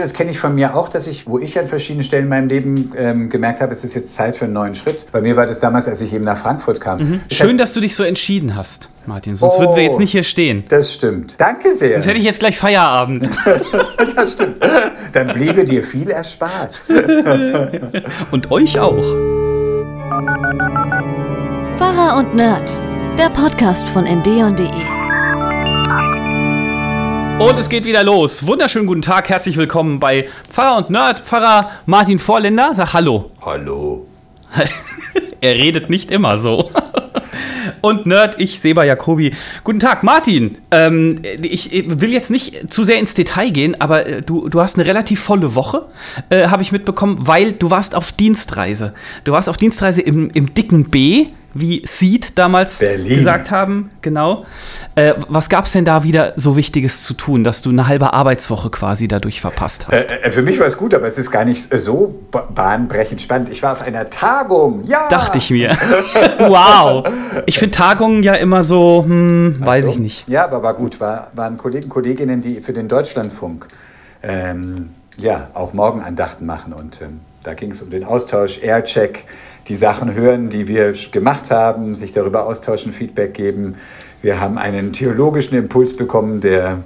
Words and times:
Das 0.00 0.12
kenne 0.12 0.30
ich 0.30 0.38
von 0.38 0.54
mir 0.54 0.76
auch, 0.76 0.88
dass 0.88 1.08
ich, 1.08 1.26
wo 1.26 1.40
ich 1.40 1.58
an 1.58 1.66
verschiedenen 1.66 2.04
Stellen 2.04 2.22
in 2.22 2.28
meinem 2.28 2.48
Leben 2.48 2.92
ähm, 2.96 3.30
gemerkt 3.30 3.60
habe, 3.60 3.72
es 3.72 3.82
ist 3.82 3.94
jetzt 3.94 4.14
Zeit 4.14 4.36
für 4.36 4.44
einen 4.44 4.54
neuen 4.54 4.76
Schritt. 4.76 5.06
Bei 5.10 5.20
mir 5.20 5.34
war 5.34 5.44
das 5.44 5.58
damals, 5.58 5.88
als 5.88 6.00
ich 6.00 6.12
eben 6.12 6.22
nach 6.22 6.38
Frankfurt 6.38 6.80
kam. 6.80 6.98
Mhm. 7.00 7.20
Schön, 7.32 7.58
dass 7.58 7.72
du 7.72 7.80
dich 7.80 7.96
so 7.96 8.04
entschieden 8.04 8.54
hast, 8.54 8.90
Martin. 9.06 9.34
Sonst 9.34 9.56
oh, 9.56 9.58
würden 9.62 9.74
wir 9.74 9.82
jetzt 9.82 9.98
nicht 9.98 10.12
hier 10.12 10.22
stehen. 10.22 10.62
Das 10.68 10.94
stimmt. 10.94 11.34
Danke 11.38 11.74
sehr. 11.74 11.94
Sonst 11.94 12.06
hätte 12.06 12.18
ich 12.18 12.24
jetzt 12.24 12.38
gleich 12.38 12.56
Feierabend. 12.56 13.28
ja, 14.16 14.28
stimmt. 14.28 14.58
Dann 15.14 15.34
bliebe 15.34 15.64
dir 15.64 15.82
viel 15.82 16.10
erspart. 16.10 16.80
und 18.30 18.52
euch 18.52 18.78
auch. 18.78 19.02
Pfarrer 21.76 22.18
und 22.18 22.36
Nerd, 22.36 22.70
der 23.18 23.30
Podcast 23.30 23.84
von 23.88 24.04
ndeon.de. 24.04 24.97
Und 27.38 27.56
es 27.56 27.68
geht 27.68 27.84
wieder 27.84 28.02
los. 28.02 28.44
Wunderschönen 28.44 28.88
guten 28.88 29.00
Tag, 29.00 29.28
herzlich 29.28 29.56
willkommen 29.56 30.00
bei 30.00 30.28
Pfarrer 30.50 30.76
und 30.76 30.90
Nerd. 30.90 31.20
Pfarrer 31.20 31.70
Martin 31.86 32.18
Vorländer, 32.18 32.74
sag 32.74 32.94
Hallo. 32.94 33.30
Hallo. 33.40 34.08
er 35.40 35.54
redet 35.54 35.88
nicht 35.88 36.10
immer 36.10 36.38
so. 36.38 36.72
Und 37.80 38.06
Nerd, 38.06 38.40
ich, 38.40 38.58
Seba 38.58 38.82
Jacobi. 38.82 39.32
Guten 39.62 39.78
Tag, 39.78 40.02
Martin. 40.02 40.58
Ähm, 40.72 41.20
ich 41.42 41.70
will 41.86 42.10
jetzt 42.10 42.30
nicht 42.30 42.72
zu 42.72 42.82
sehr 42.82 42.98
ins 42.98 43.14
Detail 43.14 43.50
gehen, 43.50 43.80
aber 43.80 44.06
äh, 44.06 44.22
du, 44.22 44.48
du 44.48 44.60
hast 44.60 44.76
eine 44.76 44.86
relativ 44.86 45.20
volle 45.20 45.54
Woche, 45.54 45.86
äh, 46.30 46.48
habe 46.48 46.62
ich 46.62 46.72
mitbekommen, 46.72 47.18
weil 47.20 47.52
du 47.52 47.70
warst 47.70 47.94
auf 47.94 48.10
Dienstreise. 48.10 48.94
Du 49.22 49.32
warst 49.32 49.48
auf 49.48 49.56
Dienstreise 49.56 50.00
im, 50.00 50.30
im 50.34 50.54
dicken 50.54 50.86
B 50.90 51.26
wie 51.60 51.82
Seed 51.86 52.38
damals 52.38 52.78
Berlin. 52.78 53.08
gesagt 53.08 53.50
haben. 53.50 53.90
Genau. 54.02 54.44
Äh, 54.94 55.14
was 55.28 55.48
gab 55.48 55.66
es 55.66 55.72
denn 55.72 55.84
da 55.84 56.02
wieder 56.04 56.32
so 56.36 56.56
Wichtiges 56.56 57.04
zu 57.04 57.14
tun, 57.14 57.44
dass 57.44 57.62
du 57.62 57.70
eine 57.70 57.86
halbe 57.88 58.12
Arbeitswoche 58.12 58.70
quasi 58.70 59.08
dadurch 59.08 59.40
verpasst 59.40 59.88
hast? 59.88 60.10
Äh, 60.10 60.16
äh, 60.22 60.30
für 60.30 60.42
mich 60.42 60.60
war 60.60 60.66
es 60.66 60.76
gut, 60.76 60.94
aber 60.94 61.06
es 61.06 61.18
ist 61.18 61.30
gar 61.30 61.44
nicht 61.44 61.68
so 61.80 62.22
bahnbrechend 62.54 63.20
spannend. 63.20 63.50
Ich 63.50 63.62
war 63.62 63.72
auf 63.72 63.82
einer 63.82 64.10
Tagung, 64.10 64.84
ja. 64.84 65.08
Dachte 65.08 65.38
ich 65.38 65.50
mir. 65.50 65.70
wow. 66.38 67.06
Ich 67.46 67.58
finde 67.58 67.76
Tagungen 67.76 68.22
ja 68.22 68.34
immer 68.34 68.64
so, 68.64 69.04
hm, 69.06 69.56
weiß 69.58 69.84
so. 69.84 69.90
ich 69.90 69.98
nicht. 69.98 70.28
Ja, 70.28 70.44
aber 70.44 70.62
war 70.62 70.74
gut. 70.74 71.00
War, 71.00 71.28
waren 71.34 71.56
Kollegen, 71.56 71.88
Kolleginnen, 71.88 72.40
die 72.40 72.60
für 72.60 72.72
den 72.72 72.88
Deutschlandfunk 72.88 73.66
ähm, 74.22 74.90
ja 75.16 75.48
auch 75.54 75.72
Morgenandachten 75.72 76.46
machen 76.46 76.72
und 76.72 77.00
ähm, 77.02 77.20
da 77.42 77.54
ging 77.54 77.70
es 77.70 77.82
um 77.82 77.90
den 77.90 78.04
Austausch, 78.04 78.58
Aircheck, 78.62 79.24
die 79.68 79.76
Sachen 79.76 80.14
hören, 80.14 80.48
die 80.48 80.66
wir 80.66 80.92
gemacht 81.12 81.50
haben, 81.50 81.94
sich 81.94 82.12
darüber 82.12 82.46
austauschen, 82.46 82.92
Feedback 82.92 83.34
geben. 83.34 83.74
Wir 84.22 84.40
haben 84.40 84.58
einen 84.58 84.92
theologischen 84.92 85.56
Impuls 85.56 85.94
bekommen, 85.94 86.40
der 86.40 86.78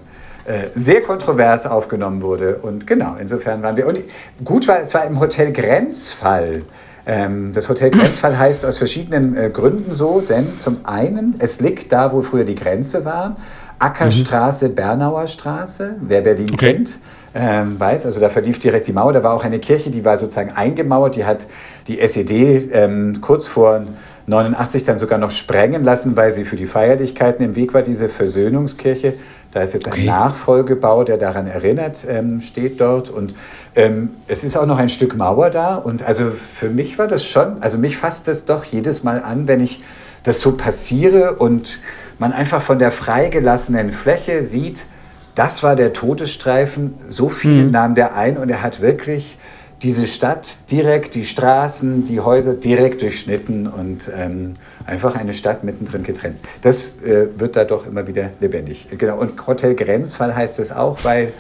äh, 0.45 0.67
sehr 0.75 1.03
kontrovers 1.03 1.67
aufgenommen 1.67 2.23
wurde. 2.23 2.57
Und 2.57 2.87
genau, 2.87 3.17
insofern 3.21 3.63
waren 3.63 3.77
wir. 3.77 3.87
Und 3.87 4.01
gut 4.45 4.67
war, 4.67 4.81
es 4.81 4.93
war 4.93 5.05
im 5.05 5.21
Hotel 5.21 5.53
Grenzfall. 5.53 6.63
Ähm, 7.07 7.53
das 7.53 7.69
Hotel 7.69 7.91
Grenzfall 7.93 8.37
heißt 8.37 8.67
aus 8.67 8.79
verschiedenen 8.79 9.37
äh, 9.37 9.51
Gründen 9.51 9.93
so, 9.93 10.21
denn 10.21 10.59
zum 10.59 10.79
einen, 10.85 11.37
es 11.39 11.61
liegt 11.61 11.93
da, 11.93 12.13
wo 12.13 12.23
früher 12.23 12.45
die 12.45 12.57
Grenze 12.57 13.05
war, 13.05 13.37
Ackerstraße, 13.79 14.69
mhm. 14.69 14.75
Bernauer 14.75 15.29
Straße, 15.29 15.97
wer 16.01 16.21
Berlin 16.21 16.51
okay. 16.53 16.75
kennt 16.75 16.99
ähm, 17.35 17.79
weiß. 17.79 18.07
Also 18.07 18.21
da 18.21 18.29
verlief 18.29 18.59
direkt 18.59 18.87
die 18.87 18.93
Mauer. 18.93 19.13
Da 19.13 19.23
war 19.23 19.33
auch 19.33 19.45
eine 19.45 19.59
Kirche, 19.59 19.91
die 19.91 20.05
war 20.05 20.17
sozusagen 20.17 20.53
eingemauert. 20.53 21.17
Die 21.17 21.25
hat 21.25 21.47
die 21.89 22.01
SED 22.01 22.71
ähm, 22.73 23.21
kurz 23.21 23.47
vor 23.47 23.83
89 24.27 24.85
dann 24.85 24.99
sogar 24.99 25.19
noch 25.19 25.31
sprengen 25.31 25.83
lassen, 25.85 26.17
weil 26.17 26.33
sie 26.33 26.45
für 26.45 26.57
die 26.57 26.67
Feierlichkeiten 26.67 27.45
im 27.45 27.57
Weg 27.57 27.75
war, 27.75 27.83
diese 27.83 28.09
Versöhnungskirche. 28.09 29.15
Da 29.53 29.63
ist 29.63 29.75
jetzt 29.75 29.87
ein 29.87 29.93
okay. 29.93 30.07
Nachfolgebau, 30.07 31.05
der 31.05 31.19
daran 31.19 31.47
erinnert, 31.47 32.07
ähm, 32.09 32.41
steht 32.41 32.81
dort. 32.81 33.11
Und 33.11 33.35
ähm, 33.75 34.11
es 34.27 34.45
ist 34.45 34.57
auch 34.57 34.65
noch 34.65 34.79
ein 34.79 34.89
Stück 34.89 35.15
Mauer 35.15 35.51
da. 35.51 35.75
Und 35.75 36.03
also 36.03 36.33
für 36.55 36.71
mich 36.71 36.99
war 36.99 37.07
das 37.07 37.25
schon, 37.25 37.63
also 37.63 37.77
mich 37.77 37.99
fasst 37.99 38.29
das 38.29 38.47
doch 38.47 38.65
jedes 38.65 39.03
Mal 39.03 39.23
an, 39.23 39.49
wenn 39.49 39.61
ich 39.61 39.83
das 40.23 40.41
so 40.41 40.53
passiere 40.53 41.35
und 41.35 41.81
man 42.19 42.33
einfach 42.33 42.63
von 42.63 42.79
der 42.79 42.93
freigelassenen 42.93 43.91
Fläche 43.91 44.43
sieht, 44.43 44.87
das 45.35 45.63
war 45.63 45.77
der 45.77 45.93
Todesstreifen. 45.93 46.95
So 47.09 47.29
viel 47.29 47.65
mhm. 47.65 47.71
nahm 47.73 47.95
der 47.95 48.15
ein 48.17 48.39
und 48.39 48.51
er 48.51 48.63
hat 48.63 48.81
wirklich 48.81 49.37
diese 49.83 50.07
Stadt 50.07 50.71
direkt, 50.71 51.15
die 51.15 51.25
Straßen, 51.25 52.05
die 52.05 52.21
Häuser 52.21 52.55
direkt 52.55 53.03
durchschnitten 53.03 53.67
und 53.67 54.09
ähm, 54.17 54.55
einfach 54.87 55.17
eine 55.17 55.33
Stadt 55.33 55.65
mittendrin 55.65 56.05
getrennt. 56.05 56.37
Das 56.63 56.93
äh, 57.05 57.27
wird 57.37 57.57
da 57.57 57.65
doch 57.65 57.87
immer 57.87 58.07
wieder 58.07 58.31
lebendig. 58.41 58.89
Genau. 58.97 59.19
Und 59.19 59.47
Hotel 59.47 59.75
Grenzfall 59.75 60.35
heißt 60.35 60.61
es 60.61 60.71
auch, 60.73 60.99
weil 61.05 61.33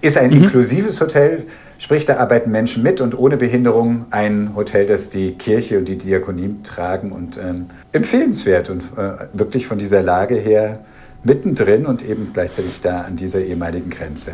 ist 0.00 0.18
ein 0.18 0.30
mhm. 0.30 0.44
inklusives 0.44 1.00
Hotel, 1.00 1.44
sprich 1.78 2.04
da 2.04 2.16
arbeiten 2.16 2.50
Menschen 2.50 2.82
mit 2.82 3.00
und 3.00 3.16
ohne 3.16 3.36
Behinderung 3.36 4.06
ein 4.10 4.52
Hotel, 4.54 4.86
das 4.86 5.08
die 5.08 5.32
Kirche 5.32 5.78
und 5.78 5.86
die 5.86 5.96
Diakonie 5.96 6.56
tragen 6.64 7.12
und 7.12 7.38
ähm, 7.38 7.66
empfehlenswert 7.92 8.68
und 8.68 8.82
äh, 8.96 9.26
wirklich 9.32 9.66
von 9.66 9.78
dieser 9.78 10.02
Lage 10.02 10.34
her 10.34 10.80
mittendrin 11.22 11.86
und 11.86 12.04
eben 12.04 12.30
gleichzeitig 12.32 12.80
da 12.80 13.02
an 13.02 13.16
dieser 13.16 13.40
ehemaligen 13.40 13.90
Grenze. 13.90 14.32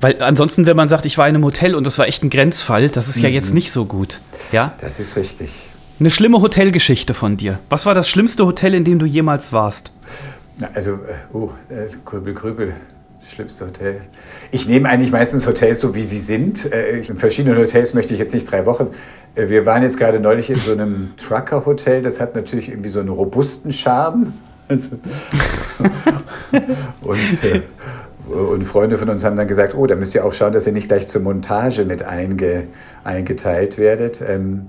Weil 0.00 0.22
ansonsten, 0.22 0.66
wenn 0.66 0.76
man 0.76 0.88
sagt, 0.88 1.06
ich 1.06 1.18
war 1.18 1.28
in 1.28 1.34
einem 1.34 1.44
Hotel 1.44 1.74
und 1.74 1.86
das 1.86 1.98
war 1.98 2.06
echt 2.06 2.22
ein 2.22 2.30
Grenzfall, 2.30 2.88
das 2.88 3.08
ist 3.08 3.16
mhm. 3.16 3.24
ja 3.24 3.28
jetzt 3.30 3.54
nicht 3.54 3.72
so 3.72 3.84
gut. 3.84 4.20
Ja? 4.52 4.74
Das 4.80 5.00
ist 5.00 5.16
richtig. 5.16 5.50
Eine 6.00 6.10
schlimme 6.10 6.40
Hotelgeschichte 6.40 7.12
von 7.12 7.36
dir. 7.36 7.58
Was 7.70 7.84
war 7.84 7.94
das 7.94 8.08
schlimmste 8.08 8.46
Hotel, 8.46 8.74
in 8.74 8.84
dem 8.84 8.98
du 9.00 9.06
jemals 9.06 9.52
warst? 9.52 9.92
Na, 10.58 10.68
also, 10.74 10.92
äh, 10.92 10.96
oh, 11.32 11.50
äh, 11.68 11.88
Krübel, 12.04 12.34
Krübel. 12.34 12.74
Schlimmste 13.28 13.66
Hotel. 13.66 14.00
Ich 14.52 14.66
nehme 14.66 14.88
eigentlich 14.88 15.10
meistens 15.10 15.46
Hotels 15.46 15.80
so, 15.80 15.94
wie 15.94 16.04
sie 16.04 16.18
sind. 16.18 16.72
Äh, 16.72 17.00
in 17.00 17.18
verschiedenen 17.18 17.58
Hotels 17.58 17.92
möchte 17.94 18.14
ich 18.14 18.20
jetzt 18.20 18.32
nicht 18.32 18.50
drei 18.50 18.64
Wochen. 18.64 18.88
Wir 19.34 19.66
waren 19.66 19.82
jetzt 19.82 19.98
gerade 19.98 20.18
neulich 20.18 20.50
in 20.50 20.56
so 20.56 20.72
einem 20.72 21.14
Trucker-Hotel. 21.16 22.00
Das 22.00 22.20
hat 22.20 22.34
natürlich 22.34 22.68
irgendwie 22.68 22.88
so 22.88 23.00
einen 23.00 23.10
robusten 23.10 23.70
Charme. 23.70 24.32
Also, 24.68 24.90
und, 27.02 27.44
äh, 27.44 27.62
und, 28.30 28.64
Freunde 28.64 28.98
von 28.98 29.08
uns 29.08 29.24
haben 29.24 29.36
dann 29.36 29.48
gesagt, 29.48 29.74
oh, 29.74 29.86
da 29.86 29.96
müsst 29.96 30.14
ihr 30.14 30.24
auch 30.24 30.32
schauen, 30.32 30.52
dass 30.52 30.66
ihr 30.66 30.72
nicht 30.72 30.88
gleich 30.88 31.06
zur 31.08 31.22
Montage 31.22 31.84
mit 31.84 32.02
einge, 32.02 32.64
eingeteilt 33.04 33.78
werdet. 33.78 34.20
Ähm, 34.20 34.68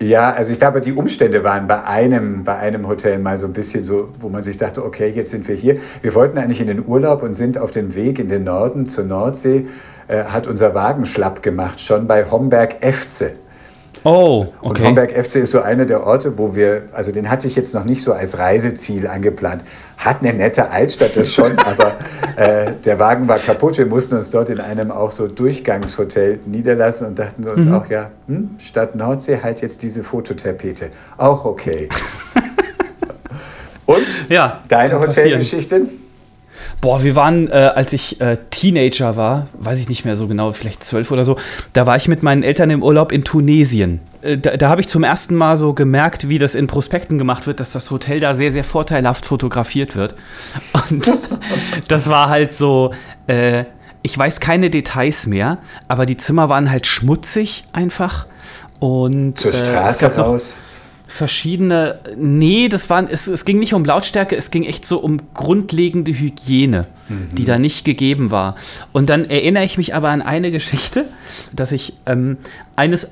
ja, 0.00 0.30
also 0.32 0.52
ich 0.52 0.58
glaube, 0.58 0.82
die 0.82 0.92
Umstände 0.92 1.42
waren 1.42 1.66
bei 1.66 1.82
einem, 1.84 2.44
bei 2.44 2.56
einem 2.56 2.86
Hotel 2.86 3.18
mal 3.18 3.38
so 3.38 3.46
ein 3.46 3.54
bisschen 3.54 3.84
so, 3.84 4.10
wo 4.20 4.28
man 4.28 4.42
sich 4.42 4.58
dachte, 4.58 4.84
okay, 4.84 5.08
jetzt 5.08 5.30
sind 5.30 5.48
wir 5.48 5.54
hier. 5.54 5.78
Wir 6.02 6.14
wollten 6.14 6.36
eigentlich 6.36 6.60
in 6.60 6.66
den 6.66 6.86
Urlaub 6.86 7.22
und 7.22 7.32
sind 7.32 7.56
auf 7.56 7.70
dem 7.70 7.94
Weg 7.94 8.18
in 8.18 8.28
den 8.28 8.44
Norden 8.44 8.84
zur 8.84 9.04
Nordsee, 9.04 9.66
äh, 10.08 10.24
hat 10.24 10.46
unser 10.46 10.74
Wagen 10.74 11.06
schlapp 11.06 11.42
gemacht, 11.42 11.80
schon 11.80 12.06
bei 12.06 12.30
Homberg-Efze. 12.30 13.32
Oh, 14.04 14.46
okay. 14.60 14.82
Und 14.82 14.88
Homberg 14.88 15.10
FC 15.10 15.36
ist 15.36 15.50
so 15.50 15.60
einer 15.60 15.84
der 15.84 16.06
Orte, 16.06 16.38
wo 16.38 16.54
wir, 16.54 16.84
also 16.92 17.12
den 17.12 17.28
hatte 17.28 17.46
ich 17.48 17.56
jetzt 17.56 17.74
noch 17.74 17.84
nicht 17.84 18.02
so 18.02 18.12
als 18.12 18.38
Reiseziel 18.38 19.06
angeplant. 19.06 19.64
Hat 19.98 20.20
eine 20.20 20.32
nette 20.32 20.70
Altstadt, 20.70 21.16
das 21.16 21.32
schon, 21.32 21.58
aber 21.58 21.96
äh, 22.36 22.72
der 22.84 22.98
Wagen 22.98 23.26
war 23.26 23.38
kaputt. 23.38 23.78
Wir 23.78 23.86
mussten 23.86 24.14
uns 24.14 24.30
dort 24.30 24.48
in 24.48 24.60
einem 24.60 24.90
auch 24.90 25.10
so 25.10 25.26
Durchgangshotel 25.26 26.40
niederlassen 26.46 27.08
und 27.08 27.18
dachten 27.18 27.48
uns 27.48 27.66
mhm. 27.66 27.74
auch, 27.74 27.86
ja, 27.88 28.10
hm, 28.28 28.50
statt 28.60 28.94
Nordsee 28.94 29.40
halt 29.42 29.60
jetzt 29.60 29.82
diese 29.82 30.04
Fototapete. 30.04 30.90
Auch 31.16 31.44
okay. 31.44 31.88
und 33.86 34.06
ja, 34.28 34.62
deine 34.68 35.00
Hotelgeschichte? 35.00 35.88
Boah, 36.80 37.02
wir 37.02 37.14
waren, 37.16 37.48
äh, 37.48 37.52
als 37.52 37.92
ich 37.92 38.20
äh, 38.20 38.36
Teenager 38.50 39.16
war, 39.16 39.48
weiß 39.54 39.80
ich 39.80 39.88
nicht 39.88 40.04
mehr 40.04 40.14
so 40.14 40.28
genau, 40.28 40.52
vielleicht 40.52 40.84
zwölf 40.84 41.10
oder 41.10 41.24
so, 41.24 41.36
da 41.72 41.86
war 41.86 41.96
ich 41.96 42.06
mit 42.06 42.22
meinen 42.22 42.42
Eltern 42.42 42.70
im 42.70 42.82
Urlaub 42.82 43.12
in 43.12 43.24
Tunesien. 43.24 44.00
Äh, 44.22 44.38
da, 44.38 44.56
da 44.56 44.68
habe 44.68 44.82
ich 44.82 44.88
zum 44.88 45.02
ersten 45.02 45.34
Mal 45.34 45.56
so 45.56 45.72
gemerkt, 45.72 46.28
wie 46.28 46.38
das 46.38 46.54
in 46.54 46.66
Prospekten 46.66 47.16
gemacht 47.18 47.46
wird, 47.46 47.60
dass 47.60 47.72
das 47.72 47.90
Hotel 47.90 48.20
da 48.20 48.34
sehr, 48.34 48.52
sehr 48.52 48.64
vorteilhaft 48.64 49.24
fotografiert 49.24 49.96
wird. 49.96 50.14
Und 50.90 51.10
das 51.88 52.08
war 52.08 52.28
halt 52.28 52.52
so, 52.52 52.92
äh, 53.26 53.64
ich 54.02 54.16
weiß 54.16 54.40
keine 54.40 54.70
Details 54.70 55.26
mehr, 55.26 55.58
aber 55.88 56.06
die 56.06 56.16
Zimmer 56.16 56.48
waren 56.48 56.70
halt 56.70 56.86
schmutzig 56.86 57.64
einfach. 57.72 58.26
Und, 58.78 59.38
Zur 59.38 59.54
äh, 59.54 59.56
Straße 59.56 60.14
raus 60.14 60.58
verschiedene. 61.16 61.98
Nee, 62.16 62.68
das 62.68 62.88
waren, 62.90 63.08
es, 63.10 63.26
es 63.26 63.44
ging 63.44 63.58
nicht 63.58 63.74
um 63.74 63.84
Lautstärke, 63.84 64.36
es 64.36 64.50
ging 64.50 64.64
echt 64.64 64.86
so 64.86 64.98
um 64.98 65.18
grundlegende 65.34 66.12
Hygiene, 66.12 66.86
mhm. 67.08 67.34
die 67.34 67.44
da 67.44 67.58
nicht 67.58 67.84
gegeben 67.84 68.30
war. 68.30 68.56
Und 68.92 69.10
dann 69.10 69.24
erinnere 69.24 69.64
ich 69.64 69.76
mich 69.78 69.94
aber 69.94 70.10
an 70.10 70.22
eine 70.22 70.50
Geschichte, 70.50 71.06
dass 71.52 71.72
ich 71.72 71.94
ähm, 72.06 72.36
eines 72.76 73.10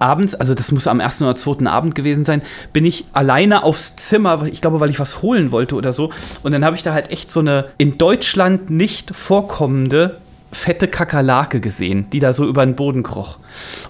abends, 0.00 0.34
also 0.34 0.54
das 0.54 0.72
muss 0.72 0.86
am 0.86 0.98
ersten 0.98 1.24
oder 1.24 1.36
zweiten 1.36 1.66
Abend 1.66 1.94
gewesen 1.94 2.24
sein, 2.24 2.42
bin 2.72 2.84
ich 2.84 3.04
alleine 3.12 3.62
aufs 3.62 3.96
Zimmer, 3.96 4.46
ich 4.50 4.60
glaube, 4.60 4.80
weil 4.80 4.90
ich 4.90 4.98
was 4.98 5.22
holen 5.22 5.50
wollte 5.50 5.74
oder 5.74 5.92
so. 5.92 6.10
Und 6.42 6.52
dann 6.52 6.64
habe 6.64 6.74
ich 6.74 6.82
da 6.82 6.92
halt 6.92 7.10
echt 7.10 7.30
so 7.30 7.40
eine 7.40 7.66
in 7.76 7.98
Deutschland 7.98 8.70
nicht 8.70 9.14
vorkommende 9.14 10.16
fette 10.52 10.88
Kakerlake 10.88 11.60
gesehen, 11.60 12.06
die 12.10 12.18
da 12.18 12.32
so 12.32 12.46
über 12.46 12.64
den 12.64 12.74
Boden 12.74 13.02
kroch. 13.02 13.38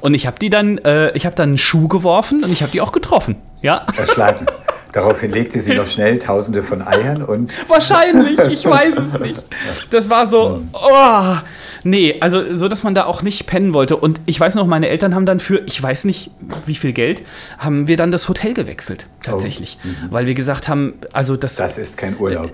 Und 0.00 0.14
ich 0.14 0.26
habe 0.26 0.38
die 0.38 0.50
dann, 0.50 0.78
äh, 0.78 1.16
ich 1.16 1.26
habe 1.26 1.36
dann 1.36 1.50
einen 1.50 1.58
Schuh 1.58 1.88
geworfen 1.88 2.44
und 2.44 2.52
ich 2.52 2.62
habe 2.62 2.72
die 2.72 2.80
auch 2.80 2.92
getroffen. 2.92 3.36
Ja. 3.62 3.86
Erschlagen. 3.96 4.46
Daraufhin 4.92 5.30
legte 5.30 5.60
sie 5.60 5.74
noch 5.74 5.86
schnell 5.86 6.18
Tausende 6.18 6.62
von 6.62 6.82
Eiern 6.82 7.22
und. 7.22 7.52
Wahrscheinlich, 7.68 8.38
ich 8.50 8.64
weiß 8.64 8.94
es 8.98 9.18
nicht. 9.20 9.44
Das 9.90 10.10
war 10.10 10.26
so, 10.26 10.62
oh, 10.72 11.36
nee, 11.84 12.16
also 12.20 12.56
so, 12.56 12.66
dass 12.66 12.82
man 12.82 12.94
da 12.94 13.04
auch 13.04 13.22
nicht 13.22 13.46
pennen 13.46 13.72
wollte. 13.72 13.96
Und 13.96 14.20
ich 14.26 14.40
weiß 14.40 14.56
noch, 14.56 14.66
meine 14.66 14.88
Eltern 14.88 15.14
haben 15.14 15.26
dann 15.26 15.38
für, 15.38 15.62
ich 15.66 15.80
weiß 15.80 16.06
nicht 16.06 16.32
wie 16.66 16.74
viel 16.74 16.92
Geld, 16.92 17.22
haben 17.58 17.86
wir 17.86 17.96
dann 17.96 18.10
das 18.10 18.28
Hotel 18.28 18.52
gewechselt, 18.52 19.06
tatsächlich. 19.22 19.78
Oh, 19.82 19.88
mhm. 19.88 19.94
Weil 20.10 20.26
wir 20.26 20.34
gesagt 20.34 20.68
haben, 20.68 20.94
also 21.12 21.36
das. 21.36 21.56
Das 21.56 21.78
ist 21.78 21.96
kein 21.96 22.18
Urlaub. 22.18 22.52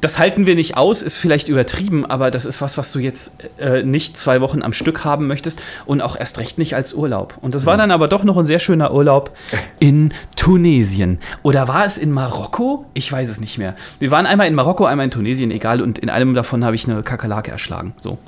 Das 0.00 0.18
halten 0.18 0.46
wir 0.46 0.54
nicht 0.54 0.76
aus, 0.76 1.02
ist 1.02 1.18
vielleicht 1.18 1.48
übertrieben, 1.48 2.04
aber 2.04 2.30
das 2.30 2.44
ist 2.44 2.60
was, 2.60 2.76
was 2.76 2.90
du 2.90 2.98
jetzt 2.98 3.36
äh, 3.58 3.82
nicht 3.82 4.16
zwei 4.16 4.40
Wochen 4.40 4.62
am 4.62 4.72
Stück 4.72 5.04
haben 5.04 5.28
möchtest 5.28 5.62
und 5.86 6.00
auch 6.00 6.16
erst 6.18 6.38
recht 6.38 6.58
nicht 6.58 6.74
als 6.74 6.92
Urlaub. 6.92 7.38
Und 7.40 7.54
das 7.54 7.66
war 7.66 7.76
dann 7.76 7.90
aber 7.92 8.08
doch 8.08 8.24
noch 8.24 8.36
ein 8.36 8.46
sehr 8.46 8.58
schöner 8.58 8.92
Urlaub 8.92 9.36
in 9.78 10.12
Tunesien. 10.34 11.20
Oder 11.42 11.68
war 11.68 11.86
es 11.86 11.98
in 11.98 12.10
Marokko? 12.10 12.84
Ich 12.94 13.10
weiß 13.10 13.28
es 13.28 13.40
nicht 13.40 13.58
mehr. 13.58 13.76
Wir 14.00 14.10
waren 14.10 14.26
einmal 14.26 14.48
in 14.48 14.54
Marokko, 14.54 14.86
einmal 14.86 15.04
in 15.04 15.12
Tunesien, 15.12 15.52
egal, 15.52 15.80
und 15.80 16.00
in 16.00 16.10
einem 16.10 16.34
davon 16.34 16.64
habe 16.64 16.74
ich 16.74 16.88
eine 16.88 17.02
Kakerlake 17.02 17.52
erschlagen. 17.52 17.94
So. 17.98 18.18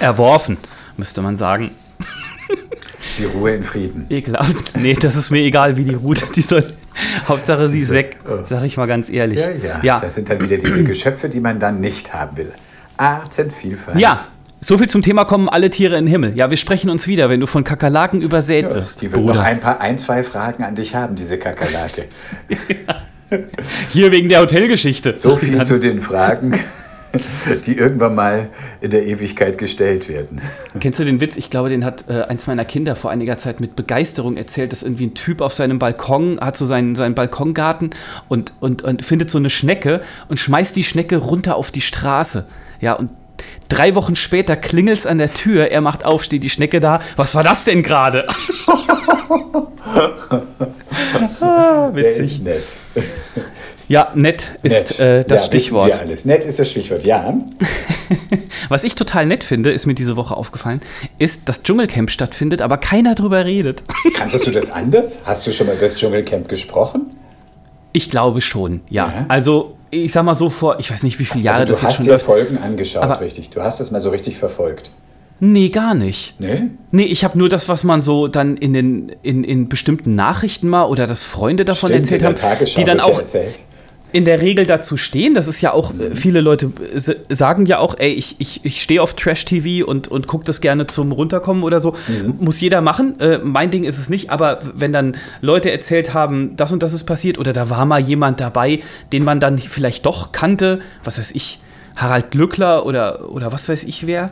Erworfen, 0.00 0.56
müsste 0.96 1.20
man 1.20 1.36
sagen. 1.36 1.72
Sie 3.18 3.24
Ruhe 3.24 3.54
in 3.54 3.64
Frieden. 3.64 4.06
Ekelhaft. 4.10 4.76
Nee, 4.76 4.94
das 4.94 5.16
ist 5.16 5.30
mir 5.30 5.40
egal, 5.40 5.76
wie 5.76 5.84
die 5.84 5.94
Route, 5.94 6.26
die 6.34 6.40
soll. 6.40 6.72
Hauptsache, 7.28 7.68
sie 7.68 7.80
ist 7.80 7.90
weg, 7.90 8.16
sag 8.48 8.64
ich 8.64 8.76
mal 8.76 8.86
ganz 8.86 9.08
ehrlich. 9.10 9.40
Ja, 9.40 9.50
ja, 9.50 9.80
ja. 9.82 10.00
Das 10.00 10.14
sind 10.16 10.28
dann 10.28 10.40
wieder 10.40 10.56
diese 10.58 10.82
Geschöpfe, 10.84 11.28
die 11.28 11.40
man 11.40 11.60
dann 11.60 11.80
nicht 11.80 12.12
haben 12.12 12.36
will. 12.36 12.52
Artenvielfalt. 12.96 13.98
Ja, 13.98 14.26
so 14.60 14.76
viel 14.76 14.88
zum 14.88 15.02
Thema 15.02 15.24
kommen 15.24 15.48
alle 15.48 15.70
Tiere 15.70 15.96
in 15.96 16.06
den 16.06 16.10
Himmel. 16.10 16.32
Ja, 16.36 16.50
wir 16.50 16.56
sprechen 16.56 16.90
uns 16.90 17.06
wieder, 17.06 17.30
wenn 17.30 17.38
du 17.38 17.46
von 17.46 17.62
Kakerlaken 17.62 18.20
übersät 18.22 18.64
Ja, 18.64 18.74
wirst. 18.74 19.00
die 19.02 19.12
wird 19.12 19.24
noch 19.24 19.38
ein 19.38 19.60
paar, 19.60 19.80
ein, 19.80 19.98
zwei 19.98 20.24
Fragen 20.24 20.64
an 20.64 20.74
dich 20.74 20.94
haben, 20.96 21.14
diese 21.14 21.38
Kakerlake. 21.38 22.06
Hier 23.90 24.10
wegen 24.10 24.28
der 24.28 24.40
Hotelgeschichte. 24.40 25.14
So 25.14 25.36
viel 25.36 25.52
Dann- 25.56 25.64
zu 25.66 25.78
den 25.78 26.00
Fragen, 26.00 26.58
die 27.66 27.76
irgendwann 27.76 28.14
mal 28.14 28.48
in 28.80 28.90
der 28.90 29.06
Ewigkeit 29.06 29.58
gestellt 29.58 30.08
werden. 30.08 30.40
Kennst 30.80 31.00
du 31.00 31.04
den 31.04 31.20
Witz? 31.20 31.36
Ich 31.36 31.50
glaube, 31.50 31.70
den 31.70 31.84
hat 31.84 32.04
äh, 32.08 32.22
eins 32.22 32.46
meiner 32.46 32.64
Kinder 32.64 32.96
vor 32.96 33.10
einiger 33.10 33.38
Zeit 33.38 33.60
mit 33.60 33.76
Begeisterung 33.76 34.36
erzählt, 34.36 34.72
dass 34.72 34.82
irgendwie 34.82 35.06
ein 35.06 35.14
Typ 35.14 35.40
auf 35.40 35.52
seinem 35.54 35.78
Balkon 35.78 36.40
hat 36.40 36.56
so 36.56 36.64
seinen, 36.64 36.94
seinen 36.94 37.14
Balkongarten 37.14 37.90
und, 38.28 38.52
und, 38.60 38.82
und 38.82 39.04
findet 39.04 39.30
so 39.30 39.38
eine 39.38 39.50
Schnecke 39.50 40.02
und 40.28 40.38
schmeißt 40.38 40.76
die 40.76 40.84
Schnecke 40.84 41.16
runter 41.16 41.56
auf 41.56 41.70
die 41.70 41.80
Straße. 41.80 42.46
Ja, 42.80 42.92
und 42.92 43.10
drei 43.68 43.94
Wochen 43.94 44.16
später 44.16 44.56
klingelt 44.56 44.98
es 44.98 45.06
an 45.06 45.18
der 45.18 45.32
Tür, 45.32 45.70
er 45.70 45.80
macht 45.80 46.04
auf, 46.04 46.22
steht 46.24 46.42
die 46.44 46.50
Schnecke 46.50 46.80
da. 46.80 47.00
Was 47.16 47.34
war 47.34 47.42
das 47.42 47.64
denn 47.64 47.82
gerade? 47.82 48.26
ah, 51.40 51.90
Der 51.90 51.94
witzig. 51.94 52.32
ist 52.32 52.42
nett. 52.44 52.64
Ja, 53.88 54.12
nett 54.14 54.50
ist 54.62 54.98
Nett. 54.98 55.00
Äh, 55.00 55.24
das 55.24 55.42
ja, 55.42 55.46
Stichwort. 55.46 55.88
wir 55.88 56.00
alles. 56.00 56.24
Nett 56.26 56.44
ist 56.44 56.58
das 56.58 56.70
Stichwort, 56.70 57.04
ja. 57.04 57.38
Was 58.68 58.84
ich 58.84 58.94
total 58.94 59.24
nett 59.26 59.44
finde, 59.44 59.70
ist 59.70 59.86
mir 59.86 59.94
diese 59.94 60.14
Woche 60.16 60.36
aufgefallen, 60.36 60.80
ist, 61.18 61.48
dass 61.48 61.62
Dschungelcamp 61.62 62.10
stattfindet, 62.10 62.60
aber 62.60 62.76
keiner 62.76 63.14
drüber 63.14 63.46
redet. 63.46 63.82
Kanntest 64.14 64.46
du 64.46 64.50
das 64.50 64.70
anders? 64.70 65.18
Hast 65.24 65.46
du 65.46 65.52
schon 65.52 65.66
mal 65.66 65.74
über 65.76 65.86
das 65.86 65.96
Dschungelcamp 65.96 66.48
gesprochen? 66.48 67.06
Ich 67.92 68.10
glaube 68.10 68.42
schon, 68.42 68.82
ja. 68.90 69.06
Ja. 69.06 69.26
Also, 69.28 69.76
ich 69.90 70.12
sag 70.12 70.24
mal 70.24 70.34
so 70.34 70.50
vor, 70.50 70.78
ich 70.78 70.90
weiß 70.90 71.02
nicht, 71.02 71.18
wie 71.18 71.24
viele 71.24 71.44
Jahre 71.44 71.60
also 71.60 71.72
das 71.72 71.80
du 71.80 71.82
jetzt 71.86 71.88
hast 71.88 71.96
schon 71.96 72.04
dir 72.04 72.12
läuft. 72.12 72.26
Folgen 72.26 72.58
angeschaut, 72.58 73.02
Aber- 73.02 73.20
richtig. 73.22 73.48
Du 73.50 73.62
hast 73.62 73.80
das 73.80 73.90
mal 73.90 74.02
so 74.02 74.10
richtig 74.10 74.36
verfolgt. 74.36 74.90
Nee, 75.40 75.68
gar 75.68 75.94
nicht. 75.94 76.38
Ne? 76.40 76.70
Nee, 76.90 77.04
ich 77.04 77.22
habe 77.22 77.38
nur 77.38 77.48
das, 77.48 77.68
was 77.68 77.84
man 77.84 78.02
so 78.02 78.26
dann 78.26 78.56
in 78.56 78.72
den 78.72 79.12
in, 79.22 79.44
in 79.44 79.68
bestimmten 79.68 80.16
Nachrichten 80.16 80.68
mal 80.68 80.84
oder 80.84 81.06
dass 81.06 81.22
Freunde 81.22 81.64
davon 81.64 81.90
Stimmt, 81.90 82.10
erzählt 82.10 82.42
haben, 82.42 82.66
die 82.76 82.82
dann 82.84 82.98
ja 82.98 83.04
auch 83.04 83.20
erzählt. 83.20 83.54
In 84.12 84.24
der 84.24 84.40
Regel 84.40 84.64
dazu 84.66 84.96
stehen. 84.96 85.34
Das 85.34 85.48
ist 85.48 85.60
ja 85.60 85.72
auch, 85.72 85.92
Mhm. 85.92 86.00
äh, 86.00 86.14
viele 86.14 86.40
Leute 86.40 86.70
s- 86.94 87.14
sagen 87.28 87.66
ja 87.66 87.78
auch, 87.78 87.96
ey, 87.98 88.10
ich, 88.12 88.36
ich, 88.38 88.60
ich 88.64 88.82
stehe 88.82 89.02
auf 89.02 89.14
Trash-TV 89.14 89.86
und, 89.86 90.08
und 90.08 90.26
gucke 90.26 90.44
das 90.44 90.60
gerne 90.60 90.86
zum 90.86 91.12
Runterkommen 91.12 91.62
oder 91.62 91.80
so. 91.80 91.94
Mhm. 92.08 92.36
Muss 92.40 92.60
jeder 92.60 92.80
machen. 92.80 93.20
Äh, 93.20 93.38
mein 93.42 93.70
Ding 93.70 93.84
ist 93.84 93.98
es 93.98 94.08
nicht, 94.08 94.30
aber 94.30 94.60
wenn 94.74 94.92
dann 94.92 95.16
Leute 95.40 95.70
erzählt 95.70 96.14
haben, 96.14 96.56
das 96.56 96.72
und 96.72 96.82
das 96.82 96.94
ist 96.94 97.04
passiert 97.04 97.38
oder 97.38 97.52
da 97.52 97.68
war 97.70 97.84
mal 97.84 98.00
jemand 98.00 98.40
dabei, 98.40 98.80
den 99.12 99.24
man 99.24 99.40
dann 99.40 99.58
vielleicht 99.58 100.06
doch 100.06 100.32
kannte, 100.32 100.80
was 101.04 101.18
weiß 101.18 101.32
ich, 101.32 101.60
Harald 101.96 102.30
Glückler 102.30 102.86
oder, 102.86 103.30
oder 103.30 103.52
was 103.52 103.68
weiß 103.68 103.84
ich 103.84 104.06
wer. 104.06 104.30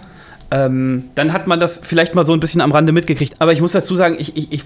Ähm, 0.50 1.10
dann 1.16 1.32
hat 1.32 1.46
man 1.48 1.58
das 1.58 1.80
vielleicht 1.82 2.14
mal 2.14 2.24
so 2.24 2.32
ein 2.32 2.40
bisschen 2.40 2.60
am 2.60 2.70
Rande 2.70 2.92
mitgekriegt. 2.92 3.34
Aber 3.40 3.52
ich 3.52 3.60
muss 3.60 3.72
dazu 3.72 3.96
sagen, 3.96 4.16
ich, 4.18 4.36
ich, 4.36 4.52
ich 4.52 4.64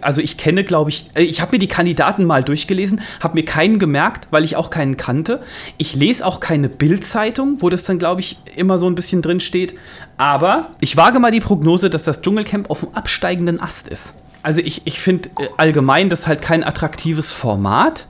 also 0.00 0.20
ich 0.20 0.36
kenne, 0.36 0.64
glaube 0.64 0.90
ich, 0.90 1.06
äh, 1.14 1.22
ich 1.22 1.40
habe 1.40 1.52
mir 1.52 1.58
die 1.58 1.68
Kandidaten 1.68 2.24
mal 2.24 2.42
durchgelesen, 2.42 3.00
habe 3.20 3.34
mir 3.34 3.44
keinen 3.44 3.78
gemerkt, 3.78 4.28
weil 4.30 4.44
ich 4.44 4.56
auch 4.56 4.70
keinen 4.70 4.96
kannte. 4.96 5.42
Ich 5.76 5.94
lese 5.94 6.24
auch 6.24 6.40
keine 6.40 6.68
Bild-Zeitung, 6.68 7.58
wo 7.60 7.68
das 7.68 7.84
dann, 7.84 7.98
glaube 7.98 8.20
ich, 8.20 8.38
immer 8.56 8.78
so 8.78 8.86
ein 8.86 8.94
bisschen 8.94 9.20
drin 9.20 9.40
steht. 9.40 9.74
Aber 10.16 10.70
ich 10.80 10.96
wage 10.96 11.18
mal 11.18 11.30
die 11.30 11.40
Prognose, 11.40 11.90
dass 11.90 12.04
das 12.04 12.22
Dschungelcamp 12.22 12.70
auf 12.70 12.80
dem 12.80 12.94
absteigenden 12.94 13.60
Ast 13.60 13.88
ist. 13.88 14.14
Also 14.42 14.62
ich, 14.62 14.82
ich 14.86 15.00
finde 15.00 15.28
äh, 15.38 15.48
allgemein 15.58 16.08
das 16.08 16.26
halt 16.26 16.40
kein 16.40 16.64
attraktives 16.64 17.30
Format. 17.30 18.06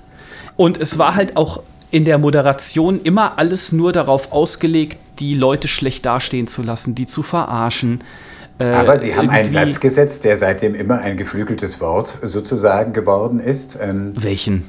Und 0.57 0.79
es 0.79 0.99
war 0.99 1.15
halt 1.15 1.37
auch 1.37 1.63
in 1.91 2.05
der 2.05 2.19
Moderation 2.19 3.01
immer 3.03 3.39
alles 3.39 3.73
nur 3.73 3.93
darauf 3.93 4.31
ausgelegt, 4.33 4.99
die 5.21 5.35
Leute 5.35 5.69
schlecht 5.69 6.07
dastehen 6.07 6.47
zu 6.47 6.63
lassen, 6.63 6.95
die 6.95 7.07
zu 7.07 7.23
verarschen. 7.23 8.03
Äh, 8.59 8.65
Aber 8.65 8.99
Sie 8.99 9.15
haben 9.15 9.31
einen 9.31 9.51
Satz 9.51 9.81
gesetzt, 9.81 10.25
der 10.25 10.37
seitdem 10.37 10.75
immer 10.75 11.01
ein 11.01 11.17
geflügeltes 11.17 11.81
Wort 11.81 12.19
sozusagen 12.23 12.93
geworden 12.93 13.41
ist. 13.41 13.79
Ähm, 13.81 14.13
Welchen? 14.17 14.65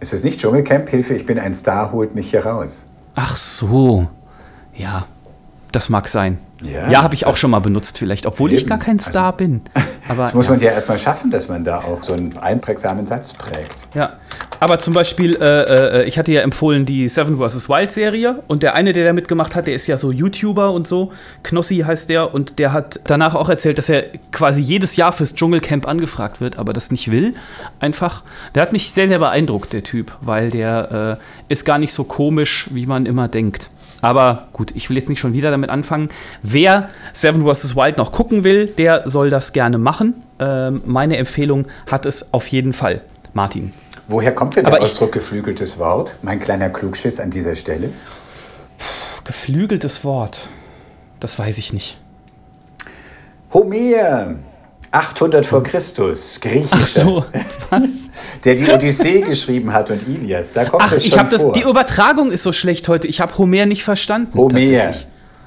ist 0.00 0.12
es 0.12 0.22
nicht 0.22 0.38
Dschungelcamp? 0.40 0.88
Hilfe, 0.88 1.14
ich 1.14 1.24
bin 1.24 1.38
ein 1.38 1.54
Star, 1.54 1.90
holt 1.92 2.14
mich 2.14 2.30
hier 2.30 2.44
raus. 2.44 2.84
Ach 3.14 3.36
so. 3.36 4.08
Ja, 4.76 5.06
das 5.72 5.88
mag 5.88 6.08
sein. 6.08 6.38
Ja. 6.64 6.90
Ja, 6.90 7.02
habe 7.02 7.14
ich 7.14 7.26
auch 7.26 7.36
schon 7.36 7.50
mal 7.50 7.60
benutzt 7.60 7.98
vielleicht, 7.98 8.26
obwohl 8.26 8.52
ich 8.52 8.62
Eben. 8.62 8.68
gar 8.68 8.78
kein 8.78 8.98
Star 8.98 9.36
bin. 9.36 9.62
Aber 10.08 10.24
Das 10.24 10.34
muss 10.34 10.46
ja. 10.46 10.52
man 10.52 10.60
ja 10.60 10.70
erstmal 10.70 10.98
schaffen, 10.98 11.30
dass 11.30 11.48
man 11.48 11.64
da 11.64 11.78
auch 11.78 12.02
so 12.02 12.12
einen 12.12 12.36
einprägsamen 12.36 13.06
Satz 13.06 13.32
prägt. 13.32 13.86
Ja, 13.94 14.14
aber 14.60 14.78
zum 14.78 14.94
Beispiel, 14.94 15.36
äh, 15.36 16.00
äh, 16.00 16.04
ich 16.04 16.18
hatte 16.18 16.32
ja 16.32 16.42
empfohlen 16.42 16.86
die 16.86 17.08
Seven 17.08 17.38
vs. 17.38 17.68
Wild 17.68 17.92
Serie 17.92 18.42
und 18.48 18.62
der 18.62 18.74
eine, 18.74 18.92
der 18.92 19.04
da 19.04 19.12
mitgemacht 19.12 19.54
hat, 19.54 19.66
der 19.66 19.74
ist 19.74 19.86
ja 19.86 19.96
so 19.96 20.10
YouTuber 20.10 20.72
und 20.72 20.86
so. 20.86 21.12
Knossi 21.42 21.78
heißt 21.78 22.08
der 22.08 22.34
und 22.34 22.58
der 22.58 22.72
hat 22.72 23.00
danach 23.04 23.34
auch 23.34 23.48
erzählt, 23.48 23.78
dass 23.78 23.88
er 23.88 24.04
quasi 24.32 24.60
jedes 24.60 24.96
Jahr 24.96 25.12
fürs 25.12 25.34
Dschungelcamp 25.34 25.86
angefragt 25.86 26.40
wird, 26.40 26.58
aber 26.58 26.72
das 26.72 26.90
nicht 26.90 27.10
will. 27.10 27.34
Einfach. 27.80 28.22
Der 28.54 28.62
hat 28.62 28.72
mich 28.72 28.92
sehr, 28.92 29.08
sehr 29.08 29.18
beeindruckt, 29.18 29.72
der 29.72 29.82
Typ, 29.82 30.12
weil 30.20 30.50
der 30.50 31.18
äh, 31.48 31.52
ist 31.52 31.64
gar 31.64 31.78
nicht 31.78 31.92
so 31.92 32.04
komisch, 32.04 32.68
wie 32.72 32.86
man 32.86 33.06
immer 33.06 33.28
denkt. 33.28 33.70
Aber 34.04 34.48
gut, 34.52 34.70
ich 34.74 34.90
will 34.90 34.98
jetzt 34.98 35.08
nicht 35.08 35.18
schon 35.18 35.32
wieder 35.32 35.50
damit 35.50 35.70
anfangen. 35.70 36.10
Wer 36.42 36.90
Seven 37.14 37.46
vs. 37.46 37.74
Wild 37.74 37.96
noch 37.96 38.12
gucken 38.12 38.44
will, 38.44 38.66
der 38.66 39.08
soll 39.08 39.30
das 39.30 39.52
gerne 39.54 39.78
machen. 39.78 40.14
Ähm, 40.38 40.82
meine 40.84 41.16
Empfehlung 41.16 41.66
hat 41.90 42.04
es 42.04 42.34
auf 42.34 42.46
jeden 42.48 42.74
Fall. 42.74 43.00
Martin. 43.32 43.72
Woher 44.06 44.34
kommt 44.34 44.56
denn 44.56 44.66
Aber 44.66 44.76
der 44.76 44.84
ich- 44.84 44.90
Ausdruck 44.92 45.12
geflügeltes 45.12 45.78
Wort? 45.78 46.16
Mein 46.20 46.38
kleiner 46.38 46.68
Klugschiss 46.68 47.18
an 47.18 47.30
dieser 47.30 47.54
Stelle. 47.54 47.88
Geflügeltes 49.24 50.04
Wort. 50.04 50.48
Das 51.18 51.38
weiß 51.38 51.56
ich 51.56 51.72
nicht. 51.72 51.96
Homer, 53.54 54.34
800 54.90 55.46
vor 55.46 55.62
Christus, 55.62 56.40
Griechischer, 56.40 56.72
Ach 56.82 56.86
so, 56.86 57.24
was? 57.70 58.03
Der 58.44 58.54
die 58.54 58.70
Odyssee 58.70 59.20
geschrieben 59.26 59.72
hat 59.72 59.90
und 59.90 60.06
Ilias. 60.08 60.52
Da 60.52 60.64
kommt 60.64 60.82
Ach, 60.84 60.92
es 60.92 61.02
schon 61.02 61.12
ich 61.12 61.18
habe 61.18 61.30
das. 61.30 61.52
Die 61.52 61.62
Übertragung 61.62 62.30
ist 62.30 62.42
so 62.42 62.52
schlecht 62.52 62.88
heute. 62.88 63.06
Ich 63.08 63.20
habe 63.20 63.36
Homer 63.38 63.66
nicht 63.66 63.84
verstanden. 63.84 64.36
Homer. 64.36 64.50
tatsächlich. 64.50 65.06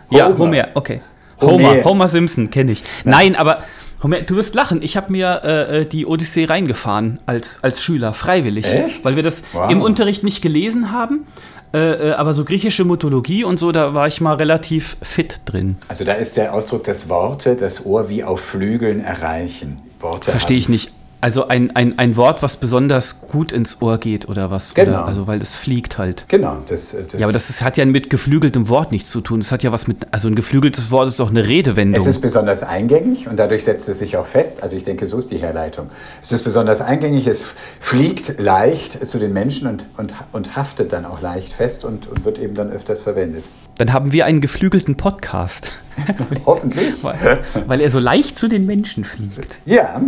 Ja, 0.10 0.28
Homer. 0.28 0.38
Homer, 0.38 0.68
okay. 0.74 1.02
Homer. 1.42 1.52
Homer, 1.52 1.84
Homer 1.84 2.08
Simpson 2.10 2.50
kenne 2.50 2.72
ich. 2.72 2.84
Nein, 3.04 3.36
aber 3.36 3.64
Homer, 4.04 4.22
du 4.22 4.36
wirst 4.36 4.56
lachen. 4.56 4.82
Ich 4.82 4.96
habe 4.98 5.12
mir 5.12 5.42
äh, 5.44 5.82
äh, 5.82 5.86
die 5.86 6.06
Odyssee 6.06 6.46
reingefahren 6.46 7.20
als, 7.26 7.64
als 7.64 7.84
Schüler, 7.84 8.14
freiwillig. 8.14 8.72
Echt? 8.72 9.04
Weil 9.06 9.16
wir 9.16 9.24
das 9.24 9.44
Wow. 9.54 9.72
im 9.72 9.82
Unterricht 9.82 10.24
nicht 10.24 10.42
gelesen 10.42 10.92
haben. 10.92 11.26
Äh, 11.74 12.10
äh, 12.10 12.12
aber 12.14 12.34
so 12.34 12.46
griechische 12.46 12.86
Mythologie 12.86 13.44
und 13.44 13.60
so, 13.60 13.72
da 13.74 13.94
war 13.94 14.08
ich 14.08 14.22
mal 14.22 14.36
relativ 14.36 14.98
fit 15.02 15.42
drin. 15.46 15.76
Also 15.90 16.06
da 16.06 16.14
ist 16.14 16.38
der 16.38 16.54
Ausdruck, 16.54 16.86
dass 16.86 17.10
Worte 17.10 17.56
das 17.58 17.86
Ohr 17.86 18.08
wie 18.10 18.24
auf 18.24 18.40
Flügeln 18.40 19.04
erreichen. 19.04 19.80
Worte 20.00 20.32
Verstehe 20.32 20.58
ich 20.58 20.70
nicht. 20.70 20.92
Also 21.28 21.50
ein, 21.50 21.76
ein, 21.76 22.00
ein 22.00 22.16
Wort, 22.16 22.42
was 22.42 22.56
besonders 22.56 23.28
gut 23.28 23.52
ins 23.52 23.82
Ohr 23.82 23.98
geht 23.98 24.30
oder 24.30 24.50
was? 24.50 24.74
Genau. 24.74 24.92
Oder, 24.92 25.06
also 25.08 25.28
weil 25.28 25.42
es 25.42 25.56
fliegt 25.56 25.98
halt. 25.98 26.24
Genau. 26.30 26.60
Das, 26.70 26.94
äh, 26.94 27.04
das, 27.04 27.20
Ja, 27.20 27.26
aber 27.26 27.34
das 27.34 27.50
ist, 27.50 27.62
hat 27.62 27.76
ja 27.76 27.84
mit 27.84 28.10
geflügeltem 28.10 28.70
Wort 28.70 28.94
nichts 28.94 29.10
zu 29.10 29.20
tun. 29.20 29.42
Das 29.42 29.52
hat 29.52 29.62
ja 29.62 29.74
was 29.74 29.90
mit, 29.90 30.08
also 30.12 30.30
ein 30.30 30.36
geflügeltes 30.36 30.90
Wort 30.90 31.10
ist 31.10 31.20
doch 31.20 31.30
eine 31.30 31.46
Redewendung. 31.46 32.00
es 32.00 32.08
ist 32.08 32.22
besonders 32.22 32.64
eingängig 32.64 33.28
und 33.28 33.36
dadurch 33.36 33.66
setzt 33.66 33.90
es 33.90 34.00
sich 34.00 34.16
auch 34.16 34.26
fest. 34.26 34.64
Also 34.64 34.78
ich 34.78 34.86
denke, 34.86 35.06
so 35.06 35.20
ist 35.20 35.30
die 35.30 35.40
Herleitung. 35.40 35.90
Es 36.22 36.32
ist 36.32 36.46
besonders 36.46 36.80
eingängig, 36.80 37.28
es 37.28 37.44
fliegt 37.82 38.40
leicht 38.40 39.06
zu 39.06 39.20
den 39.20 39.34
Menschen 39.34 39.68
und, 39.68 39.86
und, 39.98 40.14
und 40.32 40.56
haftet 40.56 40.94
dann 40.94 41.04
auch 41.04 41.20
leicht 41.20 41.52
fest 41.52 41.84
und, 41.84 42.08
und 42.08 42.24
wird 42.24 42.40
eben 42.40 42.54
dann 42.54 42.72
öfters 42.72 43.02
verwendet. 43.02 43.44
Dann 43.78 43.92
haben 43.92 44.14
wir 44.14 44.26
einen 44.26 44.40
geflügelten 44.40 44.96
Podcast, 44.96 45.74
Hoffentlich. 46.46 46.94
weil, 47.04 47.42
weil 47.66 47.82
er 47.82 47.92
so 47.92 48.00
leicht 48.00 48.38
zu 48.38 48.48
den 48.48 48.66
Menschen 48.66 49.04
fliegt. 49.04 49.58
Ja. 49.66 50.02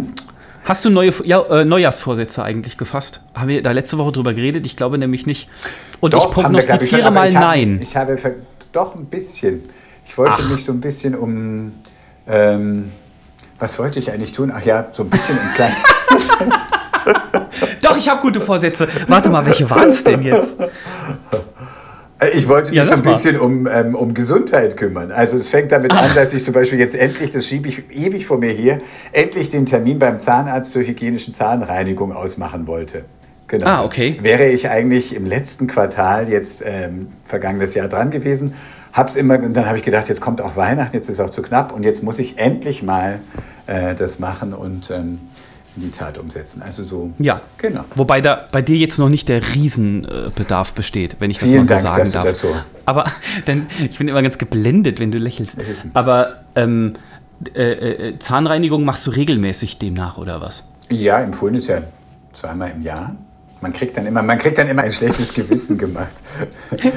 Hast 0.70 0.86
du 0.86 0.92
neue 0.92 1.12
ja, 1.24 1.42
äh, 1.50 1.66
Neujahrsvorsätze 1.66 2.44
eigentlich 2.44 2.78
gefasst? 2.78 3.22
Haben 3.34 3.48
wir 3.48 3.64
da 3.64 3.72
letzte 3.72 3.98
Woche 3.98 4.12
drüber 4.12 4.36
geredet? 4.36 4.68
Ich 4.68 4.78
glaube 4.78 5.00
nämlich 5.00 5.26
nicht. 5.26 5.50
Und 6.00 6.14
Doch, 6.14 6.30
ich 6.30 6.38
wir, 6.38 6.44
prognostiziere 6.44 7.10
mal 7.10 7.28
ich 7.28 7.36
hab- 7.36 7.42
nein. 7.44 7.80
Ich 7.82 7.98
habe 7.98 8.20
ver- 8.20 8.34
doch 8.72 8.94
ein 8.94 9.06
bisschen. 9.06 9.64
Ich 10.06 10.16
wollte 10.16 10.34
Ach. 10.36 10.50
mich 10.52 10.64
so 10.64 10.72
ein 10.72 10.80
bisschen 10.80 11.16
um. 11.16 11.72
Ähm, 12.28 12.92
was 13.58 13.80
wollte 13.80 13.98
ich 13.98 14.12
eigentlich 14.12 14.32
tun? 14.32 14.52
Ach 14.56 14.64
ja, 14.64 14.90
so 14.92 15.02
ein 15.02 15.10
bisschen 15.10 15.40
im 15.40 15.54
Kleinen. 15.56 15.76
Doch, 17.82 17.98
ich 17.98 18.08
habe 18.08 18.22
gute 18.22 18.40
Vorsätze. 18.40 18.88
Warte 19.08 19.32
mal, 19.32 19.44
welche 19.48 19.68
waren 19.72 19.90
es 19.90 20.04
denn 20.04 20.22
jetzt? 20.22 20.56
Äh, 22.20 22.30
Ich 22.30 22.48
wollte 22.48 22.70
mich 22.70 22.78
Ja, 22.78 22.86
so 22.86 22.94
ein 22.94 23.02
bisschen 23.02 23.40
um, 23.40 23.68
ähm, 23.68 23.96
um 23.96 24.14
Gesundheit 24.14 24.78
kümmern. 24.78 25.12
Also 25.12 25.38
es 25.38 25.50
fängt 25.50 25.72
damit 25.72 25.92
an, 25.92 26.06
dass 26.16 26.34
ich 26.34 26.44
zum 26.44 26.54
Beispiel 26.54 26.80
jetzt 26.80 26.96
endlich, 26.96 27.32
das 27.32 27.48
schiebe 27.48 27.70
ich 27.70 27.84
ewig 27.92 28.26
vor 28.26 28.38
mir 28.38 28.52
her, 28.52 28.82
endlich 29.12 29.50
den 29.50 29.66
Termin 29.66 30.00
beim 30.00 30.20
Zahnarzt 30.20 30.72
zur 30.72 30.84
hygienischen 30.84 31.34
Zahnreinigung 31.34 32.14
ausmachen 32.14 32.68
wollte. 32.68 33.06
Genau. 33.48 33.66
Ah, 33.66 33.84
okay. 33.84 34.20
Wäre 34.22 34.48
ich 34.48 34.70
eigentlich 34.70 35.16
im 35.16 35.26
letzten 35.26 35.66
Quartal 35.66 36.30
jetzt 36.30 36.64
ähm, 36.66 37.08
vergangenes 37.26 37.74
Jahr 37.74 37.88
dran 37.88 38.12
gewesen, 38.12 38.54
hab's 38.94 39.16
immer 39.16 39.40
und 39.40 39.54
dann 39.56 39.66
habe 39.66 39.78
ich 39.78 39.84
gedacht, 39.84 40.08
jetzt 40.08 40.22
kommt 40.22 40.40
auch 40.40 40.56
Weihnachten, 40.56 40.96
jetzt 40.96 41.10
ist 41.10 41.20
auch 41.20 41.32
zu 41.32 41.42
knapp 41.42 41.74
und 41.74 41.84
jetzt 41.84 42.04
muss 42.04 42.20
ich 42.20 42.38
endlich 42.38 42.84
mal 42.84 43.20
äh, 43.66 43.96
das 43.96 44.20
machen 44.20 44.54
und 44.54 44.92
ähm, 44.92 45.20
in 45.76 45.84
die 45.84 45.92
Tat 45.92 46.18
umsetzen. 46.18 46.62
Also 46.62 46.84
so. 46.84 47.12
Ja. 47.20 47.42
Genau. 47.58 47.86
Wobei 47.96 48.22
da 48.22 48.48
bei 48.52 48.62
dir 48.62 48.78
jetzt 48.78 48.98
noch 49.00 49.10
nicht 49.10 49.30
der 49.30 49.42
Riesenbedarf 49.56 50.74
besteht, 50.74 51.18
wenn 51.20 51.32
ich 51.32 51.40
das 51.40 51.50
Vielen 51.50 51.62
mal 51.62 51.66
so 51.66 51.74
Dank, 51.88 51.98
sagen 51.98 52.12
darf. 52.12 52.26
das 52.26 52.40
so- 52.40 52.56
Aber 52.86 53.06
denn, 53.48 53.68
ich 53.90 53.98
bin 53.98 54.08
immer 54.08 54.22
ganz 54.22 54.38
geblendet, 54.38 55.00
wenn 55.00 55.12
du 55.12 55.18
lächelst. 55.18 55.60
Aber 55.94 56.44
ähm, 56.56 56.94
äh, 57.56 57.72
äh, 58.10 58.20
Zahnreinigung 58.20 58.84
machst 58.84 59.06
du 59.08 59.12
regelmäßig 59.12 59.78
demnach 59.78 60.18
oder 60.18 60.42
was? 60.42 60.68
Ja, 60.90 61.20
empfohlen 61.22 61.56
ist 61.56 61.68
ja 61.68 61.82
zweimal 62.34 62.72
im 62.72 62.82
Jahr. 62.82 63.16
Man 63.62 63.74
kriegt 63.74 63.98
dann 63.98 64.06
immer, 64.06 64.22
man 64.22 64.38
kriegt 64.38 64.58
dann 64.58 64.70
immer 64.70 64.84
ein 64.84 64.92
schlechtes 64.92 65.34
Gewissen 65.34 65.78
gemacht, 65.78 66.14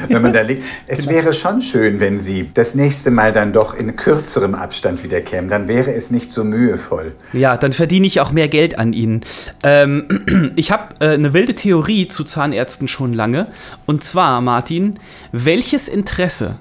wenn 0.08 0.22
man 0.22 0.32
da 0.32 0.42
liegt. 0.42 0.62
Es 0.86 1.08
wäre 1.08 1.32
schon 1.32 1.60
schön, 1.60 1.98
wenn 1.98 2.20
Sie 2.20 2.50
das 2.54 2.76
nächste 2.76 3.10
Mal 3.10 3.32
dann 3.32 3.52
doch 3.52 3.74
in 3.74 3.96
kürzerem 3.96 4.54
Abstand 4.54 5.02
wieder 5.02 5.20
kämen. 5.20 5.50
Dann 5.50 5.66
wäre 5.66 5.92
es 5.92 6.12
nicht 6.12 6.30
so 6.30 6.44
mühevoll. 6.44 7.12
Ja, 7.32 7.56
dann 7.56 7.72
verdiene 7.72 8.06
ich 8.06 8.20
auch 8.20 8.30
mehr 8.30 8.46
Geld 8.46 8.78
an 8.78 8.92
ihnen. 8.92 9.22
Ähm, 9.64 10.52
ich 10.56 10.70
habe 10.70 10.94
äh, 11.00 11.14
eine 11.14 11.32
wilde 11.32 11.56
Theorie 11.56 12.06
zu 12.06 12.22
Zahnärzten 12.22 12.86
schon 12.86 13.12
lange. 13.12 13.48
Und 13.84 14.04
zwar, 14.04 14.40
Martin, 14.40 15.00
welches 15.32 15.88
Interesse 15.88 16.56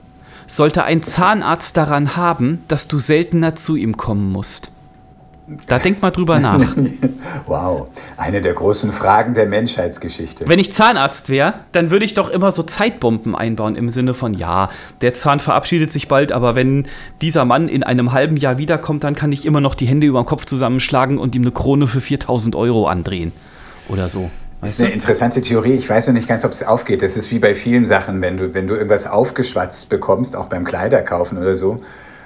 sollte 0.47 0.83
ein 0.83 1.03
Zahnarzt 1.03 1.77
daran 1.77 2.15
haben, 2.15 2.63
dass 2.67 2.87
du 2.87 2.97
seltener 2.97 3.55
zu 3.55 3.75
ihm 3.75 3.97
kommen 3.97 4.31
musst? 4.31 4.71
Da 5.67 5.79
denk 5.79 6.01
mal 6.01 6.11
drüber 6.11 6.39
nach. 6.39 6.61
Wow, 7.45 7.89
eine 8.17 8.41
der 8.41 8.53
großen 8.53 8.91
Fragen 8.91 9.33
der 9.33 9.45
Menschheitsgeschichte. 9.45 10.47
Wenn 10.47 10.59
ich 10.59 10.71
Zahnarzt 10.71 11.29
wäre, 11.29 11.55
dann 11.71 11.91
würde 11.91 12.05
ich 12.05 12.13
doch 12.13 12.29
immer 12.29 12.51
so 12.51 12.63
Zeitbomben 12.63 13.35
einbauen 13.35 13.75
im 13.75 13.89
Sinne 13.89 14.13
von, 14.13 14.33
ja, 14.33 14.69
der 15.01 15.13
Zahn 15.13 15.39
verabschiedet 15.39 15.91
sich 15.91 16.07
bald, 16.07 16.31
aber 16.31 16.55
wenn 16.55 16.87
dieser 17.21 17.45
Mann 17.45 17.67
in 17.67 17.83
einem 17.83 18.11
halben 18.11 18.37
Jahr 18.37 18.57
wiederkommt, 18.57 19.03
dann 19.03 19.15
kann 19.15 19.31
ich 19.31 19.45
immer 19.45 19.61
noch 19.61 19.75
die 19.75 19.85
Hände 19.85 20.07
über 20.07 20.21
den 20.21 20.25
Kopf 20.25 20.45
zusammenschlagen 20.45 21.17
und 21.17 21.35
ihm 21.35 21.43
eine 21.43 21.51
Krone 21.51 21.87
für 21.87 22.01
4000 22.01 22.55
Euro 22.55 22.87
andrehen. 22.87 23.31
Oder 23.87 24.09
so. 24.09 24.29
Das 24.61 24.71
ist 24.71 24.81
eine 24.81 24.91
interessante 24.91 25.41
Theorie. 25.41 25.73
Ich 25.73 25.89
weiß 25.89 26.07
noch 26.07 26.13
nicht 26.13 26.27
ganz, 26.27 26.45
ob 26.45 26.51
es 26.51 26.61
aufgeht. 26.61 27.01
Das 27.01 27.17
ist 27.17 27.31
wie 27.31 27.39
bei 27.39 27.55
vielen 27.55 27.87
Sachen, 27.87 28.21
wenn 28.21 28.37
du, 28.37 28.53
wenn 28.53 28.67
du 28.67 28.75
irgendwas 28.75 29.07
aufgeschwatzt 29.07 29.89
bekommst, 29.89 30.35
auch 30.35 30.45
beim 30.45 30.65
Kleiderkaufen 30.65 31.39
oder 31.39 31.55
so. 31.55 31.79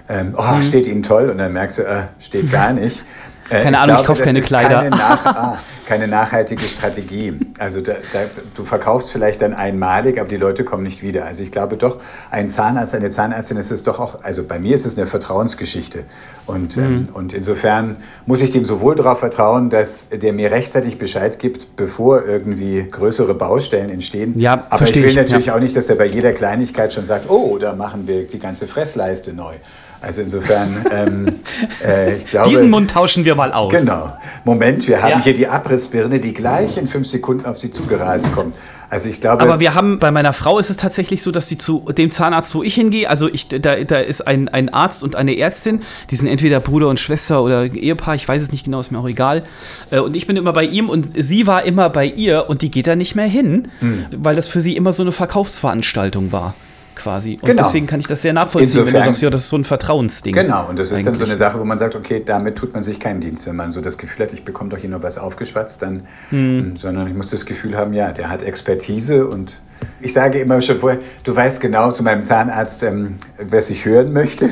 Ähm, 0.07 0.35
oh, 0.38 0.62
steht 0.62 0.88
Ihnen 0.88 1.03
toll 1.03 1.29
und 1.29 1.38
dann 1.38 1.53
merkst 1.53 1.79
du, 1.79 1.83
äh, 1.83 2.03
steht 2.19 2.51
gar 2.51 2.74
nicht. 2.74 3.03
Äh, 3.50 3.59
Mhm. 3.59 3.63
Keine 3.63 3.79
Ahnung, 3.79 3.95
ich 3.97 4.05
glaube, 4.05 4.07
kauf 4.07 4.17
das 4.17 4.25
keine 4.25 4.41
Kleider. 4.41 4.75
Keine, 4.75 4.89
nach, 4.95 5.25
ah, 5.25 5.55
keine 5.85 6.07
nachhaltige 6.07 6.63
Strategie. 6.63 7.38
Also 7.59 7.81
da, 7.81 7.93
da, 7.93 8.19
du 8.55 8.63
verkaufst 8.63 9.12
vielleicht 9.12 9.41
dann 9.41 9.53
einmalig, 9.53 10.19
aber 10.19 10.27
die 10.27 10.38
Leute 10.38 10.63
kommen 10.63 10.81
nicht 10.83 11.03
wieder. 11.03 11.25
Also 11.25 11.43
ich 11.43 11.51
glaube 11.51 11.77
doch, 11.77 12.00
ein 12.31 12.50
Zahnarzt, 12.50 12.95
eine 12.95 13.09
Zahnärztin 13.12 13.57
ist 13.57 13.71
es 13.71 13.83
doch 13.83 14.00
auch, 14.00 14.24
also 14.24 14.43
bei 14.43 14.57
mir 14.57 14.74
ist 14.74 14.85
es 14.85 14.97
eine 14.97 15.05
Vertrauensgeschichte. 15.05 16.05
Und, 16.47 16.75
Mhm. 16.77 16.83
ähm, 16.83 17.07
und 17.13 17.33
insofern 17.33 17.97
muss 18.25 18.41
ich 18.41 18.50
dem 18.50 18.65
sowohl 18.65 18.95
darauf 18.95 19.19
vertrauen, 19.19 19.69
dass 19.69 20.07
der 20.09 20.33
mir 20.33 20.50
rechtzeitig 20.50 20.97
Bescheid 20.97 21.38
gibt, 21.38 21.75
bevor 21.75 22.25
irgendwie 22.25 22.88
größere 22.89 23.35
Baustellen 23.35 23.91
entstehen. 23.91 24.39
Ja, 24.39 24.65
aber 24.71 24.83
ich 24.83 24.95
will 24.95 25.05
ich, 25.05 25.15
natürlich 25.15 25.47
ja. 25.47 25.55
auch 25.55 25.59
nicht, 25.59 25.75
dass 25.75 25.88
er 25.88 25.95
bei 25.95 26.05
jeder 26.05 26.33
Kleinigkeit 26.33 26.93
schon 26.93 27.03
sagt, 27.03 27.29
oh, 27.29 27.59
da 27.59 27.75
machen 27.75 28.07
wir 28.07 28.24
die 28.24 28.39
ganze 28.39 28.67
Fressleiste 28.67 29.33
neu. 29.33 29.53
Also 30.01 30.21
insofern, 30.21 30.85
ähm, 30.91 31.35
äh, 31.83 32.17
ich 32.17 32.25
glaube... 32.31 32.49
Diesen 32.49 32.69
Mund 32.69 32.91
tauschen 32.91 33.25
wir 33.25 33.35
mal 33.35 33.51
aus. 33.51 33.71
Genau. 33.71 34.15
Moment, 34.43 34.87
wir 34.87 35.01
haben 35.01 35.09
Ja. 35.09 35.23
hier 35.23 35.33
die 35.33 35.47
Abrissbirne, 35.47 36.19
die 36.19 36.33
gleich 36.33 36.77
in 36.77 36.87
fünf 36.87 37.07
Sekunden 37.07 37.45
auf 37.45 37.57
Sie 37.57 37.71
zugerast 37.71 38.31
kommt. 38.33 38.55
Also 38.87 39.09
ich 39.09 39.19
glaube... 39.19 39.41
Aber 39.41 39.59
wir 39.59 39.73
haben, 39.73 39.97
bei 39.97 40.11
meiner 40.11 40.31
Frau 40.31 40.59
ist 40.59 40.69
es 40.69 40.77
tatsächlich 40.77 41.23
so, 41.23 41.31
dass 41.31 41.49
sie 41.49 41.57
zu 41.57 41.85
dem 41.97 42.11
Zahnarzt, 42.11 42.53
wo 42.53 42.61
ich 42.61 42.75
hingehe, 42.75 43.09
also 43.09 43.27
ich, 43.27 43.47
da, 43.47 43.57
da 43.83 43.97
ist 43.97 44.27
ein, 44.27 44.47
ein 44.47 44.69
Arzt 44.69 45.03
und 45.03 45.15
eine 45.15 45.35
Ärztin, 45.37 45.81
die 46.11 46.15
sind 46.15 46.27
entweder 46.27 46.59
Bruder 46.59 46.87
und 46.89 46.99
Schwester 46.99 47.41
oder 47.43 47.63
Ehepaar, 47.65 48.13
ich 48.13 48.27
weiß 48.27 48.41
es 48.43 48.51
nicht 48.51 48.65
genau, 48.65 48.79
ist 48.79 48.91
mir 48.91 48.99
auch 48.99 49.07
egal. 49.09 49.43
Äh, 49.89 49.99
Und 49.99 50.15
ich 50.15 50.27
bin 50.27 50.37
immer 50.37 50.53
bei 50.53 50.63
ihm 50.65 50.87
und 50.89 51.07
sie 51.15 51.47
war 51.47 51.63
immer 51.63 51.89
bei 51.89 52.05
ihr 52.05 52.45
und 52.47 52.61
die 52.61 52.69
geht 52.69 52.85
da 52.85 52.95
nicht 52.95 53.15
mehr 53.15 53.25
hin, 53.25 53.69
Hm. 53.79 54.05
weil 54.17 54.35
das 54.35 54.47
für 54.47 54.59
sie 54.61 54.75
immer 54.77 54.93
so 54.93 55.01
eine 55.01 55.11
Verkaufsveranstaltung 55.11 56.31
war, 56.31 56.53
quasi. 56.95 57.33
Und 57.35 57.45
Genau. 57.45 57.63
deswegen 57.63 57.87
kann 57.87 57.99
ich 57.99 58.07
das 58.07 58.21
sehr 58.21 58.33
nachvollziehen, 58.33 58.75
wenn 58.77 58.83
du 58.85 58.89
Insofern- 58.89 59.03
sagst, 59.03 59.21
ja, 59.21 59.29
das 59.29 59.41
ist 59.41 59.49
so 59.49 59.57
ein 59.57 59.63
Vertrauensding. 59.63 60.33
Genau, 60.33 60.67
und 60.69 60.79
das 60.79 60.87
ist 60.91 60.93
dann 60.97 61.03
so 61.03 61.09
Eigentlich. 61.11 61.29
eine 61.29 61.37
Sache, 61.37 61.59
wo 61.59 61.63
man 61.65 61.77
sagt, 61.77 61.95
okay, 61.95 62.21
damit 62.25 62.57
tut 62.57 62.73
man 62.73 62.83
sich 62.83 62.99
keinen 62.99 63.21
Dienst. 63.21 63.45
Wenn 63.47 63.55
man 63.55 63.71
so 63.71 63.81
das 63.81 63.97
Gefühl 63.97 64.25
hat, 64.25 64.33
ich 64.33 64.43
bekomme 64.45 64.69
doch 64.69 64.77
hier 64.77 64.89
nur 64.89 65.03
was 65.03 65.17
aufgeschwatzt, 65.17 65.81
dann, 65.81 66.03
Hm. 66.29 66.75
sondern 66.75 67.07
ich 67.07 67.13
muss 67.13 67.29
das 67.29 67.45
Gefühl 67.45 67.75
haben, 67.77 67.93
ja, 67.93 68.11
der 68.11 68.29
hat 68.29 68.41
Expertise 68.43 69.27
und 69.27 69.59
ich 70.01 70.13
sage 70.13 70.39
immer 70.39 70.62
schon 70.62 70.79
vorher, 70.79 71.00
du 71.24 71.36
weißt 71.36 71.60
genau 71.60 71.91
zu 71.91 72.03
meinem 72.03 72.22
Zahnarzt, 72.22 72.84
ähm, 72.84 73.15
was 73.39 73.70
ich 73.70 73.86
hören 73.86 74.13
möchte. 74.13 74.50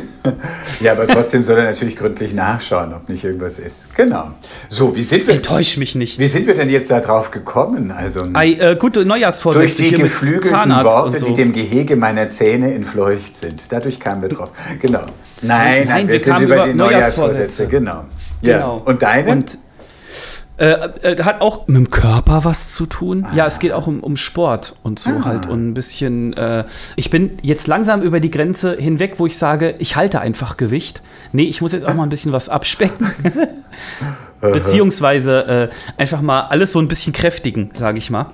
ja, 0.81 0.93
aber 0.93 1.05
trotzdem 1.05 1.43
soll 1.43 1.59
er 1.59 1.65
natürlich 1.65 1.95
gründlich 1.95 2.33
nachschauen, 2.33 2.93
ob 2.93 3.07
nicht 3.07 3.23
irgendwas 3.23 3.59
ist. 3.59 3.93
Genau. 3.95 4.31
So, 4.69 4.95
wie 4.95 5.03
sind 5.03 5.27
wir, 5.27 5.35
Enttäusch 5.35 5.77
mich 5.77 5.95
nicht. 5.95 6.17
wie 6.17 6.27
sind 6.27 6.47
wir 6.47 6.55
denn 6.55 6.69
jetzt 6.69 6.89
da 6.89 6.99
drauf 6.99 7.29
gekommen? 7.29 7.91
Also, 7.91 8.21
Ei, 8.33 8.53
äh, 8.53 8.75
gute 8.75 8.99
durch 8.99 9.07
Neujahrsvorsätze 9.07 9.83
die 9.83 9.89
hier 9.89 9.97
mit 9.99 10.07
geflügelten 10.07 10.51
Worte, 10.83 11.17
so. 11.17 11.27
die 11.27 11.35
dem 11.35 11.51
Gehege 11.51 11.95
meiner 11.95 12.29
Zähne 12.29 12.73
entfleucht 12.73 13.35
sind. 13.35 13.71
Dadurch 13.71 13.99
kamen 13.99 14.21
wir 14.21 14.29
drauf. 14.29 14.51
Genau. 14.81 14.99
Nein, 14.99 15.09
nein, 15.41 15.87
nein, 15.87 16.07
wir, 16.07 16.13
wir 16.13 16.19
sind 16.21 16.33
kamen 16.33 16.45
über, 16.45 16.55
über 16.55 16.67
die 16.67 16.73
Neujahrsvorsätze. 16.73 17.63
Neujahrsvorsätze. 17.63 17.67
Genau. 17.67 18.05
Ja. 18.41 18.57
Genau. 18.57 18.81
Und 18.85 19.01
deine? 19.01 19.31
Und 19.31 19.57
äh, 20.63 21.11
äh, 21.13 21.23
hat 21.23 21.41
auch 21.41 21.67
mit 21.67 21.75
dem 21.75 21.89
Körper 21.89 22.45
was 22.45 22.73
zu 22.73 22.85
tun. 22.85 23.27
Ja, 23.35 23.45
es 23.45 23.59
geht 23.59 23.71
auch 23.73 23.85
um, 23.87 23.99
um 24.01 24.15
Sport 24.17 24.75
und 24.83 24.97
so 24.99 25.09
Ah. 25.11 25.25
halt 25.25 25.45
und 25.47 25.69
ein 25.69 25.73
bisschen. 25.73 26.33
Äh, 26.33 26.63
ich 26.95 27.09
bin 27.09 27.31
jetzt 27.41 27.67
langsam 27.67 28.01
über 28.01 28.19
die 28.19 28.31
Grenze 28.31 28.75
hinweg, 28.77 29.15
wo 29.17 29.25
ich 29.25 29.37
sage, 29.37 29.75
ich 29.79 29.95
halte 29.95 30.21
einfach 30.21 30.55
Gewicht. 30.57 31.01
Nee, 31.33 31.43
ich 31.43 31.61
muss 31.61 31.73
jetzt 31.73 31.85
auch 31.85 31.93
mal 31.93 32.03
ein 32.03 32.09
bisschen 32.09 32.31
was 32.31 32.47
abspecken. 32.49 33.11
Beziehungsweise 34.41 35.69
äh, 35.71 36.01
einfach 36.01 36.21
mal 36.21 36.41
alles 36.41 36.71
so 36.73 36.79
ein 36.79 36.87
bisschen 36.87 37.13
kräftigen, 37.13 37.69
sage 37.73 37.97
ich 37.97 38.09
mal. 38.09 38.27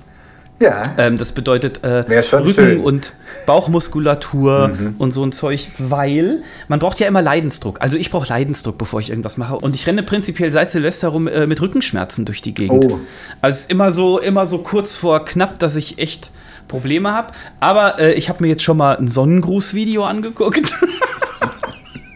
Ja. 0.60 0.84
Ähm, 0.98 1.18
das 1.18 1.32
bedeutet 1.32 1.84
äh, 1.84 2.04
Rücken 2.10 2.54
schön. 2.54 2.78
Mhm. 2.80 2.84
und 2.84 3.14
Bauchmuskulatur 3.46 4.72
und 4.98 5.12
so 5.12 5.24
ein 5.24 5.32
Zeug, 5.32 5.70
weil 5.78 6.44
man 6.68 6.80
braucht 6.80 7.00
ja 7.00 7.08
immer 7.08 7.22
Leidensdruck. 7.22 7.82
Also 7.82 7.98
ich 7.98 8.12
brauche 8.12 8.28
Leidensdruck, 8.30 8.78
bevor 8.78 9.00
ich 9.00 9.10
irgendwas 9.10 9.38
mache. 9.38 9.56
Und 9.56 9.76
ich 9.76 9.88
renne 9.88 10.04
prinzipiell 10.04 10.52
seit 10.52 10.72
Silvester 10.72 11.10
rum 11.10 11.28
äh, 11.28 11.48
mit 11.48 11.62
Rückenschmerzen 11.62 12.26
durch 12.26 12.42
die 12.42 12.54
Gegend. 12.54 12.86
Oh. 12.86 13.00
Also 13.42 13.56
es 13.56 13.62
ist 13.62 13.72
immer 13.72 13.92
so, 13.92 14.20
immer 14.20 14.46
so 14.46 14.60
kurz 14.60 14.96
vor 14.96 15.26
knapp, 15.26 15.60
dass 15.60 15.76
ich 15.76 15.98
echt 15.98 16.32
Probleme 16.68 17.12
habe. 17.12 17.34
Aber 17.60 18.00
äh, 18.00 18.14
ich 18.14 18.30
habe 18.30 18.44
mir 18.44 18.50
jetzt 18.50 18.64
schon 18.64 18.78
mal 18.78 18.98
ein 18.98 19.08
Sonnengruß-Video 19.08 20.06
angeguckt. 20.06 20.76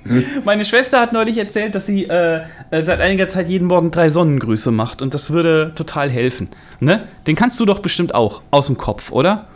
Meine 0.46 0.66
Schwester 0.66 1.00
hat 1.00 1.14
neulich 1.14 1.38
erzählt, 1.38 1.76
dass 1.76 1.86
sie 1.86 2.06
äh, 2.06 2.42
äh, 2.72 2.82
seit 2.82 3.00
einiger 3.00 3.28
Zeit 3.28 3.48
jeden 3.48 3.68
Morgen 3.68 3.92
drei 3.92 4.10
Sonnengrüße 4.10 4.72
macht 4.72 5.02
und 5.02 5.14
das 5.14 5.32
würde 5.32 5.72
total 5.76 6.10
helfen. 6.10 6.50
Ne? 6.80 7.08
Den 7.28 7.36
kannst 7.36 7.60
du 7.60 7.66
doch 7.66 7.80
bestimmt 7.80 8.14
auch 8.14 8.42
aus 8.52 8.68
dem 8.68 8.78
Kopf, 8.78 9.12
oder? 9.12 9.48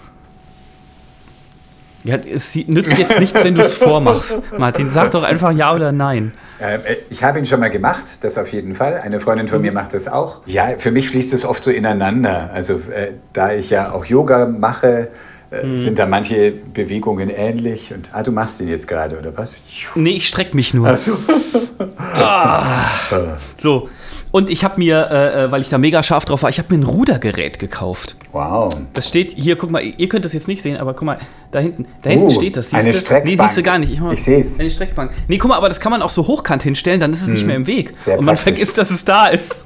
Ja, 2.04 2.16
es 2.16 2.56
nützt 2.56 2.98
jetzt 2.98 3.20
nichts, 3.20 3.44
wenn 3.44 3.56
du 3.56 3.62
es 3.62 3.74
vormachst. 3.74 4.42
Martin, 4.58 4.90
sag 4.90 5.12
doch 5.12 5.24
einfach 5.24 5.52
ja 5.52 5.74
oder 5.76 5.92
nein. 5.92 6.34
Ähm, 6.62 6.82
äh, 6.86 6.96
Ich 7.10 7.24
habe 7.24 7.40
ihn 7.40 7.46
schon 7.46 7.60
mal 7.60 7.70
gemacht, 7.70 8.20
das 8.22 8.38
auf 8.38 8.48
jeden 8.54 8.76
Fall. 8.76 9.02
Eine 9.02 9.20
Freundin 9.20 9.48
von 9.48 9.62
mir 9.62 9.74
macht 9.74 9.94
das 9.94 10.08
auch. 10.08 10.42
Ja, 10.46 10.70
für 10.78 10.92
mich 10.92 11.10
fließt 11.10 11.34
es 11.34 11.44
oft 11.44 11.64
so 11.64 11.72
ineinander. 11.72 12.52
Also 12.54 12.76
äh, 12.76 13.14
da 13.34 13.52
ich 13.52 13.70
ja 13.70 13.92
auch 13.92 14.06
Yoga 14.06 14.46
mache, 14.46 15.10
äh, 15.52 15.78
sind 15.78 15.98
da 16.00 16.06
manche 16.06 16.52
Bewegungen 16.52 17.30
ähnlich. 17.30 17.94
Und 17.94 18.10
ah, 18.14 18.24
du 18.24 18.32
machst 18.32 18.60
ihn 18.62 18.68
jetzt 18.68 18.88
gerade 18.88 19.18
oder 19.18 19.36
was? 19.38 19.62
Nee, 19.96 20.12
ich 20.12 20.28
streck 20.28 20.54
mich 20.54 20.74
nur. 20.74 20.90
Ach 20.90 20.98
so. 20.98 21.18
So. 23.56 23.90
Und 24.32 24.50
ich 24.50 24.64
habe 24.66 24.78
mir, 24.78 25.08
äh, 25.10 25.44
äh, 25.46 25.52
weil 25.52 25.62
ich 25.62 25.70
da 25.70 25.78
mega 25.78 26.04
scharf 26.04 26.26
drauf 26.26 26.44
war, 26.44 26.50
ich 26.50 26.60
habe 26.60 26.76
mir 26.76 26.82
ein 26.82 26.86
Rudergerät 26.86 27.60
gekauft. 27.60 28.18
Wow. 28.34 28.68
Das 28.94 29.08
steht 29.08 29.32
hier, 29.32 29.56
guck 29.56 29.72
mal, 29.72 29.82
ihr 29.82 30.10
könnt 30.10 30.26
es 30.26 30.34
jetzt 30.34 30.50
nicht 30.50 30.62
sehen, 30.62 30.76
aber 30.78 30.94
guck 30.94 31.04
mal, 31.04 31.18
da 31.52 31.60
hinten, 31.60 31.86
da 32.02 32.10
hinten 32.10 32.26
Oh, 32.28 32.30
steht 32.30 32.58
das. 32.58 32.74
eine 32.74 32.84
siehst 32.84 32.98
du? 32.98 33.02
Streckbank. 33.06 33.26
Nee, 33.26 33.38
siehst 33.42 33.58
du 33.58 33.64
gar 33.64 33.80
nicht. 33.80 34.00
mal- 34.02 34.14
Ich 34.14 34.24
seh's. 34.24 34.60
Eine 34.60 34.70
Streckbank. 34.70 35.12
Nee, 35.30 35.38
guck 35.38 35.50
mal, 35.50 35.56
aber 35.56 35.70
das 35.70 35.80
kann 35.80 35.92
man 35.92 36.02
auch 36.02 36.10
so 36.10 36.28
hochkant 36.28 36.62
hinstellen, 36.62 37.00
dann 37.00 37.14
ist 37.14 37.22
es 37.22 37.30
nicht 37.30 37.46
mehr 37.46 37.56
im 37.56 37.68
Weg. 37.68 37.92
Hm. 37.92 37.96
Sehr 38.04 38.20
Und 38.20 38.26
man 38.26 38.36
praktisch. 38.36 38.54
vergisst, 38.56 38.78
dass 38.78 38.92
es 38.92 39.06
da 39.06 39.28
ist. 39.28 39.64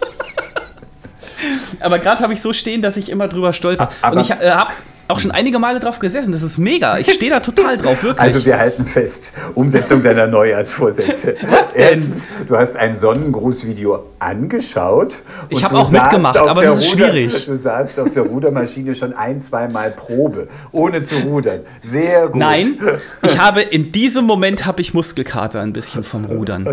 aber 1.79 1.97
gerade 1.99 2.21
habe 2.21 2.33
ich 2.33 2.41
so 2.41 2.53
stehen, 2.53 2.81
dass 2.83 2.97
ich 2.97 3.09
immer 3.09 3.27
drüber 3.27 3.53
stolper. 3.53 3.89
Aber- 4.03 4.15
und 4.17 4.21
ich 4.21 4.29
äh, 4.29 4.51
habe 4.51 4.73
auch 5.11 5.19
schon 5.19 5.31
einige 5.31 5.59
Male 5.59 5.79
drauf 5.79 5.99
gesessen. 5.99 6.31
Das 6.31 6.43
ist 6.43 6.57
mega. 6.57 6.97
Ich 6.97 7.11
stehe 7.13 7.31
da 7.31 7.39
total 7.39 7.77
drauf, 7.77 8.03
wirklich. 8.03 8.19
Also 8.19 8.45
wir 8.45 8.57
halten 8.57 8.85
fest, 8.85 9.33
Umsetzung 9.55 10.01
deiner 10.03 10.27
Neujahrsvorsätze. 10.27 11.35
Was 11.49 11.73
denn? 11.73 11.81
Erstens, 11.81 12.27
du 12.47 12.57
hast 12.57 12.75
ein 12.77 12.95
Sonnengrußvideo 12.95 14.03
angeschaut. 14.19 15.17
Ich 15.49 15.57
und 15.57 15.63
hab 15.63 15.71
du 15.71 15.77
auch 15.77 15.91
mitgemacht, 15.91 16.37
aber 16.37 16.63
das 16.63 16.77
ist 16.79 16.89
schwierig. 16.91 17.45
Du 17.51 17.57
saßt 17.57 17.99
auf 17.99 18.11
der 18.11 18.23
Rudermaschine 18.23 18.95
schon 18.95 19.13
ein, 19.13 19.39
zweimal 19.41 19.91
Probe, 19.91 20.47
ohne 20.71 21.01
zu 21.01 21.15
rudern. 21.17 21.61
Sehr 21.83 22.27
gut. 22.27 22.35
Nein, 22.35 22.79
ich 23.23 23.37
habe 23.39 23.61
in 23.61 23.91
diesem 23.91 24.25
Moment 24.25 24.65
habe 24.65 24.81
ich 24.81 24.93
Muskelkater 24.93 25.59
ein 25.61 25.73
bisschen 25.73 26.03
vom 26.03 26.25
Rudern. 26.25 26.65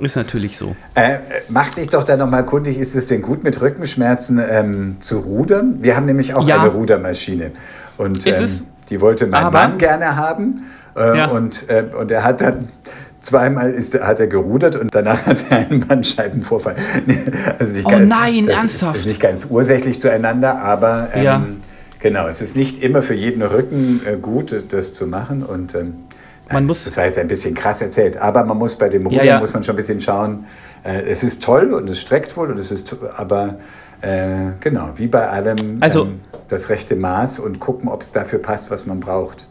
Ist 0.00 0.16
natürlich 0.16 0.58
so. 0.58 0.76
Äh, 0.94 1.18
mach 1.48 1.72
dich 1.74 1.88
doch 1.88 2.04
da 2.04 2.16
nochmal 2.16 2.44
kundig, 2.44 2.78
ist 2.78 2.94
es 2.94 3.06
denn 3.06 3.22
gut 3.22 3.44
mit 3.44 3.60
Rückenschmerzen 3.60 4.40
ähm, 4.50 4.96
zu 5.00 5.18
rudern? 5.18 5.78
Wir 5.80 5.96
haben 5.96 6.06
nämlich 6.06 6.34
auch 6.36 6.46
Ja. 6.46 6.60
eine 6.60 6.70
Rudermaschine. 6.70 7.52
Und 8.00 8.26
ähm, 8.26 8.48
die 8.88 9.00
wollte 9.00 9.26
mein 9.26 9.44
Aber- 9.44 9.58
Mann 9.58 9.78
gerne 9.78 10.16
haben. 10.16 10.62
Äh, 10.96 11.18
Ja. 11.18 11.26
und, 11.28 11.68
äh, 11.68 11.84
und 11.98 12.10
er 12.10 12.24
hat 12.24 12.40
dann 12.40 12.68
zweimal 13.20 13.70
ist, 13.72 13.98
hat 14.00 14.18
er 14.18 14.26
gerudert 14.26 14.74
und 14.76 14.94
danach 14.94 15.26
hat 15.26 15.44
er 15.50 15.58
einen 15.58 15.80
Bandscheibenvorfall. 15.80 16.74
also 17.58 17.74
nicht 17.74 17.86
Oh 17.86 17.98
nein, 17.98 18.46
das 18.46 18.54
ernsthaft? 18.56 18.96
Ist 19.00 19.06
nicht 19.06 19.20
ganz 19.20 19.46
ursächlich 19.50 20.00
zueinander, 20.00 20.58
aber 20.62 21.08
ähm, 21.12 21.24
Ja. 21.24 21.42
genau, 22.00 22.26
es 22.28 22.40
ist 22.40 22.56
nicht 22.56 22.82
immer 22.82 23.02
für 23.02 23.14
jeden 23.14 23.42
Rücken 23.42 24.00
äh, 24.06 24.16
gut, 24.16 24.64
das 24.70 24.94
zu 24.94 25.06
machen. 25.06 25.42
Und 25.42 25.74
ähm, 25.74 25.94
Man 26.50 26.64
muss- 26.66 26.84
das 26.86 26.96
war 26.96 27.04
jetzt 27.04 27.18
ein 27.18 27.28
bisschen 27.28 27.54
krass 27.54 27.82
erzählt, 27.82 28.16
aber 28.16 28.44
man 28.44 28.56
muss 28.56 28.74
bei 28.76 28.88
dem 28.88 29.06
Rudern 29.06 29.26
ja. 29.26 29.38
muss 29.38 29.52
man 29.52 29.62
schon 29.62 29.74
ein 29.74 29.76
bisschen 29.76 30.00
schauen. 30.00 30.46
Äh, 30.82 31.02
es 31.02 31.22
ist 31.22 31.42
toll 31.42 31.74
und 31.74 31.88
es 31.90 32.00
streckt 32.00 32.34
wohl 32.38 32.50
und 32.50 32.58
es 32.58 32.72
ist, 32.72 32.96
aber 33.16 33.56
äh, 34.00 34.52
genau, 34.60 34.88
wie 34.96 35.06
bei 35.06 35.28
allem 35.28 35.56
Also- 35.80 36.04
ähm, 36.04 36.20
das 36.50 36.68
rechte 36.68 36.96
Maß 36.96 37.38
und 37.38 37.60
gucken, 37.60 37.88
ob 37.88 38.02
es 38.02 38.12
dafür 38.12 38.38
passt, 38.40 38.70
was 38.70 38.86
man 38.86 39.00
braucht. 39.00 39.46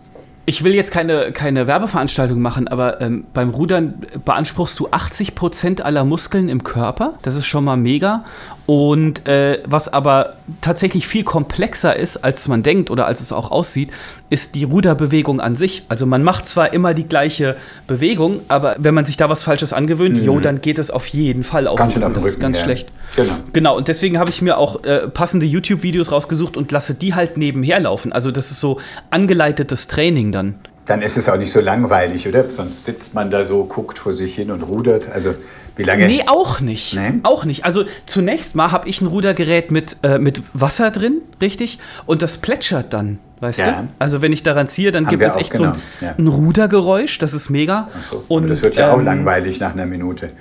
Ich 0.49 0.63
will 0.63 0.73
jetzt 0.73 0.89
keine, 0.89 1.31
keine 1.31 1.67
Werbeveranstaltung 1.67 2.41
machen, 2.41 2.67
aber 2.67 3.01
ähm, 3.01 3.25
beim 3.35 3.51
Rudern 3.51 3.93
beanspruchst 4.25 4.79
du 4.79 4.87
80% 4.87 5.81
aller 5.81 6.03
Muskeln 6.03 6.49
im 6.49 6.63
Körper. 6.63 7.19
Das 7.21 7.37
ist 7.37 7.45
schon 7.45 7.63
mal 7.63 7.77
mega. 7.77 8.25
Und 8.65 9.27
äh, 9.27 9.61
was 9.67 9.93
aber 9.93 10.37
tatsächlich 10.61 11.07
viel 11.07 11.23
komplexer 11.23 11.95
ist, 11.95 12.17
als 12.17 12.47
man 12.47 12.63
denkt 12.63 12.89
oder 12.89 13.05
als 13.05 13.21
es 13.21 13.31
auch 13.31 13.51
aussieht, 13.51 13.91
ist 14.31 14.55
die 14.55 14.63
Ruderbewegung 14.63 15.39
an 15.39 15.55
sich. 15.55 15.85
Also 15.87 16.07
man 16.07 16.23
macht 16.23 16.47
zwar 16.47 16.73
immer 16.73 16.95
die 16.95 17.07
gleiche 17.07 17.55
Bewegung, 17.85 18.39
aber 18.47 18.75
wenn 18.79 18.95
man 18.95 19.05
sich 19.05 19.17
da 19.17 19.29
was 19.29 19.43
Falsches 19.43 19.71
angewöhnt, 19.71 20.17
jo, 20.17 20.39
dann 20.39 20.61
geht 20.61 20.79
es 20.79 20.89
auf 20.89 21.05
jeden 21.05 21.43
Fall 21.43 21.67
auf 21.67 21.77
Mhm. 21.77 21.83
Ganz 21.83 21.93
den 21.93 22.03
Rücken. 22.03 22.15
Das 22.15 22.25
ist 22.25 22.39
ganz 22.39 22.57
ja. 22.57 22.63
schlecht. 22.63 22.91
Genau. 23.15 23.33
Genau, 23.53 23.77
und 23.77 23.87
deswegen 23.87 24.17
habe 24.19 24.29
ich 24.29 24.41
mir 24.41 24.57
auch 24.57 24.83
äh, 24.83 25.07
passende 25.07 25.45
YouTube-Videos 25.45 26.11
rausgesucht 26.11 26.57
und 26.57 26.71
lasse 26.71 26.93
die 26.93 27.15
halt 27.15 27.37
nebenher 27.37 27.79
laufen. 27.79 28.13
Also 28.13 28.31
das 28.31 28.51
ist 28.51 28.59
so 28.59 28.79
angeleitetes 29.09 29.87
Training 29.87 30.31
dann. 30.31 30.55
Dann 30.85 31.01
ist 31.03 31.17
es 31.17 31.29
auch 31.29 31.37
nicht 31.37 31.51
so 31.51 31.59
langweilig, 31.59 32.27
oder? 32.27 32.49
Sonst 32.49 32.83
sitzt 32.85 33.13
man 33.13 33.29
da 33.29 33.45
so, 33.45 33.63
guckt 33.65 33.99
vor 33.99 34.11
sich 34.13 34.33
hin 34.35 34.49
und 34.49 34.63
rudert. 34.63 35.09
Also 35.11 35.35
wie 35.75 35.83
lange? 35.83 36.07
Nee, 36.07 36.23
auch 36.27 36.61
nicht. 36.61 36.95
Nee? 36.95 37.19
Auch 37.23 37.45
nicht. 37.45 37.63
Also 37.63 37.83
zunächst 38.07 38.55
mal 38.55 38.71
habe 38.71 38.89
ich 38.89 38.99
ein 39.01 39.05
Rudergerät 39.05 39.69
mit, 39.71 39.97
äh, 40.01 40.17
mit 40.17 40.41
Wasser 40.53 40.89
drin, 40.89 41.21
richtig? 41.41 41.77
Und 42.07 42.21
das 42.23 42.37
plätschert 42.37 42.91
dann, 42.91 43.19
weißt 43.39 43.59
Ja. 43.59 43.81
du? 43.83 43.87
Also 43.99 44.21
wenn 44.23 44.33
ich 44.33 44.41
daran 44.41 44.67
ziehe, 44.67 44.91
dann 44.91 45.05
Haben 45.05 45.11
gibt 45.11 45.23
es 45.25 45.33
auch, 45.35 45.39
echt 45.39 45.53
so 45.53 45.65
ein, 45.65 45.73
genau, 45.99 46.11
ja. 46.11 46.15
ein 46.17 46.27
Rudergeräusch, 46.27 47.19
das 47.19 47.33
ist 47.33 47.49
mega. 47.49 47.87
Ach 47.95 48.03
so, 48.11 48.23
aber 48.27 48.47
das 48.47 48.61
wird 48.63 48.75
ja 48.75 48.91
auch 48.91 48.97
ähm, 48.99 49.05
langweilig 49.05 49.59
nach 49.59 49.73
einer 49.73 49.85
Minute. 49.85 50.31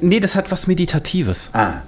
Nee, 0.00 0.20
das 0.20 0.34
hat 0.36 0.50
was 0.50 0.66
Meditatives. 0.66 1.50
Ah, 1.52 1.82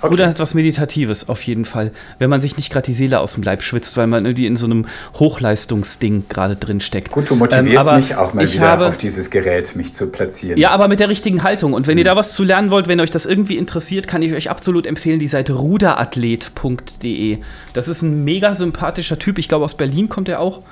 okay. 0.00 0.08
Rudern 0.08 0.28
hat 0.30 0.38
was 0.38 0.54
Meditatives 0.54 1.28
auf 1.28 1.42
jeden 1.42 1.64
Fall, 1.64 1.92
wenn 2.18 2.28
man 2.30 2.40
sich 2.40 2.56
nicht 2.56 2.70
gerade 2.70 2.84
die 2.86 2.92
Seele 2.92 3.20
aus 3.20 3.32
dem 3.34 3.42
Leib 3.42 3.62
schwitzt, 3.62 3.96
weil 3.96 4.06
man 4.06 4.26
irgendwie 4.26 4.46
in 4.46 4.56
so 4.56 4.66
einem 4.66 4.86
Hochleistungsding 5.18 6.24
gerade 6.28 6.56
drin 6.56 6.80
steckt. 6.80 7.10
Gut, 7.10 7.30
du 7.30 7.36
motivierst 7.36 7.68
Ähm, 7.70 7.78
aber 7.78 7.96
mich 7.96 8.14
auch 8.16 8.34
mal 8.34 8.50
wieder 8.52 8.68
habe, 8.68 8.86
auf 8.86 8.96
dieses 8.96 9.30
Gerät, 9.30 9.74
mich 9.76 9.92
zu 9.92 10.08
platzieren. 10.08 10.58
Ja, 10.58 10.70
aber 10.70 10.88
mit 10.88 11.00
der 11.00 11.08
richtigen 11.08 11.42
Haltung. 11.42 11.72
Und 11.72 11.86
wenn 11.86 11.92
Hm. 11.94 11.98
ihr 11.98 12.04
da 12.04 12.16
was 12.16 12.32
zu 12.34 12.44
lernen 12.44 12.70
wollt, 12.70 12.86
wenn 12.86 13.00
euch 13.00 13.10
das 13.10 13.26
irgendwie 13.26 13.56
interessiert, 13.56 14.06
kann 14.06 14.22
ich 14.22 14.34
euch 14.34 14.50
absolut 14.50 14.86
empfehlen, 14.86 15.18
die 15.18 15.26
Seite 15.28 15.54
ruderathlet.de. 15.54 17.38
Das 17.72 17.88
ist 17.88 18.02
ein 18.02 18.24
mega 18.24 18.54
sympathischer 18.54 19.18
Typ. 19.18 19.38
Ich 19.38 19.48
glaube, 19.48 19.64
aus 19.64 19.74
Berlin 19.76 20.08
kommt 20.08 20.28
er 20.28 20.40
auch. 20.40 20.62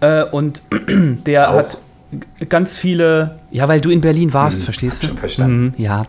Äh, 0.00 0.24
und 0.24 0.62
der 1.26 1.50
Auch? 1.50 1.56
hat 1.56 1.78
ganz 2.48 2.76
viele, 2.76 3.38
ja, 3.50 3.68
weil 3.68 3.80
du 3.80 3.90
in 3.90 4.00
Berlin 4.00 4.32
warst, 4.32 4.64
verstehst 4.64 5.02
du? 5.02 5.08
Schon 5.08 5.18
verstanden. 5.18 5.72
Mhm, 5.76 5.84
ja. 5.84 6.02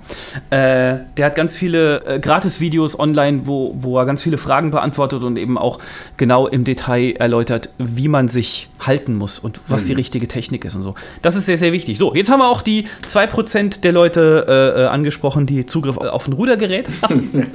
Äh, 0.50 1.00
der 1.18 1.26
hat 1.28 1.36
ganz 1.36 1.56
viele 1.56 2.04
äh, 2.06 2.20
Gratis-Videos 2.20 3.00
online, 3.00 3.42
wo, 3.46 3.76
wo 3.80 3.98
er 4.00 4.06
ganz 4.06 4.22
viele 4.24 4.38
Fragen 4.38 4.72
beantwortet 4.72 5.24
und 5.24 5.38
eben 5.38 5.58
auch 5.58 5.80
genau 6.18 6.48
im 6.48 6.64
Detail 6.64 7.14
erläutert, 7.20 7.70
wie 7.78 8.08
man 8.08 8.30
sich 8.30 8.70
halten 8.80 9.16
muss 9.16 9.38
und 9.40 9.60
was 9.68 9.82
Hm. 9.82 9.88
die 9.88 9.94
richtige 9.94 10.28
Technik 10.28 10.66
ist 10.66 10.76
und 10.76 10.82
so. 10.82 10.96
Das 11.22 11.36
ist 11.36 11.46
sehr, 11.46 11.58
sehr 11.58 11.72
wichtig. 11.72 11.98
So, 12.00 12.16
jetzt 12.16 12.32
haben 12.32 12.40
wir 12.40 12.48
auch 12.50 12.62
die 12.64 12.88
2% 13.08 13.82
der 13.82 13.92
Leute 13.92 14.46
äh, 14.48 14.82
äh, 14.82 14.86
angesprochen, 14.88 15.46
die 15.46 15.66
Zugriff 15.66 15.98
auf 15.98 16.28
ein 16.28 16.34
Rudergerät 16.34 16.90
haben. 17.04 17.52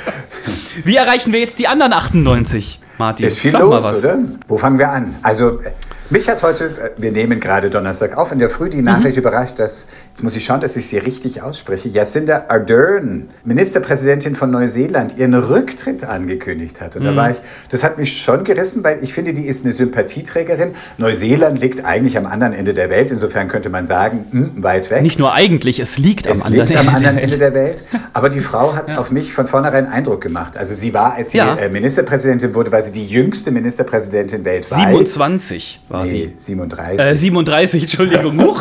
wie 0.84 0.96
erreichen 0.96 1.32
wir 1.32 1.40
jetzt 1.40 1.58
die 1.58 1.68
anderen 1.68 1.92
98, 1.92 2.80
Martin? 2.98 3.26
Ist 3.26 3.38
viel 3.38 3.50
Sag 3.52 3.60
los, 3.62 3.70
mal 3.70 3.90
was. 3.90 4.04
oder? 4.04 4.18
Wo 4.48 4.58
fangen 4.58 4.78
wir 4.78 4.90
an? 4.90 5.14
Also, 5.22 5.60
äh, 5.60 5.72
mich 6.10 6.28
hat 6.28 6.42
heute, 6.42 6.64
äh, 6.66 6.90
wir 6.96 7.12
nehmen 7.12 7.40
gerade 7.40 7.70
Donnerstag 7.70 8.16
auf, 8.16 8.32
in 8.32 8.38
der 8.38 8.50
Früh 8.50 8.66
Mhm. 8.66 8.70
die 8.70 8.82
Nachricht 8.82 9.16
überrascht, 9.16 9.58
dass, 9.58 9.86
jetzt 10.10 10.22
muss 10.22 10.36
ich 10.36 10.44
schauen, 10.44 10.60
dass 10.60 10.76
ich 10.76 10.86
sie 10.88 10.98
richtig 10.98 11.40
ausspreche, 11.42 11.88
Jacinda 11.88 12.44
Ardern, 12.48 13.28
Ministerpräsidentin 13.44 14.34
von 14.36 14.50
Neuseeland, 14.50 15.16
ihren 15.16 15.34
Rücktritt 15.34 16.04
angekündigt 16.04 16.80
hat. 16.80 16.96
Und 16.96 17.02
Mhm. 17.02 17.06
da 17.06 17.16
war 17.16 17.30
ich, 17.30 17.36
das 17.70 17.82
hat 17.82 17.96
mich 17.96 18.20
schon 18.20 18.44
gerissen, 18.44 18.84
weil 18.84 18.98
ich 19.02 19.14
finde, 19.14 19.32
die 19.32 19.46
ist 19.46 19.64
eine 19.64 19.72
Sympathieträgerin. 19.72 20.74
Neuseeland 20.98 21.58
liegt 21.60 21.84
eigentlich 21.84 22.18
am 22.18 22.26
anderen 22.26 22.52
Ende 22.52 22.74
der 22.74 22.90
Welt, 22.90 23.10
insofern 23.10 23.48
könnte 23.48 23.70
man 23.70 23.86
sagen, 23.86 24.26
hm, 24.30 24.62
weit 24.62 24.90
weg. 24.90 25.02
Nicht 25.02 25.18
nur 25.18 25.32
eigentlich, 25.32 25.80
es 25.80 25.96
liegt 25.96 26.26
Es 26.26 26.40
am 26.40 26.46
anderen 26.48 26.68
liegt 26.68 26.78
am 26.80 26.86
Ende 26.86 26.96
anderen 26.96 27.14
der 27.16 27.24
Ende 27.24 27.40
Welt. 27.40 27.54
der 27.54 27.62
Welt. 27.62 27.84
Aber 28.12 28.28
die 28.28 28.40
Frau 28.40 28.74
hat 28.74 28.98
auf 28.98 29.10
mich 29.10 29.32
von 29.32 29.46
vornherein 29.46 29.86
Eindruck 29.86 30.20
gemacht. 30.20 30.56
Also 30.56 30.74
sie 30.74 30.92
war, 30.92 31.14
als 31.14 31.30
sie 31.30 31.38
Ja. 31.38 31.54
äh, 31.54 31.68
Ministerpräsidentin 31.70 32.54
wurde, 32.54 32.70
war 32.72 32.82
sie 32.82 32.90
die 32.92 33.06
jüngste 33.06 33.50
Ministerpräsidentin 33.50 34.44
weltweit. 34.44 34.78
27 34.88 35.80
war 35.88 36.04
Nee, 36.04 36.10
sie. 36.10 36.32
37. 36.36 37.00
Äh, 37.00 37.14
37, 37.14 37.82
Entschuldigung. 37.84 38.40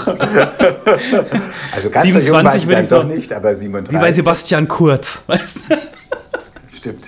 Also 1.76 1.90
ganz 1.90 2.06
so 2.08 2.12
jung 2.14 2.22
27 2.22 2.44
war 2.44 2.60
sie 2.60 2.68
würde 2.68 2.76
dann 2.76 2.84
ich 2.84 2.90
doch 2.90 3.04
nicht, 3.16 3.34
aber 3.34 3.54
37. 3.56 3.94
Wie 3.98 4.02
bei 4.02 4.12
Sebastian 4.12 4.68
Kurz. 4.68 5.24
Weißt 5.28 5.58
du? 5.70 5.76
Stimmt. 6.76 7.08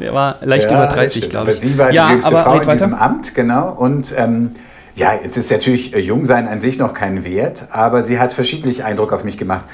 Der 0.00 0.12
war 0.14 0.36
leicht 0.42 0.70
Ja, 0.70 0.76
über 0.76 0.86
das 0.86 0.94
30, 0.94 1.16
stimmt. 1.16 1.30
glaube 1.30 1.50
ich. 1.50 1.56
Aber 1.58 1.66
sie 1.68 1.78
war 1.78 1.90
ja, 1.90 2.06
die 2.06 2.12
jüngste 2.14 2.30
Frau 2.32 2.54
in 2.60 2.68
diesem 2.68 2.92
weiter. 2.92 3.00
Amt, 3.02 3.34
genau. 3.34 3.70
Und 3.72 4.14
ähm, 4.16 4.50
ja, 4.94 5.14
jetzt 5.22 5.36
ist 5.36 5.50
natürlich 5.50 5.94
äh, 5.94 6.00
Jungsein 6.00 6.46
an 6.48 6.60
sich 6.60 6.78
noch 6.78 6.92
kein 6.92 7.24
Wert, 7.24 7.66
aber 7.70 8.02
sie 8.02 8.18
hat 8.18 8.32
verschiedentlich 8.32 8.84
Eindruck 8.84 9.12
auf 9.12 9.24
mich 9.24 9.38
gemacht. 9.38 9.64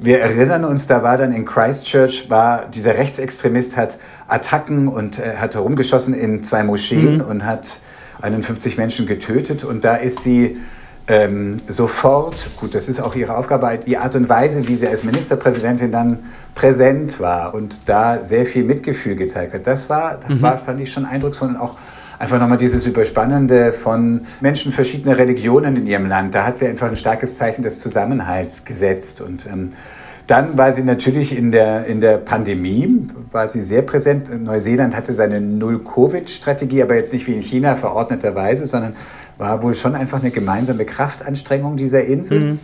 Wir 0.00 0.20
erinnern 0.20 0.64
uns, 0.64 0.86
da 0.88 1.02
war 1.04 1.16
dann 1.16 1.32
in 1.32 1.44
Christchurch, 1.44 2.28
war 2.28 2.66
dieser 2.66 2.94
Rechtsextremist 2.96 3.76
hat 3.76 3.98
Attacken 4.26 4.88
und 4.88 5.18
äh, 5.18 5.36
hat 5.38 5.54
herumgeschossen 5.54 6.12
in 6.14 6.42
zwei 6.42 6.62
Moscheen 6.64 7.18
Mhm. 7.18 7.20
und 7.24 7.44
hat 7.46 7.80
51 8.20 8.76
Menschen 8.76 9.06
getötet. 9.06 9.62
Und 9.64 9.84
da 9.84 9.94
ist 9.94 10.20
sie 10.24 10.58
ähm, 11.08 11.60
sofort, 11.68 12.46
gut, 12.60 12.74
das 12.74 12.86
ist 12.88 13.00
auch 13.00 13.14
ihre 13.14 13.34
Aufgabe, 13.36 13.78
die 13.78 13.96
Art 13.96 14.14
und 14.14 14.28
Weise, 14.28 14.68
wie 14.68 14.74
sie 14.74 14.86
als 14.86 15.04
Ministerpräsidentin 15.04 15.90
dann 15.90 16.18
präsent 16.54 17.18
war 17.18 17.54
und 17.54 17.88
da 17.88 18.22
sehr 18.24 18.44
viel 18.44 18.62
Mitgefühl 18.64 19.16
gezeigt 19.16 19.54
hat, 19.54 19.66
das 19.66 19.88
war, 19.88 20.18
das 20.28 20.42
war 20.42 20.58
fand 20.58 20.80
ich 20.80 20.92
schon 20.92 21.06
eindrucksvoll 21.06 21.48
und 21.48 21.56
auch 21.56 21.76
einfach 22.18 22.38
nochmal 22.38 22.58
dieses 22.58 22.84
Überspannende 22.84 23.72
von 23.72 24.26
Menschen 24.40 24.70
verschiedener 24.70 25.16
Religionen 25.16 25.76
in 25.76 25.86
ihrem 25.86 26.06
Land. 26.06 26.34
Da 26.34 26.44
hat 26.44 26.56
sie 26.56 26.66
einfach 26.66 26.88
ein 26.88 26.96
starkes 26.96 27.38
Zeichen 27.38 27.62
des 27.62 27.78
Zusammenhalts 27.78 28.64
gesetzt 28.64 29.22
und 29.22 29.46
ähm, 29.46 29.70
dann 30.26 30.58
war 30.58 30.74
sie 30.74 30.82
natürlich 30.82 31.34
in 31.34 31.52
der, 31.52 31.86
in 31.86 32.02
der 32.02 32.18
Pandemie, 32.18 33.06
war 33.32 33.48
sie 33.48 33.62
sehr 33.62 33.80
präsent. 33.80 34.28
Neuseeland 34.44 34.94
hatte 34.94 35.14
seine 35.14 35.40
Null-Covid-Strategie, 35.40 36.82
aber 36.82 36.96
jetzt 36.96 37.14
nicht 37.14 37.26
wie 37.26 37.32
in 37.32 37.40
China 37.40 37.76
verordneterweise, 37.76 38.66
sondern 38.66 38.94
war 39.38 39.62
wohl 39.62 39.74
schon 39.74 39.94
einfach 39.94 40.20
eine 40.20 40.30
gemeinsame 40.30 40.84
Kraftanstrengung 40.84 41.76
dieser 41.76 42.04
Insel. 42.04 42.58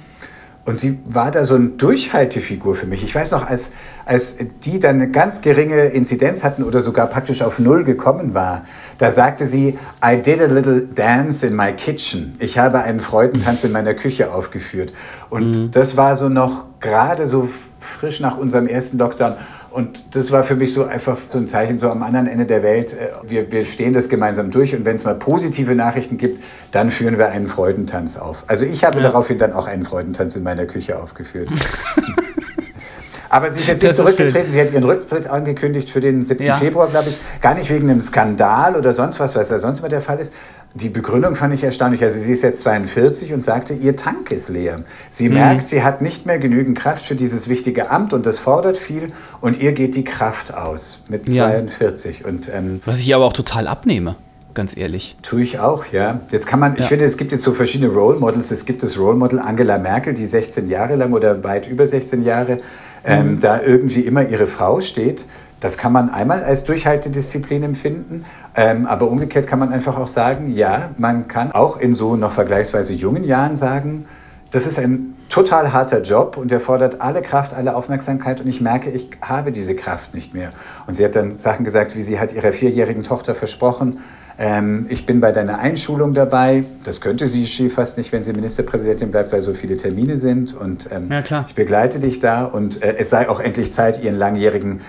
Und 0.67 0.81
sie 0.81 0.99
war 1.05 1.31
da 1.31 1.45
so 1.45 1.57
eine 1.57 1.69
Durchhaltefigur 1.69 2.75
für 2.75 2.87
mich. 2.87 3.05
Ich 3.05 3.15
weiß 3.15 3.33
noch, 3.33 3.47
als, 3.47 3.73
als 4.07 4.37
die 4.65 4.81
dann 4.81 4.97
eine 4.97 5.11
ganz 5.11 5.43
geringe 5.43 5.87
Inzidenz 5.87 6.43
hatten 6.43 6.63
oder 6.63 6.81
sogar 6.81 7.07
praktisch 7.07 7.43
auf 7.43 7.59
Null 7.59 7.85
gekommen 7.85 8.33
war, 8.33 8.65
da 8.97 9.13
sagte 9.13 9.47
sie, 9.47 9.79
I 10.03 10.17
did 10.17 10.41
a 10.41 10.47
little 10.47 10.81
dance 10.81 11.47
in 11.47 11.55
my 11.55 11.73
kitchen. 11.73 12.35
Ich 12.39 12.59
habe 12.59 12.79
einen 12.81 13.01
Freudentanz 13.01 13.63
in 13.65 13.73
meiner 13.73 13.93
Küche 13.93 14.33
aufgeführt. 14.33 14.95
Und 15.29 15.77
das 15.77 15.99
war 15.99 16.17
so 16.17 16.31
noch 16.31 16.65
gerade 16.81 17.27
so 17.27 17.51
frisch 17.79 18.21
nach 18.21 18.39
unserem 18.39 18.67
ersten 18.67 18.97
Lockdown. 18.97 19.35
Und 19.75 20.15
das 20.15 20.31
war 20.31 20.45
für 20.45 20.55
mich 20.55 20.73
so 20.73 20.85
einfach 20.85 21.19
so 21.27 21.37
ein 21.37 21.49
Zeichen, 21.49 21.81
so 21.81 21.91
am 21.91 22.05
anderen 22.05 22.29
Ende 22.29 22.47
der 22.47 22.63
Welt, 22.63 22.93
äh, 22.93 23.09
wir, 23.29 23.51
wir 23.51 23.65
stehen 23.65 23.93
das 23.93 24.09
gemeinsam 24.09 24.53
durch 24.53 24.73
und 24.73 24.85
wenn 24.85 24.95
es 24.95 25.03
mal 25.03 25.17
positive 25.17 25.75
Nachrichten 25.75 26.17
gibt, 26.17 26.41
dann 26.71 26.93
führen 26.93 27.19
wir 27.19 27.31
einen 27.31 27.49
Freudentanz 27.49 28.17
auf. 28.17 28.45
Also 28.47 28.65
ich 28.65 28.85
habe 28.85 28.99
Ja. 28.99 29.03
daraufhin 29.03 29.37
dann 29.37 29.53
auch 29.53 29.67
einen 29.67 29.85
Freudentanz 29.85 30.37
in 30.37 30.45
meiner 30.45 30.67
Küche 30.67 30.97
aufgeführt. 30.97 31.49
Aber 33.31 33.51
sie 33.51 33.59
ist 33.59 33.67
jetzt 33.67 33.83
nicht 33.83 33.97
zurückgetreten. 33.97 34.49
Sie 34.49 34.61
hat 34.61 34.71
ihren 34.71 34.85
Rücktritt 34.85 35.27
angekündigt 35.27 35.91
für 35.91 35.99
den 35.99 36.23
7. 36.23 36.45
Ja. 36.45 36.55
Februar, 36.55 36.87
glaube 36.87 37.09
ich. 37.09 37.19
Gar 37.41 37.55
nicht 37.55 37.69
wegen 37.69 37.91
einem 37.91 38.01
Skandal 38.01 38.77
oder 38.77 38.93
sonst 38.93 39.19
was, 39.19 39.35
was 39.35 39.49
da 39.49 39.59
sonst 39.59 39.81
immer 39.81 39.89
der 39.89 40.01
Fall 40.01 40.21
ist. 40.21 40.33
Die 40.77 40.89
Begründung 40.89 41.37
fand 41.37 41.55
ich 41.55 41.63
erstaunlich. 41.63 42.03
Also 42.03 42.19
sie 42.19 42.33
ist 42.33 42.43
jetzt 42.43 42.61
42 42.63 43.33
und 43.33 43.45
sagte, 43.45 43.75
ihr 43.75 43.95
Tank 43.95 44.33
ist 44.33 44.49
leer. 44.49 44.81
Sie 45.09 45.29
Mhm. 45.29 45.35
merkt, 45.37 45.67
sie 45.69 45.85
hat 45.85 46.03
nicht 46.03 46.27
mehr 46.27 46.41
genügend 46.41 46.77
Kraft 46.77 47.05
für 47.07 47.15
dieses 47.15 47.49
wichtige 47.49 47.91
Amt 47.93 48.13
und 48.13 48.27
das 48.27 48.41
fordert 48.41 48.77
viel 48.77 49.13
und 49.41 49.61
ihr 49.61 49.71
geht 49.73 49.95
die 49.95 50.03
Kraft 50.03 50.53
aus 50.53 51.01
mit 51.09 51.29
Ja. 51.29 51.47
42. 51.49 52.25
Und 52.25 52.51
ähm, 52.53 52.81
Was 52.85 52.99
ich 53.01 53.15
aber 53.15 53.25
auch 53.25 53.33
total 53.33 53.69
abnehme, 53.69 54.17
ganz 54.53 54.77
ehrlich. 54.77 55.15
Tue 55.23 55.43
ich 55.43 55.61
auch, 55.61 55.85
ja. 55.93 56.23
Jetzt 56.33 56.49
kann 56.49 56.59
man, 56.59 56.75
ich 56.75 56.81
Ja. 56.81 56.87
finde, 56.87 57.05
es 57.05 57.17
gibt 57.17 57.31
jetzt 57.31 57.43
so 57.43 57.53
verschiedene 57.53 57.93
Role 57.93 58.19
Models. 58.19 58.51
Es 58.51 58.65
gibt 58.65 58.83
das 58.83 58.99
Role 58.99 59.17
Model 59.17 59.39
Angela 59.39 59.79
Merkel, 59.79 60.13
die 60.13 60.27
16 60.27 60.69
Jahre 60.69 60.97
lang 60.97 61.13
oder 61.13 61.45
weit 61.45 61.69
über 61.69 61.87
16 61.87 62.25
Jahre 62.25 62.59
ähm, 63.05 63.39
da 63.39 63.63
irgendwie 63.63 64.01
immer 64.01 64.29
ihre 64.29 64.47
Frau 64.47 64.81
steht. 64.81 65.27
Das 65.61 65.79
kann 65.79 65.93
man 65.93 66.11
einmal 66.11 66.43
als 66.43 66.65
Durchhaltedisziplin 66.65 67.63
empfinden, 67.63 68.25
ähm, 68.57 68.87
aber 68.87 69.09
umgekehrt 69.09 69.47
kann 69.47 69.59
man 69.59 69.73
einfach 69.73 69.99
auch 69.99 70.07
sagen, 70.07 70.55
ja, 70.55 70.91
man 70.97 71.29
kann 71.29 71.53
auch 71.53 71.79
in 71.79 71.95
so 71.95 72.17
noch 72.17 72.33
vergleichsweise 72.33 72.93
jungen 72.93 73.25
Jahren 73.25 73.57
sagen, 73.57 74.07
das 74.51 74.67
ist 74.67 74.79
ein 74.79 75.15
total 75.29 75.73
harter 75.73 76.03
Job 76.03 76.37
und 76.37 76.51
der 76.51 76.61
fordert 76.61 77.01
alle 77.01 77.23
Kraft, 77.23 77.55
alle 77.55 77.75
Aufmerksamkeit 77.75 78.41
und 78.41 78.47
ich 78.47 78.61
merke, 78.61 78.91
ich 78.91 79.11
habe 79.21 79.51
diese 79.51 79.75
Kraft 79.75 80.15
nicht 80.15 80.33
mehr. 80.33 80.51
Und 80.87 80.95
sie 80.95 81.05
hat 81.05 81.17
dann 81.17 81.33
Sachen 81.33 81.65
gesagt, 81.65 81.97
wie 81.97 82.03
sie 82.03 82.21
hat 82.21 82.33
ihrer 82.33 82.53
vierjährigen 82.53 83.03
Tochter 83.03 83.35
versprochen, 83.35 83.99
ähm, 84.39 84.87
ich 84.89 85.07
bin 85.07 85.21
bei 85.21 85.33
deiner 85.33 85.59
Einschulung 85.59 86.13
dabei. 86.13 86.65
Das 86.85 87.01
könnte 87.01 87.27
sie 87.27 87.47
fast 87.69 87.97
nicht, 87.97 88.13
wenn 88.13 88.23
sie 88.23 88.33
Ministerpräsidentin 88.33 89.11
bleibt, 89.11 89.33
weil 89.33 89.43
so 89.43 89.55
viele 89.55 89.77
Termine 89.77 90.19
sind. 90.19 90.55
Und 90.55 90.89
ähm, 90.91 91.11
Ja, 91.11 91.23
klar. 91.23 91.45
ich 91.49 91.55
begleite 91.55 92.01
dich 92.01 92.19
da 92.19 92.45
und 92.45 92.83
äh, 92.83 92.97
es 92.99 93.11
sei 93.11 93.29
auch 93.29 93.41
endlich 93.41 93.71
Zeit, 93.71 94.03
ihren 94.03 94.17
langjährigen 94.17 94.81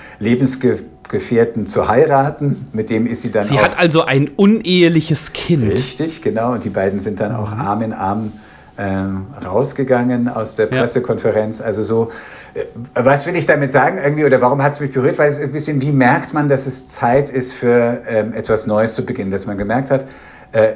Lebensgefährten 1.05 1.65
zu 1.65 1.87
heiraten. 1.87 2.67
Mit 2.73 2.89
dem 2.89 3.05
ist 3.05 3.21
sie 3.21 3.31
dann 3.31 3.43
Sie 3.43 3.59
hat 3.59 3.77
also 3.77 4.05
ein 4.05 4.29
uneheliches 4.35 5.33
Kind. 5.33 5.71
Richtig, 5.71 6.21
genau. 6.21 6.53
Und 6.53 6.63
die 6.63 6.69
beiden 6.69 6.99
sind 6.99 7.19
dann 7.19 7.35
auch 7.35 7.51
Arm 7.51 7.81
in 7.81 7.93
Arm 7.93 8.33
ähm, 8.77 9.27
rausgegangen 9.45 10.27
aus 10.27 10.55
der 10.55 10.69
Ja. 10.71 10.79
Pressekonferenz. 10.79 11.61
Also 11.61 11.83
so, 11.83 12.11
äh, 12.53 12.65
was 12.93 13.25
will 13.25 13.35
ich 13.35 13.45
damit 13.45 13.71
sagen 13.71 13.99
irgendwie 14.03 14.25
oder 14.25 14.41
warum 14.41 14.61
hat 14.61 14.73
es 14.73 14.79
mich 14.79 14.91
berührt? 14.91 15.17
Weil 15.17 15.29
es 15.29 15.39
ein 15.39 15.51
bisschen, 15.51 15.81
wie 15.81 15.91
merkt 15.91 16.33
man, 16.33 16.47
dass 16.47 16.65
es 16.65 16.87
Zeit 16.87 17.29
ist 17.29 17.53
für 17.53 18.01
ähm, 18.07 18.33
etwas 18.33 18.67
Neues 18.67 18.95
zu 18.95 19.05
beginnen? 19.05 19.31
Dass 19.31 19.45
man 19.45 19.57
gemerkt 19.57 19.91
hat, 19.91 20.01
äh, 20.03 20.05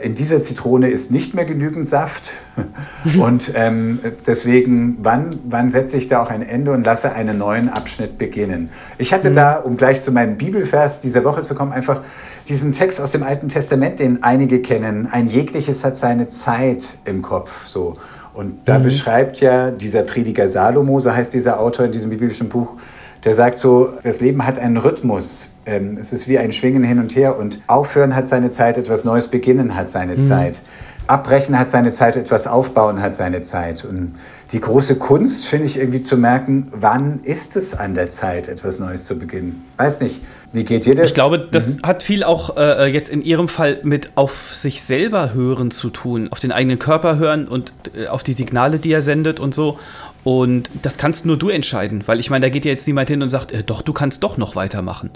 in 0.04 0.14
dieser 0.14 0.42
Zitrone 0.42 0.90
ist 0.90 1.10
nicht 1.10 1.34
mehr 1.34 1.46
genügend 1.46 1.88
Saft. 1.88 2.34
und 3.20 3.52
ähm, 3.56 4.00
deswegen, 4.28 4.98
wann, 5.02 5.30
wann 5.46 5.70
setze 5.70 5.98
ich 5.98 6.08
da 6.08 6.22
auch 6.22 6.30
ein 6.30 6.42
Ende 6.42 6.72
und 6.72 6.86
lasse 6.86 7.14
einen 7.14 7.38
neuen 7.38 7.70
Abschnitt 7.70 8.18
beginnen? 8.18 8.70
Ich 8.98 9.14
hatte 9.14 9.32
da, 9.32 9.56
um 9.56 9.78
gleich 9.78 10.02
zu 10.02 10.12
meinem 10.12 10.38
Bibelvers 10.38 11.00
dieser 11.00 11.24
Woche 11.24 11.44
zu 11.44 11.56
kommen, 11.56 11.72
einfach 11.72 12.02
diesen 12.50 12.74
Text 12.74 13.00
aus 13.00 13.12
dem 13.12 13.24
Alten 13.24 13.48
Testament, 13.48 14.00
den 14.00 14.22
einige 14.22 14.62
kennen. 14.62 15.08
Ein 15.10 15.28
jegliches 15.28 15.86
hat 15.86 15.96
seine 15.96 16.28
Zeit 16.28 16.98
im 17.06 17.22
Kopf. 17.22 17.66
So. 17.66 17.96
Und 18.34 18.68
da 18.68 18.80
beschreibt 18.80 19.40
ja 19.40 19.72
dieser 19.72 20.04
Prediger 20.04 20.50
Salomo, 20.50 21.00
so 21.00 21.14
heißt 21.14 21.34
dieser 21.34 21.60
Autor 21.60 21.86
in 21.86 21.92
diesem 21.92 22.10
biblischen 22.10 22.50
Buch, 22.50 22.76
der 23.24 23.34
sagt 23.34 23.58
so, 23.58 23.94
das 24.04 24.22
Leben 24.22 24.46
hat 24.46 24.60
einen 24.60 24.78
Rhythmus. 24.78 25.50
Ähm, 25.70 25.98
es 26.00 26.12
ist 26.12 26.28
wie 26.28 26.40
ein 26.40 26.52
Schwingen 26.52 26.84
hin 26.84 27.00
und 27.00 27.16
her 27.16 27.38
und 27.38 27.60
aufhören 27.68 28.16
hat 28.16 28.28
seine 28.28 28.50
Zeit, 28.50 28.78
etwas 28.78 29.04
Neues 29.04 29.28
beginnen 29.28 29.76
hat 29.76 29.88
seine 29.88 30.20
Zeit. 30.20 30.62
Abbrechen 31.06 31.58
hat 31.58 31.70
seine 31.72 31.92
Zeit, 31.92 32.16
etwas 32.16 32.46
aufbauen 32.46 33.02
hat 33.02 33.16
seine 33.16 33.42
Zeit. 33.42 33.84
Und 33.84 34.16
die 34.52 34.60
große 34.60 34.96
Kunst 34.98 35.48
finde 35.48 35.66
ich 35.66 35.78
irgendwie 35.78 36.02
zu 36.02 36.18
merken, 36.18 36.68
wann 36.72 37.22
ist 37.24 37.56
es 37.56 37.74
an 37.74 37.96
der 37.96 38.12
Zeit, 38.12 38.48
etwas 38.48 38.80
Neues 38.80 39.06
zu 39.06 39.18
beginnen. 39.18 39.66
Weiß 39.78 40.02
nicht, 40.02 40.22
wie 40.54 40.64
geht 40.64 40.86
dir 40.86 40.94
das? 40.94 41.10
Ich 41.10 41.14
glaube, 41.16 41.40
das 41.52 41.80
hat 41.84 42.04
viel 42.04 42.24
auch 42.24 42.58
äh, 42.58 42.86
jetzt 42.88 43.10
in 43.10 43.24
Ihrem 43.24 43.48
Fall 43.48 43.80
mit 43.84 44.12
auf 44.16 44.54
sich 44.54 44.84
selber 44.84 45.34
hören 45.34 45.72
zu 45.72 45.90
tun, 45.90 46.28
auf 46.32 46.40
den 46.40 46.52
eigenen 46.52 46.78
Körper 46.78 47.18
hören 47.18 47.48
und 47.48 47.74
äh, 47.96 48.08
auf 48.08 48.22
die 48.22 48.34
Signale, 48.34 48.78
die 48.78 48.92
er 48.92 49.02
sendet 49.02 49.40
und 49.40 49.56
so. 49.56 49.80
Und 50.24 50.70
das 50.82 50.98
kannst 50.98 51.26
nur 51.26 51.38
du 51.38 51.50
entscheiden, 51.50 52.04
weil 52.06 52.20
ich 52.20 52.30
meine, 52.30 52.46
da 52.46 52.50
geht 52.50 52.66
ja 52.66 52.72
jetzt 52.72 52.86
niemand 52.88 53.10
hin 53.10 53.22
und 53.22 53.30
sagt, 53.30 53.52
äh, 53.52 53.64
doch, 53.64 53.82
du 53.82 53.94
kannst 53.94 54.22
doch 54.24 54.38
noch 54.38 54.56
weitermachen. 54.56 55.12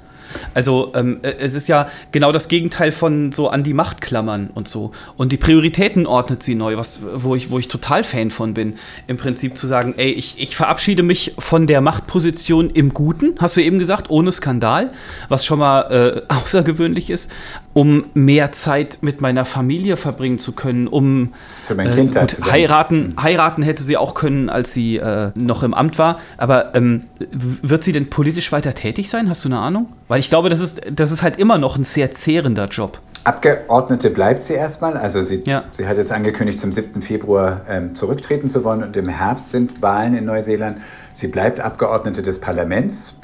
Also 0.54 0.94
ähm, 0.96 1.20
äh, 1.24 1.34
es 1.39 1.56
ist 1.56 1.68
ja 1.68 1.89
genau 2.12 2.32
das 2.32 2.48
Gegenteil 2.48 2.92
von 2.92 3.32
so 3.34 3.50
an 3.50 3.63
die 3.63 3.74
Macht 3.74 4.00
klammern 4.00 4.50
und 4.54 4.68
so. 4.68 4.92
Und 5.18 5.32
die 5.32 5.38
Prioritäten 5.38 6.08
ordnet 6.08 6.42
sie 6.42 6.56
neu, 6.56 6.78
was, 6.78 7.02
wo, 7.16 7.36
ich, 7.36 7.52
wo 7.52 7.60
ich 7.60 7.68
total 7.68 8.04
Fan 8.04 8.32
von 8.32 8.54
bin. 8.54 8.76
Im 9.08 9.18
Prinzip 9.18 9.58
zu 9.58 9.68
sagen, 9.68 9.94
ey, 9.98 10.12
ich, 10.12 10.42
ich 10.42 10.56
verabschiede 10.56 11.04
mich 11.04 11.34
von 11.38 11.68
der 11.68 11.82
Machtposition 11.82 12.70
im 12.70 12.94
Guten, 12.94 13.36
hast 13.39 13.58
du 13.58 13.62
eben 13.62 13.80
gesagt, 13.80 14.10
ohne 14.10 14.32
Skandal, 14.32 14.92
was 15.28 15.46
schon 15.46 15.60
mal 15.60 16.24
äh, 16.30 16.34
außergewöhnlich 16.34 17.10
ist, 17.10 17.30
um 17.73 18.05
mehr 18.13 18.51
Zeit 18.51 18.99
mit 19.01 19.19
meiner 19.21 19.45
Familie 19.45 19.97
verbringen 19.97 20.38
zu 20.38 20.51
können, 20.51 20.88
um 20.88 21.33
Für 21.67 21.73
mein 21.75 21.91
Kind 21.91 22.15
da 22.15 22.21
gut, 22.21 22.31
zu 22.31 22.41
sein. 22.41 22.51
heiraten, 22.51 23.15
heiraten 23.21 23.63
hätte 23.63 23.81
sie 23.81 23.97
auch 23.97 24.13
können, 24.13 24.49
als 24.49 24.73
sie 24.73 24.97
äh, 24.97 25.31
noch 25.36 25.63
im 25.63 25.73
Amt 25.73 25.97
war. 25.97 26.19
Aber 26.38 26.75
ähm, 26.75 27.05
wird 27.31 27.83
sie 27.83 27.91
denn 27.91 28.09
politisch 28.09 28.51
weiter 28.51 28.73
tätig 28.75 29.09
sein? 29.09 29.27
Hast 29.29 29.43
du 29.43 29.49
eine 29.49 29.57
Ahnung? 29.59 29.88
Weil 30.07 30.19
ich 30.19 30.29
glaube, 30.29 30.49
das 30.49 30.59
ist, 30.59 30.81
das 30.91 31.12
ist 31.12 31.23
halt 31.23 31.38
immer 31.38 31.57
noch 31.57 31.75
ein 31.75 31.83
sehr 31.83 32.12
zehrender 32.12 32.65
Job. 32.67 32.99
Abgeordnete 33.23 34.09
bleibt 34.09 34.43
sie 34.43 34.53
erstmal. 34.53 34.95
Also 34.97 35.21
sie, 35.21 35.41
Ja. 35.45 35.63
sie 35.71 35.88
hat 35.88 35.97
jetzt 35.97 36.12
angekündigt, 36.12 36.59
zum 36.59 36.71
7. 36.71 37.01
Februar 37.01 37.62
ähm, 37.69 37.95
zurücktreten 37.95 38.49
zu 38.49 38.63
wollen. 38.63 38.83
Und 38.83 38.95
im 38.97 39.07
Herbst 39.09 39.49
sind 39.51 39.81
Wahlen 39.81 40.13
in 40.13 40.25
Neuseeland. 40.25 40.77
Sie 41.13 41.27
bleibt 41.27 41.59
Abgeordnete 41.59 42.21
des 42.21 42.39
Parlaments. 42.39 43.15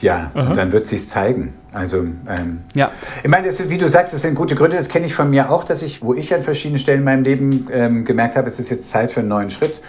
Ja, 0.00 0.30
und 0.34 0.56
dann 0.56 0.72
wird 0.72 0.84
sie 0.84 0.96
es 0.96 1.08
zeigen. 1.08 1.52
Also, 1.72 1.98
ähm, 2.28 2.60
Ja. 2.74 2.90
ich 3.22 3.28
meine, 3.28 3.46
das, 3.46 3.68
wie 3.68 3.78
du 3.78 3.88
sagst, 3.88 4.12
das 4.12 4.22
sind 4.22 4.34
gute 4.34 4.54
Gründe. 4.54 4.76
Das 4.76 4.88
kenne 4.88 5.06
ich 5.06 5.14
von 5.14 5.30
mir 5.30 5.50
auch, 5.50 5.64
dass 5.64 5.82
ich, 5.82 6.02
wo 6.02 6.14
ich 6.14 6.34
an 6.34 6.42
verschiedenen 6.42 6.78
Stellen 6.78 6.98
in 7.00 7.04
meinem 7.04 7.24
Leben 7.24 7.68
ähm, 7.72 8.04
gemerkt 8.04 8.36
habe, 8.36 8.46
es 8.48 8.58
ist 8.58 8.68
jetzt 8.70 8.90
Zeit 8.90 9.12
für 9.12 9.20
einen 9.20 9.28
neuen 9.28 9.50
Schritt. 9.50 9.80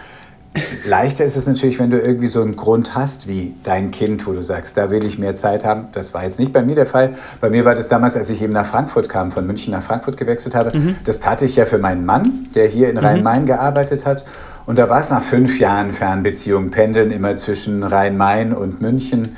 Leichter 0.86 1.26
ist 1.26 1.36
es 1.36 1.48
natürlich, 1.48 1.80
wenn 1.80 1.89
du 1.89 2.00
irgendwie 2.00 2.28
so 2.28 2.41
einen 2.41 2.56
Grund 2.56 2.93
hast, 2.93 3.28
wie 3.28 3.56
dein 3.63 3.89
Kind, 3.89 4.28
wo 4.28 4.34
du 4.34 4.43
sagst, 4.43 4.78
da 4.78 4.91
will 4.91 5.04
ich 5.04 5.17
mehr 5.17 5.34
Zeit 5.34 5.65
haben. 5.65 5.88
Das 5.93 6.13
war 6.13 6.24
jetzt 6.24 6.38
nicht 6.38 6.54
bei 6.54 6.62
mir 6.62 6.76
der 6.76 6.86
Fall. 6.86 7.15
Bei 7.41 7.50
mir 7.50 7.65
war 7.65 7.74
das 7.74 7.88
damals, 7.88 8.15
als 8.15 8.30
ich 8.30 8.39
eben 8.41 8.54
nach 8.54 8.67
Frankfurt 8.67 9.10
kam, 9.10 9.32
von 9.32 9.48
München 9.48 9.72
nach 9.72 9.82
Frankfurt 9.82 10.15
gewechselt 10.15 10.54
habe. 10.54 10.72
Das 11.06 11.19
tat 11.19 11.41
ich 11.41 11.56
ja 11.56 11.65
für 11.65 11.80
meinen 11.80 12.06
Mann, 12.06 12.48
der 12.54 12.67
hier 12.67 12.89
in 12.91 12.98
Rhein-Main 13.00 13.48
gearbeitet 13.48 14.06
hat. 14.06 14.26
Und 14.67 14.78
da 14.78 14.89
war 14.89 15.00
es 15.00 15.10
nach 15.10 15.24
fünf 15.24 15.60
Jahren 15.60 15.91
Fernbeziehung, 15.91 16.69
Pendeln 16.69 17.10
immer 17.10 17.36
zwischen 17.36 17.82
Rhein-Main 17.84 18.54
und 18.54 18.80
München. 18.80 19.36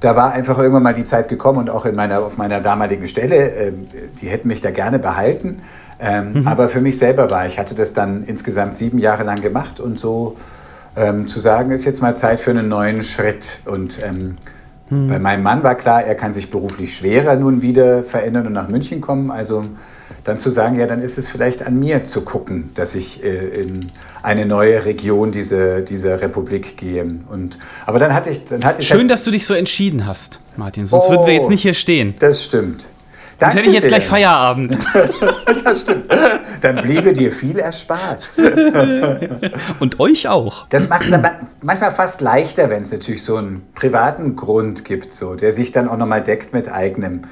Da 0.00 0.16
war 0.16 0.32
einfach 0.32 0.58
irgendwann 0.58 0.82
mal 0.82 0.94
die 0.94 1.04
Zeit 1.04 1.28
gekommen 1.28 1.58
und 1.58 1.70
auch 1.70 1.86
in 1.86 1.94
meiner, 1.94 2.20
auf 2.20 2.36
meiner 2.36 2.60
damaligen 2.60 3.06
Stelle, 3.06 3.50
äh, 3.50 3.72
die 4.20 4.28
hätten 4.28 4.48
mich 4.48 4.60
da 4.60 4.70
gerne 4.70 4.98
behalten. 4.98 5.62
Ähm, 6.00 6.46
Aber 6.46 6.68
für 6.68 6.80
mich 6.80 6.98
selber 6.98 7.30
war, 7.30 7.46
ich 7.46 7.58
hatte 7.58 7.74
das 7.74 7.92
dann 7.92 8.24
insgesamt 8.24 8.76
sieben 8.76 8.98
Jahre 8.98 9.24
lang 9.24 9.40
gemacht 9.40 9.80
und 9.80 9.98
so 9.98 10.36
ähm, 10.96 11.26
zu 11.26 11.40
sagen, 11.40 11.70
ist 11.70 11.84
jetzt 11.84 12.02
mal 12.02 12.16
Zeit 12.16 12.40
für 12.40 12.50
einen 12.50 12.68
neuen 12.68 13.02
Schritt. 13.02 13.60
Und 13.64 13.98
ähm, 14.02 14.36
bei 14.90 15.18
meinem 15.18 15.42
Mann 15.42 15.62
war 15.62 15.74
klar, 15.74 16.04
er 16.04 16.14
kann 16.14 16.32
sich 16.32 16.50
beruflich 16.50 16.94
schwerer 16.94 17.36
nun 17.36 17.62
wieder 17.62 18.04
verändern 18.04 18.46
und 18.46 18.52
nach 18.52 18.68
München 18.68 19.00
kommen. 19.00 19.30
Also 19.30 19.64
dann 20.24 20.38
zu 20.38 20.50
sagen, 20.50 20.78
ja, 20.78 20.86
dann 20.86 21.02
ist 21.02 21.18
es 21.18 21.28
vielleicht 21.28 21.64
an 21.66 21.78
mir 21.78 22.04
zu 22.04 22.22
gucken, 22.22 22.70
dass 22.74 22.94
ich 22.94 23.22
äh, 23.22 23.28
in 23.60 23.92
eine 24.22 24.46
neue 24.46 24.84
Region 24.86 25.32
dieser, 25.32 25.82
dieser 25.82 26.20
Republik 26.22 26.76
gehe. 26.78 27.04
Und, 27.30 27.58
aber 27.86 27.98
dann 27.98 28.14
hatte 28.14 28.30
ich, 28.30 28.44
dann 28.44 28.64
hatte 28.64 28.80
ich 28.82 28.88
Schön, 28.88 29.00
halt, 29.00 29.10
dass 29.10 29.24
du 29.24 29.30
dich 29.30 29.46
so 29.46 29.52
entschieden 29.54 30.06
hast, 30.06 30.40
Martin. 30.56 30.86
Sonst 30.86 31.06
Oh. 31.06 31.10
würden 31.10 31.26
wir 31.26 31.34
jetzt 31.34 31.50
nicht 31.50 31.62
hier 31.62 31.74
stehen. 31.74 32.14
das 32.18 32.42
stimmt. 32.42 32.88
Sonst 33.40 33.56
hätte 33.56 33.66
ich 33.68 33.74
jetzt 33.74 33.90
Danke 33.90 33.96
gleich. 33.98 34.06
Feierabend. 34.06 34.78
Ja, 35.64 35.74
stimmt. 35.74 36.04
Dann 36.60 36.76
bliebe 36.76 37.12
dir 37.14 37.32
viel 37.32 37.58
erspart. 37.58 38.30
Und 39.80 39.98
euch 39.98 40.28
auch. 40.28 40.66
Das 40.68 40.88
macht 40.88 41.04
es 41.10 41.18
manchmal 41.62 41.94
fast 41.94 42.20
leichter, 42.20 42.68
wenn 42.70 42.82
es 42.82 42.92
natürlich 42.92 43.22
so 43.22 43.36
einen 43.36 43.62
privaten 43.74 44.36
Grund 44.36 44.84
gibt, 44.84 45.10
so, 45.10 45.34
der 45.36 45.52
sich 45.52 45.72
dann 45.72 45.88
auch 45.88 45.96
nochmal 45.96 46.22
deckt 46.22 46.52
mit 46.52 46.70
eigenem. 46.70 47.22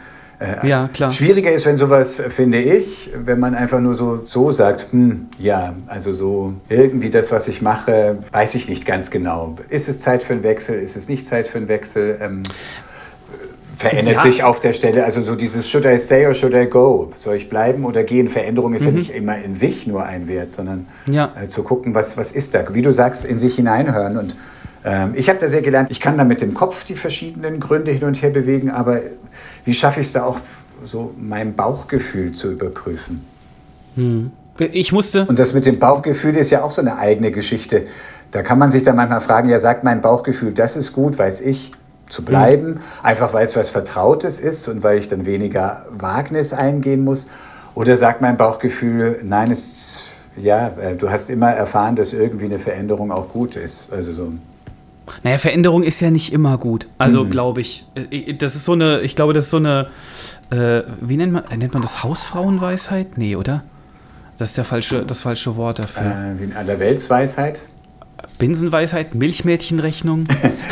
Äh, 0.63 0.67
Ja, 0.69 0.89
klar. 0.93 1.11
Schwieriger 1.11 1.53
ist, 1.53 1.67
wenn 1.67 1.77
sowas, 1.77 2.21
finde 2.29 2.59
ich, 2.61 3.11
wenn 3.15 3.39
man 3.39 3.55
einfach 3.55 3.81
nur 3.81 3.95
so, 3.95 4.23
so 4.25 4.51
sagt, 4.53 4.89
hm, 4.91 5.27
ja, 5.39 5.75
also 5.87 6.13
so 6.13 6.55
irgendwie 6.69 7.11
das, 7.11 7.31
was 7.31 7.49
ich 7.49 7.63
mache, 7.63 8.19
weiß 8.33 8.55
ich 8.57 8.69
nicht 8.69 8.85
ganz 8.87 9.11
genau. 9.11 9.57
Ist 9.69 9.89
es 9.89 10.01
Zeit 10.01 10.23
für 10.23 10.33
einen 10.35 10.43
Wechsel? 10.43 10.79
Ist 10.79 10.97
es 10.97 11.09
nicht 11.09 11.25
Zeit 11.25 11.47
für 11.47 11.59
einen 11.59 11.69
Wechsel? 11.69 12.19
Ähm, 12.21 12.43
verändert 13.79 14.15
Ja. 14.17 14.21
sich 14.23 14.45
auf 14.45 14.61
der 14.61 14.75
Stelle, 14.75 15.05
also 15.05 15.21
so 15.23 15.35
dieses 15.35 15.69
Should 15.69 15.85
I 15.85 15.99
stay 15.99 16.27
or 16.27 16.35
should 16.35 16.55
I 16.55 16.67
go? 16.67 17.11
Soll 17.15 17.35
ich 17.37 17.49
bleiben 17.49 17.85
oder 17.85 18.05
gehen? 18.05 18.29
Veränderung 18.29 18.75
ist 18.75 18.85
ja 18.85 18.91
nicht 18.93 19.13
immer 19.13 19.39
in 19.39 19.53
sich 19.55 19.87
nur 19.89 20.05
ein 20.05 20.29
Wert, 20.29 20.51
sondern 20.51 20.87
Mhm. 21.07 21.13
Ja. 21.15 21.33
äh, 21.43 21.49
zu 21.49 21.63
gucken, 21.65 21.95
was, 21.95 22.17
was 22.17 22.31
ist 22.31 22.55
da? 22.55 22.63
Wie 22.75 22.83
du 22.83 22.93
sagst, 22.93 23.25
in 23.25 23.39
sich 23.41 23.57
hineinhören. 23.57 24.19
Und 24.19 24.37
ich 25.15 25.29
habe 25.29 25.39
da 25.39 25.47
sehr 25.47 25.63
gelernt, 25.63 25.93
ich 25.93 26.01
kann 26.01 26.19
da 26.19 26.25
mit 26.25 26.41
dem 26.41 26.55
Kopf 26.55 26.85
die 26.85 26.97
verschiedenen 26.97 27.61
Gründe 27.61 27.93
hin 27.93 28.03
und 28.03 28.21
her 28.21 28.31
bewegen, 28.31 28.71
aber 28.71 29.01
wie 29.65 29.75
schaffe 29.75 30.01
ich 30.01 30.09
es 30.09 30.13
da 30.13 30.25
auch 30.25 30.41
so 30.85 31.15
mein 31.17 31.55
Bauchgefühl 31.55 32.33
zu 32.33 32.51
überprüfen? 32.51 33.25
Ich 34.59 34.93
musste. 34.93 35.27
Und 35.27 35.39
das 35.39 35.55
mit 35.55 35.67
dem 35.67 35.79
Bauchgefühl 35.79 36.37
ist 36.37 36.51
ja 36.51 36.63
auch 36.63 36.71
so 36.71 36.81
eine 36.81 36.99
eigene 36.99 37.31
Geschichte. 37.31 37.87
Da 38.31 38.43
kann 38.43 38.59
man 38.59 38.71
sich 38.71 38.83
dann 38.83 38.97
manchmal 38.97 39.21
fragen, 39.21 39.49
ja, 39.49 39.59
sagt 39.59 39.85
mein 39.85 40.01
Bauchgefühl, 40.01 40.53
das 40.53 40.77
ist 40.77 40.93
gut, 40.93 41.19
weiß 41.19 41.43
ich, 41.43 41.73
zu 42.09 42.25
bleiben, 42.25 42.69
mhm. 42.69 42.81
einfach 43.03 43.33
weil 43.33 43.45
es 43.47 43.57
was 43.57 43.71
Vertrautes 43.71 44.39
ist 44.41 44.69
und 44.69 44.83
weil 44.83 44.99
ich 44.99 45.09
dann 45.09 45.25
weniger 45.27 45.87
Wagnis 45.91 46.53
eingehen 46.53 47.05
muss. 47.05 47.27
Oder 47.75 47.97
sagt 47.97 48.21
mein 48.21 48.37
Bauchgefühl, 48.37 49.21
nein, 49.23 49.51
es, 49.51 50.03
ja, 50.37 50.69
äh, 50.69 50.95
du 50.95 51.11
hast 51.11 51.31
immer 51.31 51.51
erfahren, 51.51 51.97
dass 51.97 52.13
irgendwie 52.13 52.45
eine 52.45 52.59
Veränderung 52.59 53.11
auch 53.11 53.29
gut 53.29 53.57
ist. 53.57 53.91
Also 53.91 54.13
so. 54.13 54.33
Naja, 55.23 55.39
Veränderung 55.39 55.83
ist 55.83 56.01
ja 56.01 56.11
nicht 56.11 56.33
immer 56.33 56.59
gut. 56.59 56.87
Also 56.99 57.25
mhm. 57.25 57.31
glaube 57.31 57.61
ich, 57.61 57.87
äh, 57.95 58.35
das 58.35 58.55
ist 58.55 58.65
so 58.65 58.73
eine, 58.73 59.01
ich 59.01 59.17
glaube, 59.17 59.33
das 59.33 59.47
ist 59.47 59.51
so 59.51 59.57
eine, 59.59 59.89
äh, 60.51 60.83
wie 61.01 61.17
nennt 61.17 61.33
man, 61.33 61.45
nennt 61.57 61.73
man 61.73 61.83
das 61.83 62.03
Hausfrauenweisheit? 62.03 63.19
Nee, 63.19 63.37
oder? 63.37 63.63
Das 64.39 64.51
ist 64.51 64.59
der 64.59 64.65
falsche, 64.65 65.05
das 65.05 65.23
falsche 65.23 65.57
Wort 65.57 65.79
dafür. 65.79 66.07
Äh, 66.07 66.41
wie 66.41 66.45
in 66.45 66.57
aller 66.57 66.79
Weltsweisheit? 66.79 67.65
Binsenweisheit, 68.39 69.15
Milchmädchenrechnung. 69.15 70.27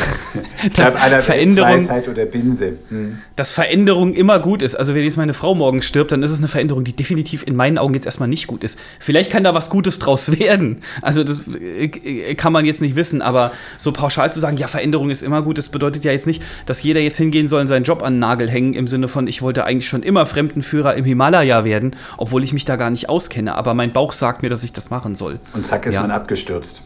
ich 0.63 0.71
glaube, 0.71 1.21
Veränderung, 1.21 1.87
oder 1.89 2.25
Binse. 2.25 2.77
Hm. 2.89 3.19
Dass 3.35 3.51
Veränderung 3.51 4.13
immer 4.13 4.39
gut 4.39 4.61
ist. 4.61 4.75
Also 4.75 4.95
wenn 4.95 5.03
jetzt 5.03 5.17
meine 5.17 5.33
Frau 5.33 5.55
morgen 5.55 5.81
stirbt, 5.81 6.11
dann 6.11 6.23
ist 6.23 6.31
es 6.31 6.39
eine 6.39 6.47
Veränderung, 6.47 6.83
die 6.83 6.93
definitiv 6.93 7.43
in 7.45 7.55
meinen 7.55 7.77
Augen 7.77 7.93
jetzt 7.93 8.05
erstmal 8.05 8.29
nicht 8.29 8.47
gut 8.47 8.63
ist. 8.63 8.79
Vielleicht 8.99 9.31
kann 9.31 9.43
da 9.43 9.53
was 9.53 9.69
Gutes 9.69 9.99
draus 9.99 10.37
werden. 10.39 10.81
Also 11.01 11.23
das 11.23 11.43
äh, 11.47 12.35
kann 12.35 12.53
man 12.53 12.65
jetzt 12.65 12.81
nicht 12.81 12.95
wissen, 12.95 13.21
aber 13.21 13.51
so 13.77 13.91
pauschal 13.91 14.31
zu 14.31 14.39
sagen, 14.39 14.57
ja, 14.57 14.67
Veränderung 14.67 15.09
ist 15.09 15.21
immer 15.21 15.41
gut, 15.41 15.57
das 15.57 15.69
bedeutet 15.69 16.03
ja 16.03 16.11
jetzt 16.11 16.27
nicht, 16.27 16.41
dass 16.65 16.83
jeder 16.83 16.99
jetzt 16.99 17.17
hingehen 17.17 17.47
soll 17.47 17.61
und 17.61 17.67
seinen 17.67 17.83
Job 17.83 18.03
an 18.03 18.13
den 18.13 18.19
Nagel 18.19 18.49
hängen, 18.49 18.73
im 18.73 18.87
Sinne 18.87 19.07
von, 19.07 19.27
ich 19.27 19.41
wollte 19.41 19.65
eigentlich 19.65 19.87
schon 19.87 20.03
immer 20.03 20.25
Fremdenführer 20.25 20.95
im 20.95 21.05
Himalaya 21.05 21.63
werden, 21.63 21.95
obwohl 22.17 22.43
ich 22.43 22.53
mich 22.53 22.65
da 22.65 22.75
gar 22.75 22.89
nicht 22.89 23.09
auskenne. 23.09 23.55
Aber 23.55 23.73
mein 23.73 23.91
Bauch 23.93 24.11
sagt 24.11 24.41
mir, 24.41 24.49
dass 24.49 24.63
ich 24.63 24.73
das 24.73 24.89
machen 24.89 25.15
soll. 25.15 25.39
Und 25.53 25.65
zack 25.65 25.85
ist 25.85 25.95
ja. 25.95 26.01
man 26.01 26.11
abgestürzt. 26.11 26.83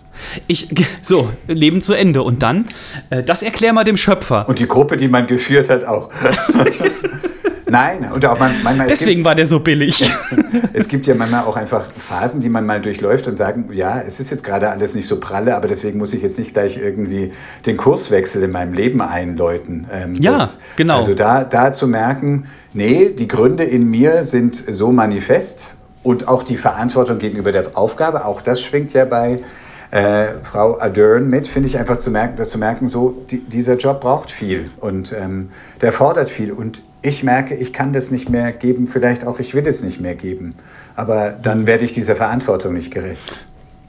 Ich, 0.47 0.69
so, 1.01 1.31
Leben 1.47 1.81
zu 1.81 1.93
Ende. 1.93 2.23
Und 2.23 2.43
dann, 2.43 2.67
äh, 3.09 3.23
das 3.23 3.43
erklär 3.43 3.73
mal 3.73 3.83
dem 3.83 3.97
Schöpfer. 3.97 4.47
Und 4.47 4.59
die 4.59 4.67
Gruppe, 4.67 4.97
die 4.97 5.07
man 5.07 5.27
geführt 5.27 5.69
hat, 5.69 5.83
auch. 5.85 6.09
Nein, 7.67 8.09
und 8.13 8.23
auch 8.25 8.37
man, 8.39 8.53
manchmal. 8.63 8.87
Deswegen 8.87 9.17
gibt, 9.17 9.25
war 9.25 9.35
der 9.35 9.47
so 9.47 9.59
billig. 9.59 10.09
es 10.73 10.87
gibt 10.87 11.07
ja 11.07 11.15
manchmal 11.15 11.45
auch 11.45 11.57
einfach 11.57 11.89
Phasen, 11.91 12.39
die 12.39 12.49
man 12.49 12.65
mal 12.65 12.79
durchläuft 12.79 13.27
und 13.27 13.35
sagen, 13.35 13.69
ja, 13.73 13.99
es 13.99 14.19
ist 14.19 14.29
jetzt 14.29 14.43
gerade 14.43 14.69
alles 14.69 14.93
nicht 14.93 15.07
so 15.07 15.19
pralle, 15.19 15.55
aber 15.55 15.67
deswegen 15.67 15.97
muss 15.97 16.13
ich 16.13 16.21
jetzt 16.21 16.37
nicht 16.37 16.53
gleich 16.53 16.77
irgendwie 16.77 17.31
den 17.65 17.75
Kurswechsel 17.75 18.43
in 18.43 18.51
meinem 18.51 18.73
Leben 18.73 19.01
einläuten. 19.01 19.87
Ähm, 19.91 20.13
ja, 20.15 20.37
das, 20.37 20.59
genau. 20.75 20.97
Also 20.97 21.15
da, 21.15 21.43
da 21.43 21.71
zu 21.71 21.87
merken, 21.87 22.45
nee, 22.73 23.09
die 23.09 23.27
Gründe 23.27 23.63
in 23.63 23.89
mir 23.89 24.23
sind 24.23 24.63
so 24.69 24.91
manifest 24.91 25.73
und 26.03 26.27
auch 26.27 26.43
die 26.43 26.57
Verantwortung 26.57 27.17
gegenüber 27.17 27.51
der 27.51 27.75
Aufgabe, 27.75 28.25
auch 28.25 28.41
das 28.41 28.61
schwingt 28.61 28.93
ja 28.93 29.05
bei 29.05 29.39
äh, 29.95 30.43
Frau 30.43 30.77
Adern 30.77 31.29
mit, 31.29 31.47
finde 31.47 31.69
ich 31.69 31.79
einfach 31.79 31.99
zu 31.99 32.11
merken, 32.11 32.43
zu 32.43 32.57
merken 32.57 32.89
so, 32.89 33.15
die, 33.31 33.39
dieser 33.39 33.77
Job 33.77 34.01
braucht 34.01 34.29
viel 34.29 34.69
und 34.81 35.13
ähm, 35.13 35.51
der 35.79 35.93
fordert 35.93 36.29
viel 36.29 36.51
und 36.51 36.83
ich 37.01 37.23
merke, 37.23 37.55
ich 37.55 37.71
kann 37.71 37.93
das 37.93 38.11
nicht 38.11 38.29
mehr 38.29 38.51
geben, 38.51 38.87
vielleicht 38.87 39.25
auch 39.25 39.39
ich 39.39 39.55
will 39.55 39.65
es 39.65 39.83
nicht 39.83 40.01
mehr 40.01 40.15
geben, 40.15 40.55
aber 40.97 41.29
dann 41.29 41.65
werde 41.65 41.85
ich 41.85 41.93
dieser 41.93 42.17
Verantwortung 42.17 42.73
nicht 42.73 42.91
gerecht. 42.91 43.45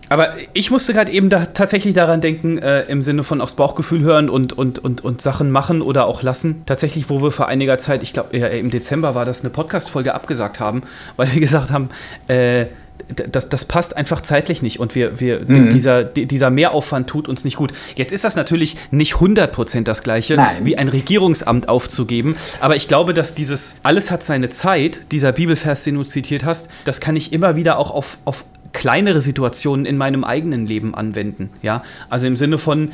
Aber 0.09 0.35
ich 0.53 0.71
musste 0.71 0.95
gerade 0.95 1.11
eben 1.11 1.31
da 1.31 1.47
tatsächlich 1.47 1.95
daran 1.95 2.21
denken, 2.21 2.59
äh, 2.59 2.83
im 2.83 3.03
Sinne 3.03 3.25
von 3.25 3.41
aufs 3.41 3.55
Bauchgefühl 3.55 4.03
hören 4.03 4.31
und, 4.31 4.53
und, 4.53 4.79
und, 4.79 5.05
und 5.05 5.21
Sachen 5.21 5.51
machen 5.51 5.83
oder 5.83 6.07
auch 6.07 6.23
lassen. 6.23 6.63
Tatsächlich, 6.67 7.11
wo 7.11 7.23
wir 7.23 7.33
vor 7.33 7.49
einiger 7.49 7.79
Zeit, 7.79 8.03
ich 8.03 8.13
glaube, 8.13 8.37
ja, 8.37 8.47
im 8.47 8.71
Dezember 8.71 9.15
war 9.15 9.25
das 9.25 9.41
eine 9.41 9.51
Podcast-Folge 9.51 10.15
abgesagt 10.15 10.61
haben, 10.61 10.83
weil 11.17 11.33
wir 11.33 11.41
gesagt 11.41 11.71
haben, 11.71 11.91
äh, 12.29 12.67
das, 13.09 13.49
das 13.49 13.65
passt 13.65 13.97
einfach 13.97 14.21
zeitlich 14.21 14.63
nicht 14.63 14.81
und 14.81 14.95
wir, 14.95 15.21
wir, 15.21 15.41
mhm. 15.47 15.71
dieser, 15.71 16.05
dieser 16.05 16.51
Mehraufwand 16.51 17.09
tut 17.09 17.29
uns 17.29 17.45
nicht 17.45 17.57
gut. 17.57 17.73
Jetzt 17.95 18.13
ist 18.13 18.25
das 18.25 18.37
natürlich 18.37 18.77
nicht 18.91 19.15
100% 19.15 19.85
das 19.85 20.03
Gleiche, 20.03 20.37
Nein. 20.37 20.65
wie 20.65 20.77
ein 20.77 20.89
Regierungsamt 20.89 21.69
aufzugeben, 21.69 22.37
aber 22.61 22.75
ich 22.75 22.89
glaube, 22.89 23.15
dass 23.15 23.35
dieses 23.35 23.77
Alles 23.83 24.11
hat 24.11 24.25
seine 24.25 24.49
Zeit, 24.49 25.13
dieser 25.13 25.33
Bibelvers, 25.33 25.85
den 25.85 25.97
du 25.97 26.05
zitiert 26.05 26.45
hast, 26.45 26.69
das 26.85 27.01
kann 27.01 27.17
ich 27.17 27.33
immer 27.33 27.55
wieder 27.55 27.79
auch 27.79 27.91
auf, 27.91 28.19
auf 28.25 28.45
kleinere 28.73 29.21
Situationen 29.21 29.87
in 29.87 29.97
meinem 29.97 30.25
eigenen 30.25 30.67
Leben 30.67 30.95
anwenden. 30.95 31.51
Ja? 31.63 31.83
Also 32.09 32.27
im 32.27 32.37
Sinne 32.37 32.59
von, 32.59 32.91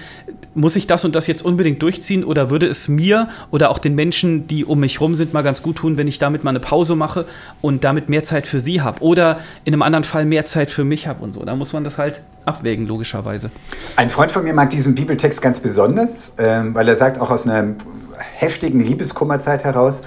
muss 0.55 0.77
ich 0.77 0.87
das 0.87 1.05
und 1.05 1.15
das 1.15 1.27
jetzt 1.27 1.45
unbedingt 1.45 1.83
durchziehen 1.83 2.25
oder 2.25 2.51
würde 2.51 2.67
es 2.67 2.89
mir 2.89 3.29
oder 3.51 3.71
auch 3.71 3.79
den 3.79 3.95
Menschen, 3.95 4.47
die 4.47 4.65
um 4.65 4.81
mich 4.81 5.01
rum 5.01 5.15
sind, 5.15 5.33
mal 5.33 5.43
ganz 5.43 5.63
gut 5.63 5.77
tun, 5.77 5.97
wenn 5.97 6.09
ich 6.09 6.19
damit 6.19 6.45
mal 6.45 6.51
eine 6.51 6.61
Pause 6.61 6.97
mache 6.97 7.27
und 7.61 7.85
damit 7.85 8.09
mehr 8.09 8.25
Zeit 8.25 8.47
für 8.47 8.61
sie 8.61 8.81
habe 8.81 9.03
oder 9.03 9.41
in 9.65 9.73
einem 9.73 9.83
anderen 9.83 10.05
Fall 10.05 10.25
mehr 10.25 10.45
Zeit 10.45 10.71
für 10.71 10.85
mich 10.85 11.07
habe 11.07 11.23
und 11.23 11.33
so. 11.33 11.45
Da 11.45 11.57
muss 11.57 11.73
man 11.73 11.85
das 11.85 11.99
halt 11.99 12.23
abwägen, 12.45 12.87
logischerweise. 12.87 13.51
Ein 13.97 14.11
Freund 14.11 14.31
von 14.31 14.45
mir 14.45 14.53
mag 14.53 14.71
diesen 14.71 14.95
Bibeltext 14.95 15.41
ganz 15.41 15.61
besonders, 15.61 16.35
ähm, 16.39 16.75
weil 16.75 16.89
er 16.89 16.97
sagt, 16.97 17.21
auch 17.21 17.31
aus 17.31 17.47
einer 17.47 17.75
heftigen 18.19 18.81
Liebeskummerzeit 18.81 19.65
heraus, 19.65 20.03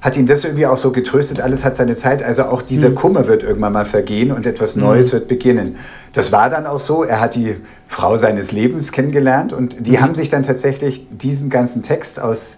hat 0.00 0.16
ihn 0.16 0.26
das 0.26 0.44
irgendwie 0.44 0.66
auch 0.66 0.78
so 0.78 0.92
getröstet, 0.92 1.40
alles 1.40 1.64
hat 1.64 1.76
seine 1.76 1.94
Zeit, 1.94 2.22
also 2.22 2.44
auch 2.44 2.62
dieser 2.62 2.90
mhm. 2.90 2.94
Kummer 2.94 3.26
wird 3.28 3.42
irgendwann 3.42 3.72
mal 3.72 3.84
vergehen 3.84 4.32
und 4.32 4.46
etwas 4.46 4.76
Neues 4.76 5.08
mhm. 5.08 5.12
wird 5.12 5.28
beginnen. 5.28 5.76
Das 6.12 6.32
war 6.32 6.48
dann 6.48 6.66
auch 6.66 6.80
so, 6.80 7.04
er 7.04 7.20
hat 7.20 7.34
die 7.34 7.56
Frau 7.86 8.16
seines 8.16 8.50
Lebens 8.52 8.92
kennengelernt 8.92 9.52
und 9.52 9.86
die 9.86 9.92
mhm. 9.92 10.00
haben 10.00 10.14
sich 10.14 10.30
dann 10.30 10.42
tatsächlich 10.42 11.06
diesen 11.10 11.50
ganzen 11.50 11.82
Text 11.82 12.18
aus 12.20 12.56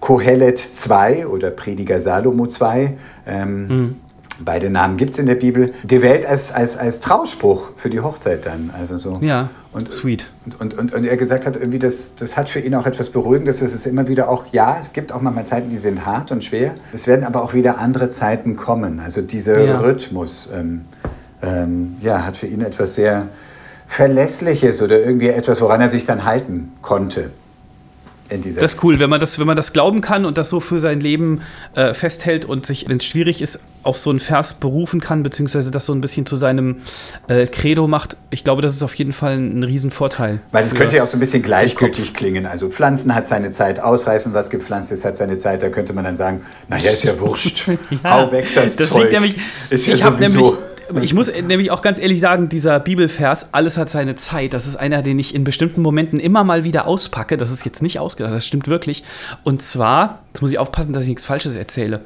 Kohelet 0.00 0.58
2 0.58 1.26
oder 1.26 1.50
Prediger 1.50 2.00
Salomo 2.00 2.46
2 2.46 2.96
ähm, 3.26 3.66
mhm. 3.66 3.96
Beide 4.40 4.70
Namen 4.70 4.96
gibt 4.96 5.12
es 5.12 5.18
in 5.18 5.26
der 5.26 5.36
Bibel. 5.36 5.74
Gewählt 5.86 6.26
als, 6.26 6.52
als, 6.52 6.76
als 6.76 7.00
Trauspruch 7.00 7.70
für 7.76 7.90
die 7.90 8.00
Hochzeit 8.00 8.46
dann. 8.46 8.70
Also 8.76 8.98
so. 8.98 9.18
Ja, 9.20 9.50
und, 9.72 9.92
sweet. 9.92 10.30
Und, 10.44 10.60
und, 10.60 10.78
und, 10.78 10.94
und 10.94 11.04
er 11.04 11.16
gesagt 11.16 11.46
hat, 11.46 11.56
irgendwie, 11.56 11.78
das, 11.78 12.14
das 12.14 12.36
hat 12.36 12.48
für 12.48 12.60
ihn 12.60 12.74
auch 12.74 12.86
etwas 12.86 13.10
Beruhigendes. 13.10 13.62
Es 13.62 13.74
ist 13.74 13.86
immer 13.86 14.08
wieder 14.08 14.28
auch, 14.28 14.44
ja, 14.52 14.76
es 14.80 14.92
gibt 14.92 15.12
auch 15.12 15.20
manchmal 15.20 15.46
Zeiten, 15.46 15.68
die 15.68 15.76
sind 15.76 16.04
hart 16.06 16.32
und 16.32 16.42
schwer. 16.42 16.74
Es 16.92 17.06
werden 17.06 17.24
aber 17.24 17.42
auch 17.42 17.54
wieder 17.54 17.78
andere 17.78 18.08
Zeiten 18.08 18.56
kommen. 18.56 19.00
Also 19.00 19.22
dieser 19.22 19.60
ja. 19.60 19.78
Rhythmus 19.78 20.48
ähm, 20.52 20.82
ähm, 21.42 21.96
ja, 22.02 22.24
hat 22.24 22.36
für 22.36 22.46
ihn 22.46 22.60
etwas 22.60 22.94
sehr 22.94 23.28
Verlässliches 23.86 24.82
oder 24.82 24.98
irgendwie 24.98 25.28
etwas, 25.28 25.60
woran 25.60 25.80
er 25.80 25.88
sich 25.88 26.04
dann 26.04 26.24
halten 26.24 26.72
konnte 26.82 27.30
das 28.28 28.74
ist 28.74 28.82
cool, 28.82 28.98
wenn 28.98 29.10
man 29.10 29.20
das, 29.20 29.38
wenn 29.38 29.46
man 29.46 29.56
das 29.56 29.72
glauben 29.72 30.00
kann 30.00 30.24
und 30.24 30.38
das 30.38 30.48
so 30.48 30.60
für 30.60 30.80
sein 30.80 31.00
Leben 31.00 31.42
äh, 31.74 31.92
festhält 31.92 32.44
und 32.44 32.64
sich, 32.64 32.88
wenn 32.88 32.96
es 32.96 33.04
schwierig 33.04 33.42
ist, 33.42 33.60
auf 33.82 33.98
so 33.98 34.08
einen 34.08 34.18
Vers 34.18 34.54
berufen 34.54 35.00
kann, 35.00 35.22
beziehungsweise 35.22 35.70
das 35.70 35.84
so 35.84 35.92
ein 35.92 36.00
bisschen 36.00 36.24
zu 36.24 36.36
seinem 36.36 36.76
äh, 37.28 37.46
Credo 37.46 37.86
macht. 37.86 38.16
Ich 38.30 38.42
glaube, 38.42 38.62
das 38.62 38.74
ist 38.74 38.82
auf 38.82 38.94
jeden 38.94 39.12
Fall 39.12 39.36
ein 39.36 39.62
Riesenvorteil. 39.62 40.40
Weil 40.52 40.64
es 40.64 40.74
könnte 40.74 40.96
ja 40.96 41.04
auch 41.04 41.08
so 41.08 41.18
ein 41.18 41.20
bisschen 41.20 41.42
gleichgültig 41.42 42.14
klingen. 42.14 42.46
Also 42.46 42.70
Pflanzen 42.70 43.14
hat 43.14 43.26
seine 43.26 43.50
Zeit, 43.50 43.80
ausreißen, 43.80 44.32
was 44.32 44.48
gepflanzt 44.48 44.90
ist, 44.90 45.04
hat 45.04 45.16
seine 45.16 45.36
Zeit. 45.36 45.62
Da 45.62 45.68
könnte 45.68 45.92
man 45.92 46.04
dann 46.04 46.16
sagen, 46.16 46.40
naja, 46.68 46.92
ist 46.92 47.04
ja 47.04 47.18
wurscht. 47.20 47.68
ja, 47.90 48.10
Hau 48.10 48.32
weg 48.32 48.46
das, 48.54 48.76
das 48.76 48.88
Zeug. 48.88 49.12
Nämlich, 49.12 49.36
ist 49.70 49.86
ja 49.86 49.96
sowieso... 49.96 50.58
Ich 51.02 51.14
muss 51.14 51.32
nämlich 51.32 51.70
auch 51.70 51.82
ganz 51.82 51.98
ehrlich 51.98 52.20
sagen, 52.20 52.48
dieser 52.48 52.78
Bibelvers, 52.80 53.48
alles 53.52 53.76
hat 53.76 53.90
seine 53.90 54.16
Zeit, 54.16 54.52
das 54.52 54.66
ist 54.66 54.76
einer, 54.76 55.02
den 55.02 55.18
ich 55.18 55.34
in 55.34 55.44
bestimmten 55.44 55.82
Momenten 55.82 56.20
immer 56.20 56.44
mal 56.44 56.64
wieder 56.64 56.86
auspacke. 56.86 57.36
Das 57.36 57.50
ist 57.50 57.64
jetzt 57.64 57.82
nicht 57.82 57.98
ausgedacht, 57.98 58.34
das 58.34 58.46
stimmt 58.46 58.68
wirklich. 58.68 59.04
Und 59.42 59.62
zwar, 59.62 60.22
jetzt 60.28 60.40
muss 60.40 60.50
ich 60.50 60.58
aufpassen, 60.58 60.92
dass 60.92 61.04
ich 61.04 61.08
nichts 61.08 61.24
Falsches 61.24 61.54
erzähle. 61.54 62.04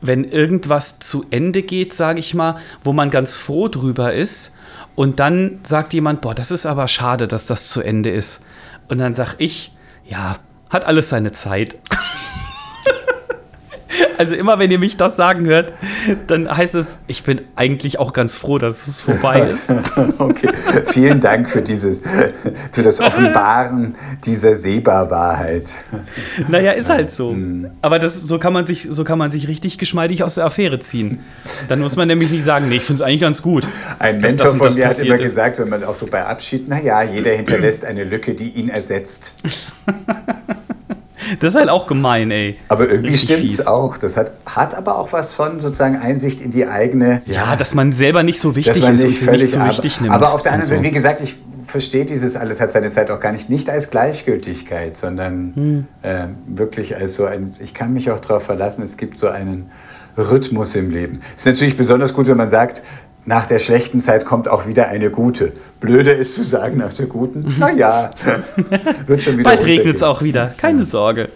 Wenn 0.00 0.24
irgendwas 0.24 0.98
zu 0.98 1.24
Ende 1.30 1.62
geht, 1.62 1.92
sage 1.94 2.20
ich 2.20 2.34
mal, 2.34 2.58
wo 2.82 2.92
man 2.92 3.10
ganz 3.10 3.36
froh 3.36 3.68
drüber 3.68 4.12
ist, 4.12 4.54
und 4.96 5.18
dann 5.18 5.58
sagt 5.64 5.92
jemand, 5.92 6.20
boah, 6.20 6.34
das 6.34 6.50
ist 6.50 6.66
aber 6.66 6.88
schade, 6.88 7.26
dass 7.26 7.46
das 7.46 7.68
zu 7.68 7.80
Ende 7.80 8.10
ist. 8.10 8.44
Und 8.88 8.98
dann 8.98 9.14
sag 9.14 9.34
ich, 9.38 9.74
ja, 10.06 10.36
hat 10.70 10.84
alles 10.84 11.08
seine 11.08 11.32
Zeit. 11.32 11.76
Also 14.18 14.34
immer 14.36 14.58
wenn 14.58 14.70
ihr 14.70 14.78
mich 14.78 14.96
das 14.96 15.16
sagen 15.16 15.46
hört, 15.46 15.72
dann 16.26 16.54
heißt 16.54 16.74
es, 16.74 16.98
ich 17.06 17.24
bin 17.24 17.42
eigentlich 17.56 17.98
auch 17.98 18.12
ganz 18.12 18.34
froh, 18.34 18.58
dass 18.58 18.86
es 18.86 19.00
vorbei 19.00 19.40
ist. 19.48 19.72
okay, 20.18 20.48
vielen 20.86 21.20
Dank 21.20 21.50
für 21.50 21.62
dieses, 21.62 22.00
für 22.72 22.82
das 22.82 23.00
Offenbaren 23.00 23.96
dieser 24.24 24.56
Sehbarwahrheit. 24.56 25.72
Naja, 26.48 26.72
ist 26.72 26.90
halt 26.90 27.10
so. 27.10 27.32
Hm. 27.32 27.70
Aber 27.82 27.98
das, 27.98 28.22
so, 28.22 28.38
kann 28.38 28.52
man 28.52 28.66
sich, 28.66 28.82
so 28.82 29.04
kann 29.04 29.18
man 29.18 29.30
sich 29.30 29.48
richtig 29.48 29.78
geschmeidig 29.78 30.22
aus 30.22 30.36
der 30.36 30.44
Affäre 30.44 30.78
ziehen. 30.78 31.20
Dann 31.68 31.80
muss 31.80 31.96
man 31.96 32.08
nämlich 32.08 32.30
nicht 32.30 32.44
sagen, 32.44 32.68
nee, 32.68 32.76
ich 32.76 32.84
finde 32.84 33.02
es 33.02 33.02
eigentlich 33.02 33.20
ganz 33.20 33.42
gut. 33.42 33.66
Ein 33.98 34.20
Mentor 34.20 34.48
von 34.48 34.74
mir 34.74 34.88
hat 34.88 35.02
immer 35.02 35.16
ist. 35.16 35.22
gesagt, 35.22 35.58
wenn 35.58 35.68
man 35.68 35.84
auch 35.84 35.94
so 35.94 36.06
bei 36.06 36.24
Abschied, 36.24 36.68
naja, 36.68 37.02
jeder 37.02 37.32
hinterlässt 37.32 37.84
eine 37.84 38.04
Lücke, 38.04 38.34
die 38.34 38.50
ihn 38.50 38.68
ersetzt. 38.68 39.34
Das 41.40 41.50
ist 41.54 41.56
halt 41.56 41.68
auch 41.68 41.86
gemein, 41.86 42.30
ey. 42.30 42.56
Aber 42.68 42.88
irgendwie 42.88 43.16
stimmt 43.16 43.50
es 43.50 43.66
auch. 43.66 43.96
Das 43.96 44.16
hat, 44.16 44.32
hat 44.46 44.74
aber 44.74 44.98
auch 44.98 45.12
was 45.12 45.34
von 45.34 45.60
sozusagen 45.60 45.96
Einsicht 45.96 46.40
in 46.40 46.50
die 46.50 46.66
eigene. 46.66 47.22
Ja, 47.26 47.34
ja 47.34 47.56
dass 47.56 47.74
man 47.74 47.92
selber 47.92 48.22
nicht 48.22 48.40
so 48.40 48.56
wichtig 48.56 48.82
ist 48.82 49.02
nicht 49.02 49.04
und 49.04 49.18
sie 49.18 49.30
nicht 49.30 49.50
so 49.50 49.58
ab, 49.58 49.68
wichtig 49.68 50.00
nimmt. 50.00 50.12
Aber 50.12 50.32
auf 50.32 50.42
der 50.42 50.52
anderen 50.52 50.68
Seite, 50.68 50.82
so. 50.82 50.88
wie 50.88 50.92
gesagt, 50.92 51.20
ich 51.20 51.36
verstehe 51.66 52.04
dieses 52.04 52.36
alles 52.36 52.60
hat 52.60 52.70
seine 52.70 52.90
Zeit 52.90 53.10
auch 53.10 53.20
gar 53.20 53.32
nicht, 53.32 53.48
nicht 53.50 53.68
als 53.70 53.90
Gleichgültigkeit, 53.90 54.94
sondern 54.94 55.52
hm. 55.54 55.86
äh, 56.02 56.26
wirklich 56.46 56.96
als 56.96 57.14
so 57.14 57.24
ein, 57.24 57.52
ich 57.60 57.74
kann 57.74 57.92
mich 57.92 58.10
auch 58.10 58.20
darauf 58.20 58.44
verlassen, 58.44 58.82
es 58.82 58.96
gibt 58.96 59.18
so 59.18 59.28
einen 59.28 59.70
Rhythmus 60.16 60.74
im 60.76 60.90
Leben. 60.90 61.20
Es 61.36 61.42
ist 61.42 61.52
natürlich 61.52 61.76
besonders 61.76 62.14
gut, 62.14 62.26
wenn 62.26 62.36
man 62.36 62.48
sagt, 62.48 62.82
nach 63.26 63.46
der 63.46 63.58
schlechten 63.58 64.00
Zeit 64.00 64.24
kommt 64.24 64.48
auch 64.48 64.66
wieder 64.66 64.88
eine 64.88 65.10
gute. 65.10 65.52
Blöde 65.80 66.10
ist 66.10 66.34
zu 66.34 66.44
sagen 66.44 66.78
nach 66.78 66.92
der 66.92 67.06
guten, 67.06 67.54
naja, 67.58 68.10
wird 69.06 69.22
schon 69.22 69.38
wieder 69.38 69.50
Bald 69.50 69.64
regnet 69.64 69.96
es 69.96 70.02
auch 70.02 70.22
wieder, 70.22 70.54
keine 70.56 70.84
Sorge. 70.84 71.28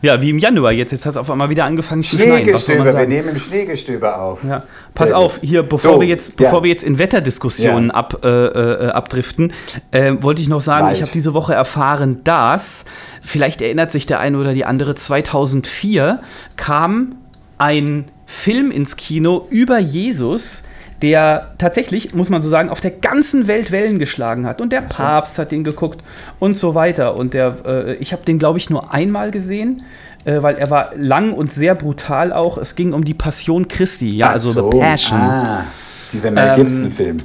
Ja, 0.00 0.20
wie 0.20 0.30
im 0.30 0.38
Januar 0.38 0.72
jetzt. 0.72 0.92
Jetzt 0.92 1.06
hast 1.06 1.14
du 1.14 1.20
auf 1.20 1.30
einmal 1.30 1.50
wieder 1.50 1.64
angefangen 1.64 2.02
zu 2.02 2.16
schneien. 2.16 2.44
Schneegestöber, 2.44 2.96
wir 2.96 3.06
nehmen 3.06 3.30
im 3.30 3.38
Schneegestöber 3.38 4.20
auf. 4.20 4.38
Ja. 4.44 4.64
Pass 4.94 5.10
ja. 5.10 5.16
auf, 5.16 5.40
hier, 5.42 5.62
bevor, 5.62 5.94
so, 5.94 6.00
wir, 6.00 6.08
jetzt, 6.08 6.36
bevor 6.36 6.58
ja. 6.58 6.64
wir 6.64 6.70
jetzt 6.70 6.84
in 6.84 6.98
Wetterdiskussionen 6.98 7.88
ja. 7.88 7.94
ab, 7.94 8.20
äh, 8.24 8.28
äh, 8.28 8.88
abdriften, 8.90 9.52
äh, 9.90 10.14
wollte 10.20 10.42
ich 10.42 10.48
noch 10.48 10.60
sagen, 10.60 10.86
Wald. 10.86 10.96
ich 10.96 11.02
habe 11.02 11.12
diese 11.12 11.34
Woche 11.34 11.54
erfahren, 11.54 12.20
dass, 12.24 12.84
vielleicht 13.20 13.62
erinnert 13.62 13.92
sich 13.92 14.06
der 14.06 14.20
eine 14.20 14.38
oder 14.38 14.54
die 14.54 14.64
andere, 14.64 14.94
2004 14.94 16.20
kam 16.56 17.16
ein 17.58 18.06
Film 18.26 18.70
ins 18.70 18.96
Kino 18.96 19.46
über 19.50 19.78
Jesus, 19.78 20.64
der 21.02 21.50
tatsächlich, 21.58 22.14
muss 22.14 22.30
man 22.30 22.42
so 22.42 22.48
sagen, 22.48 22.70
auf 22.70 22.80
der 22.80 22.92
ganzen 22.92 23.48
Welt 23.48 23.72
Wellen 23.72 23.98
geschlagen 23.98 24.46
hat. 24.46 24.60
Und 24.60 24.72
der 24.72 24.82
so. 24.82 24.96
Papst 24.96 25.38
hat 25.38 25.50
den 25.50 25.64
geguckt 25.64 26.00
und 26.38 26.54
so 26.54 26.74
weiter. 26.74 27.16
Und 27.16 27.34
der, 27.34 27.56
äh, 27.66 27.94
ich 27.94 28.12
habe 28.12 28.24
den, 28.24 28.38
glaube 28.38 28.58
ich, 28.58 28.70
nur 28.70 28.94
einmal 28.94 29.32
gesehen, 29.32 29.82
äh, 30.24 30.42
weil 30.42 30.54
er 30.56 30.70
war 30.70 30.90
lang 30.94 31.32
und 31.32 31.52
sehr 31.52 31.74
brutal 31.74 32.32
auch. 32.32 32.56
Es 32.56 32.76
ging 32.76 32.92
um 32.92 33.04
die 33.04 33.14
Passion 33.14 33.66
Christi, 33.66 34.16
ja, 34.16 34.28
Ach 34.28 34.32
also 34.32 34.52
so. 34.52 34.70
The 34.70 34.78
Passion. 34.78 35.20
Ah, 35.20 35.64
dieser 36.12 36.30
Mel 36.30 36.54
Gibson-Film. 36.54 37.22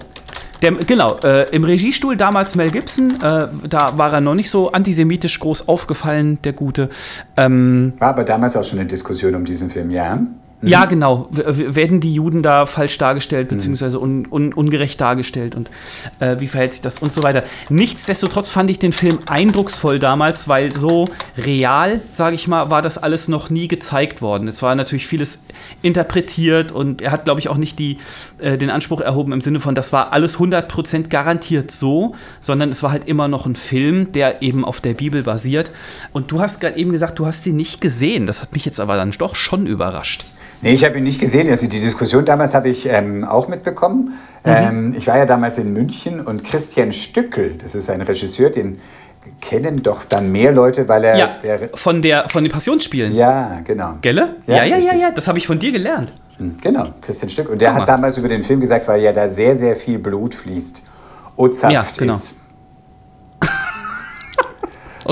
Der, 0.63 0.71
genau, 0.71 1.17
äh, 1.19 1.47
im 1.51 1.63
Regiestuhl 1.63 2.17
damals 2.17 2.55
Mel 2.55 2.71
Gibson, 2.71 3.21
äh, 3.21 3.47
da 3.69 3.95
war 3.97 4.11
er 4.11 4.21
noch 4.21 4.33
nicht 4.33 4.49
so 4.49 4.71
antisemitisch 4.71 5.39
groß 5.39 5.67
aufgefallen, 5.67 6.39
der 6.43 6.53
Gute. 6.53 6.89
Ähm, 7.35 7.93
war 7.99 8.09
aber 8.09 8.23
damals 8.23 8.55
auch 8.55 8.63
schon 8.63 8.79
eine 8.79 8.87
Diskussion 8.87 9.35
um 9.35 9.45
diesen 9.45 9.69
Film, 9.69 9.91
ja. 9.91 10.19
Mhm. 10.61 10.67
Ja, 10.69 10.85
genau. 10.85 11.27
W 11.29 11.75
werden 11.75 11.99
die 11.99 12.13
Juden 12.13 12.41
da 12.41 12.65
falsch 12.65 12.97
dargestellt, 12.97 13.51
mhm. 13.51 13.55
beziehungsweise 13.55 13.99
un 13.99 14.27
un 14.29 14.53
ungerecht 14.53 14.99
dargestellt 14.99 15.55
und 15.55 15.69
äh, 16.19 16.37
wie 16.39 16.47
verhält 16.47 16.73
sich 16.73 16.81
das 16.81 16.99
und 16.99 17.11
so 17.11 17.21
weiter. 17.21 17.43
Nichtsdestotrotz 17.69 18.49
fand 18.49 18.69
ich 18.71 18.79
den 18.79 18.91
Film 18.91 19.19
eindrucksvoll 19.27 19.99
damals, 19.99 20.47
weil 20.47 20.73
so 20.73 21.09
real, 21.37 22.01
sage 22.11 22.35
ich 22.35 22.47
mal, 22.47 22.71
war 22.71 22.81
das 22.81 22.97
alles 22.97 23.27
noch 23.27 23.49
nie 23.51 23.67
gezeigt 23.67 24.21
worden. 24.21 24.47
Es 24.47 24.63
war 24.63 24.73
natürlich 24.73 25.05
vieles 25.05 25.43
interpretiert 25.83 26.71
und 26.71 27.01
er 27.01 27.11
hat, 27.11 27.25
glaube 27.25 27.39
ich, 27.39 27.49
auch 27.49 27.57
nicht 27.57 27.77
die, 27.77 27.97
äh, 28.39 28.57
den 28.57 28.71
Anspruch 28.71 29.01
erhoben 29.01 29.33
im 29.33 29.41
Sinne 29.41 29.59
von, 29.59 29.75
das 29.75 29.93
war 29.93 30.11
alles 30.11 30.39
100% 30.39 31.09
garantiert 31.09 31.69
so, 31.69 32.15
sondern 32.41 32.69
es 32.69 32.81
war 32.81 32.91
halt 32.91 33.05
immer 33.07 33.27
noch 33.27 33.45
ein 33.45 33.55
Film, 33.55 34.11
der 34.11 34.41
eben 34.41 34.65
auf 34.65 34.81
der 34.81 34.95
Bibel 34.95 35.21
basiert. 35.21 35.71
Und 36.13 36.31
du 36.31 36.41
hast 36.41 36.61
gerade 36.61 36.77
eben 36.77 36.91
gesagt, 36.91 37.19
du 37.19 37.27
hast 37.27 37.43
sie 37.43 37.53
nicht 37.53 37.79
gesehen. 37.79 38.25
Das 38.25 38.41
hat 38.41 38.53
mich 38.53 38.65
jetzt 38.65 38.79
aber 38.79 38.95
dann 38.95 39.11
doch 39.11 39.35
schon 39.35 39.67
überrascht. 39.67 40.25
Nee, 40.61 40.73
ich 40.73 40.83
habe 40.83 40.97
ihn 40.97 41.03
nicht 41.03 41.19
gesehen. 41.19 41.49
Also 41.49 41.67
die 41.67 41.79
Diskussion 41.79 42.25
damals 42.25 42.53
habe 42.53 42.69
ich 42.69 42.87
ähm, 42.87 43.23
auch 43.23 43.47
mitbekommen. 43.47 44.13
Mhm. 44.43 44.51
Ähm, 44.51 44.95
ich 44.97 45.07
war 45.07 45.17
ja 45.17 45.25
damals 45.25 45.57
in 45.57 45.71
München 45.71 46.19
und 46.19 46.43
Christian 46.43 46.91
Stückel, 46.91 47.55
das 47.61 47.75
ist 47.75 47.89
ein 47.89 48.01
Regisseur, 48.01 48.49
den 48.49 48.79
kennen 49.41 49.83
doch 49.83 50.05
dann 50.05 50.31
mehr 50.31 50.51
Leute, 50.51 50.87
weil 50.87 51.03
er. 51.03 51.17
Ja, 51.17 51.37
der 51.41 51.69
von, 51.73 52.01
der, 52.01 52.29
von 52.29 52.43
den 52.43 52.51
Passionsspielen. 52.51 53.13
Ja, 53.13 53.61
genau. 53.63 53.97
Gelle? 54.01 54.37
Ja, 54.47 54.63
ja, 54.63 54.77
ja, 54.77 54.77
ja, 54.77 54.95
ja, 54.95 55.11
das 55.11 55.27
habe 55.27 55.37
ich 55.37 55.45
von 55.45 55.59
dir 55.59 55.71
gelernt. 55.71 56.13
Hm, 56.37 56.57
genau, 56.61 56.89
Christian 57.01 57.29
Stück. 57.29 57.49
Und 57.49 57.61
der 57.61 57.73
hat 57.73 57.87
damals 57.87 58.17
über 58.17 58.27
den 58.27 58.43
Film 58.43 58.59
gesagt, 58.59 58.87
weil 58.87 59.01
ja 59.01 59.11
da 59.11 59.27
sehr, 59.29 59.55
sehr 59.55 59.75
viel 59.75 59.99
Blut 59.99 60.33
fließt. 60.33 60.83
Ozapft 61.35 61.73
ja, 61.73 61.85
genau. 61.97 62.13
ist. 62.13 62.35
okay. 63.41 63.47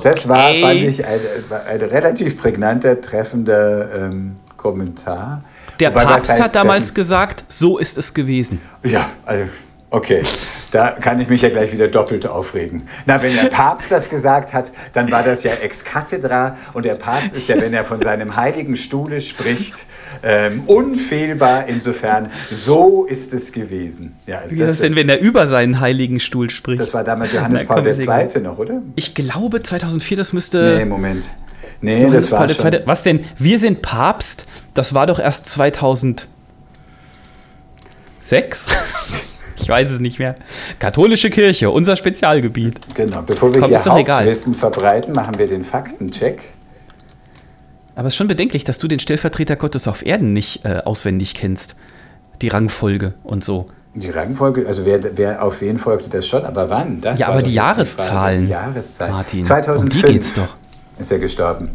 Das 0.04 0.28
war, 0.28 0.54
fand 0.54 0.82
ich, 0.82 1.06
ein, 1.06 1.20
ein 1.68 1.82
relativ 1.82 2.38
prägnanter, 2.40 3.00
treffender. 3.00 3.94
Ähm, 3.94 4.38
Kommentar. 4.66 5.44
Der 5.80 5.92
Wobei, 5.92 6.06
Papst 6.06 6.32
heißt, 6.32 6.42
hat 6.42 6.56
damals 6.56 6.92
gesagt, 6.92 7.44
so 7.50 7.78
ist 7.78 8.00
es 8.00 8.16
gewesen. 8.16 8.60
Ja, 8.84 9.10
also 9.24 9.46
Okay, 9.92 10.24
da 10.72 10.90
kann 10.90 11.22
ich 11.22 11.30
mich 11.30 11.42
ja 11.42 11.50
gleich 11.50 11.72
wieder 11.72 11.88
doppelt 11.88 12.28
aufregen. 12.28 12.84
Na, 13.06 13.22
wenn 13.22 13.34
der 13.36 13.46
Papst 13.46 13.92
das 13.92 14.10
gesagt 14.10 14.54
hat, 14.54 14.72
dann 14.92 15.10
war 15.12 15.24
das 15.24 15.44
ja 15.44 15.52
ex 15.62 15.86
cathedra 15.86 16.58
und 16.74 16.84
der 16.84 16.96
Papst 16.96 17.34
ist 17.34 17.48
ja, 17.48 17.62
wenn 17.62 17.74
er 17.74 17.86
von 17.86 18.02
seinem 18.02 18.36
heiligen 18.36 18.76
Stuhle 18.76 19.22
spricht, 19.22 19.86
ähm, 20.24 20.64
unfehlbar. 20.66 21.68
Insofern, 21.68 22.30
so 22.52 23.06
ist 23.06 23.34
es 23.34 23.52
gewesen. 23.52 24.16
Ja, 24.26 24.40
ist 24.40 24.54
Wie 24.54 24.60
ist 24.60 24.68
das 24.68 24.80
denn, 24.80 24.96
wenn 24.98 25.08
er 25.08 25.22
über 25.22 25.48
seinen 25.48 25.80
heiligen 25.80 26.20
Stuhl 26.20 26.50
spricht? 26.50 26.82
Das 26.82 26.94
war 26.94 27.06
damals 27.06 27.32
Johannes 27.34 27.64
Na, 27.66 27.76
Paul 27.76 27.88
II. 27.88 28.42
noch, 28.42 28.58
oder? 28.58 28.82
Ich 28.96 29.14
glaube 29.14 29.62
2004, 29.64 30.18
das 30.18 30.34
müsste... 30.34 30.76
Nee, 30.78 30.86
Moment. 30.86 31.30
Nee, 31.82 32.02
Johannes 32.02 32.30
das 32.30 32.32
war 32.32 32.48
Paul 32.48 32.74
II. 32.74 32.82
Was 32.86 33.04
denn? 33.04 33.22
Wir 33.38 33.60
sind 33.60 33.82
Papst? 33.82 34.46
Das 34.76 34.94
war 34.94 35.08
doch 35.08 35.18
erst 35.20 35.48
2006? 35.48 36.28
ich 39.56 39.70
weiß 39.70 39.90
es 39.90 40.00
nicht 40.00 40.20
mehr. 40.20 40.36
Katholische 40.80 41.30
Kirche, 41.30 41.72
unser 41.72 41.96
Spezialgebiet. 41.96 42.82
Genau, 42.94 43.22
bevor 43.22 43.54
wir 43.54 43.62
Komm, 43.62 43.70
hier 43.70 43.84
Hauptwissen 43.84 44.54
egal. 44.54 44.60
verbreiten, 44.60 45.14
machen 45.14 45.40
wir 45.40 45.48
den 45.48 45.64
Faktencheck. 45.64 46.42
Aber 47.96 48.10
es 48.10 48.16
ist 48.16 48.18
schon 48.18 48.28
bedenklich, 48.28 48.66
dass 48.66 48.78
du 48.78 48.90
den 48.90 49.00
Stellvertreter 49.00 49.56
Gottes 49.56 49.88
auf 49.88 50.06
Erden 50.06 50.34
nicht 50.34 50.66
äh, 50.66 50.82
auswendig 50.84 51.34
kennst. 51.36 51.78
Die 52.42 52.50
Rangfolge 52.50 53.14
und 53.24 53.46
so. 53.46 53.70
Die 53.94 54.10
Rangfolge, 54.10 54.68
also 54.68 54.84
wer, 54.84 55.00
wer 55.18 55.42
auf 55.42 55.62
wen 55.62 55.80
folgte 55.80 56.10
das 56.10 56.28
schon, 56.28 56.44
aber 56.44 56.70
wann? 56.70 57.00
Das 57.00 57.18
ja, 57.18 57.30
aber 57.30 57.42
die 57.42 57.54
Jahreszahlen. 57.54 58.48
Die 58.48 58.52
Jahreszahlen. 58.52 59.14
Martin, 59.14 59.46
2005 59.46 59.80
um 59.82 59.90
die 59.90 60.14
geht's 60.14 60.34
doch. 60.34 60.50
ist 61.00 61.14
er 61.14 61.20
gestorben. 61.20 61.72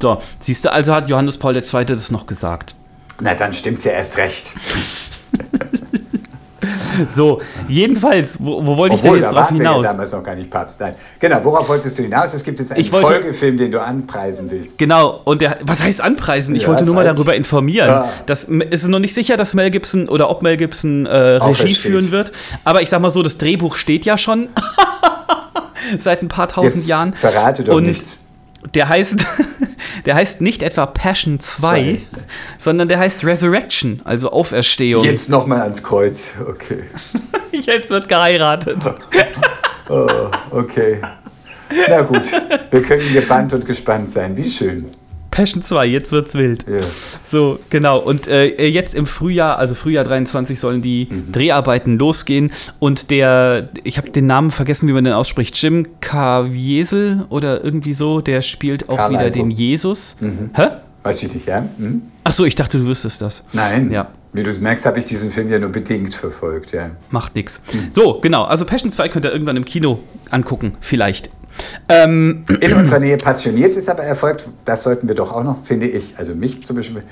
So, 0.00 0.20
siehst 0.38 0.64
du, 0.64 0.72
also 0.72 0.94
hat 0.94 1.08
Johannes 1.08 1.36
Paul 1.36 1.56
II. 1.56 1.84
das 1.84 2.10
noch 2.10 2.26
gesagt. 2.26 2.74
Na, 3.20 3.34
dann 3.34 3.52
stimmt's 3.52 3.84
ja 3.84 3.92
erst 3.92 4.16
recht. 4.16 4.52
So, 7.10 7.40
jedenfalls, 7.68 8.36
wo, 8.40 8.66
wo 8.66 8.76
wollte 8.76 8.96
Obwohl, 8.96 9.18
ich 9.18 9.22
denn 9.22 9.22
jetzt 9.22 9.32
drauf 9.32 9.48
hinaus? 9.48 9.84
Ja 9.84 9.92
damals 9.92 10.12
noch 10.12 10.22
gar 10.22 10.34
nicht 10.34 10.50
Papst. 10.50 10.80
Nein. 10.80 10.94
Genau, 11.20 11.44
worauf 11.44 11.68
wolltest 11.68 11.98
du 11.98 12.02
hinaus? 12.02 12.34
Es 12.34 12.42
gibt 12.42 12.58
jetzt 12.58 12.72
einen 12.72 12.92
wollte, 12.92 13.06
Folgefilm, 13.06 13.56
den 13.56 13.70
du 13.70 13.80
anpreisen 13.80 14.50
willst. 14.50 14.78
Genau, 14.78 15.20
und 15.24 15.40
der, 15.40 15.58
was 15.62 15.82
heißt 15.82 16.00
anpreisen? 16.00 16.56
Ich 16.56 16.62
ja, 16.62 16.68
wollte 16.68 16.84
nur 16.84 16.94
mal 16.94 17.04
darüber 17.04 17.34
informieren. 17.34 17.88
Ja. 17.88 18.12
Das 18.26 18.44
ist 18.44 18.88
noch 18.88 18.98
nicht 18.98 19.14
sicher, 19.14 19.36
dass 19.36 19.54
Mel 19.54 19.70
Gibson 19.70 20.08
oder 20.08 20.28
ob 20.30 20.42
Mel 20.42 20.56
Gibson 20.56 21.06
äh, 21.06 21.16
Regie 21.16 21.74
führen 21.74 22.10
wird. 22.10 22.32
Aber 22.64 22.82
ich 22.82 22.90
sag 22.90 23.00
mal 23.00 23.10
so, 23.10 23.22
das 23.22 23.38
Drehbuch 23.38 23.76
steht 23.76 24.04
ja 24.04 24.18
schon 24.18 24.48
seit 25.98 26.22
ein 26.22 26.28
paar 26.28 26.48
tausend 26.48 26.76
jetzt 26.76 26.88
Jahren. 26.88 27.12
Verrate 27.12 27.64
doch 27.64 27.74
und 27.74 27.86
nichts. 27.86 28.18
Der 28.74 28.88
heißt, 28.88 29.24
der 30.06 30.14
heißt 30.14 30.40
nicht 30.40 30.62
etwa 30.62 30.86
Passion 30.86 31.40
2, 31.40 32.00
sondern 32.58 32.88
der 32.88 32.98
heißt 32.98 33.24
Resurrection, 33.24 34.00
also 34.04 34.30
Auferstehung. 34.30 35.04
Jetzt 35.04 35.28
nochmal 35.28 35.62
ans 35.62 35.82
Kreuz, 35.82 36.32
okay. 36.48 36.84
Jetzt 37.52 37.90
wird 37.90 38.08
geheiratet. 38.08 38.78
oh, 39.88 40.08
okay. 40.50 41.00
Na 41.88 42.02
gut, 42.02 42.22
wir 42.70 42.82
können 42.82 43.12
gebannt 43.12 43.52
und 43.52 43.66
gespannt 43.66 44.08
sein. 44.08 44.36
Wie 44.36 44.48
schön. 44.48 44.86
Passion 45.38 45.62
2, 45.62 45.86
jetzt 45.86 46.10
wird's 46.10 46.34
wild. 46.34 46.66
Ja. 46.68 46.80
So, 47.22 47.60
genau. 47.70 48.00
Und 48.00 48.26
äh, 48.26 48.66
jetzt 48.66 48.92
im 48.92 49.06
Frühjahr, 49.06 49.56
also 49.56 49.76
Frühjahr 49.76 50.02
23, 50.02 50.58
sollen 50.58 50.82
die 50.82 51.06
mhm. 51.08 51.30
Dreharbeiten 51.30 51.96
losgehen. 51.96 52.50
Und 52.80 53.12
der, 53.12 53.68
ich 53.84 53.98
habe 53.98 54.10
den 54.10 54.26
Namen 54.26 54.50
vergessen, 54.50 54.88
wie 54.88 54.92
man 54.92 55.04
den 55.04 55.12
ausspricht, 55.12 55.56
Jim 55.62 55.86
Caviezel 56.00 57.24
oder 57.28 57.62
irgendwie 57.62 57.92
so, 57.92 58.20
der 58.20 58.42
spielt 58.42 58.88
auch 58.88 58.96
Carl 58.96 59.10
wieder 59.10 59.20
also. 59.20 59.38
den 59.38 59.52
Jesus. 59.52 60.16
Mhm. 60.18 60.50
Hä? 60.54 60.66
Weiß 61.04 61.22
ich 61.22 61.32
nicht, 61.32 61.46
ja? 61.46 61.68
Mhm. 61.78 62.02
Ach 62.24 62.32
so, 62.32 62.44
ich 62.44 62.56
dachte, 62.56 62.78
du 62.78 62.86
wüsstest 62.86 63.22
das. 63.22 63.44
Nein. 63.52 63.92
Ja. 63.92 64.10
Wie 64.32 64.42
du 64.42 64.52
merkst, 64.52 64.86
habe 64.86 64.98
ich 64.98 65.04
diesen 65.04 65.30
Film 65.30 65.48
ja 65.52 65.60
nur 65.60 65.70
bedingt 65.70 66.14
verfolgt, 66.14 66.72
ja. 66.72 66.90
Macht 67.10 67.36
nix. 67.36 67.62
Mhm. 67.72 67.90
So, 67.92 68.18
genau. 68.20 68.42
Also 68.42 68.64
Passion 68.64 68.90
2 68.90 69.08
könnt 69.08 69.24
ihr 69.24 69.30
irgendwann 69.30 69.56
im 69.56 69.64
Kino 69.64 70.00
angucken, 70.30 70.72
vielleicht. 70.80 71.30
Ähm, 71.88 72.44
in 72.60 72.74
unserer 72.74 72.98
Nähe 72.98 73.16
passioniert 73.16 73.76
ist 73.76 73.88
aber 73.88 74.02
erfolgt, 74.02 74.48
das 74.64 74.82
sollten 74.82 75.08
wir 75.08 75.14
doch 75.14 75.32
auch 75.32 75.44
noch, 75.44 75.64
finde 75.64 75.86
ich, 75.86 76.14
also 76.16 76.34
mich 76.34 76.66
zum 76.66 76.76
Beispiel. 76.76 77.02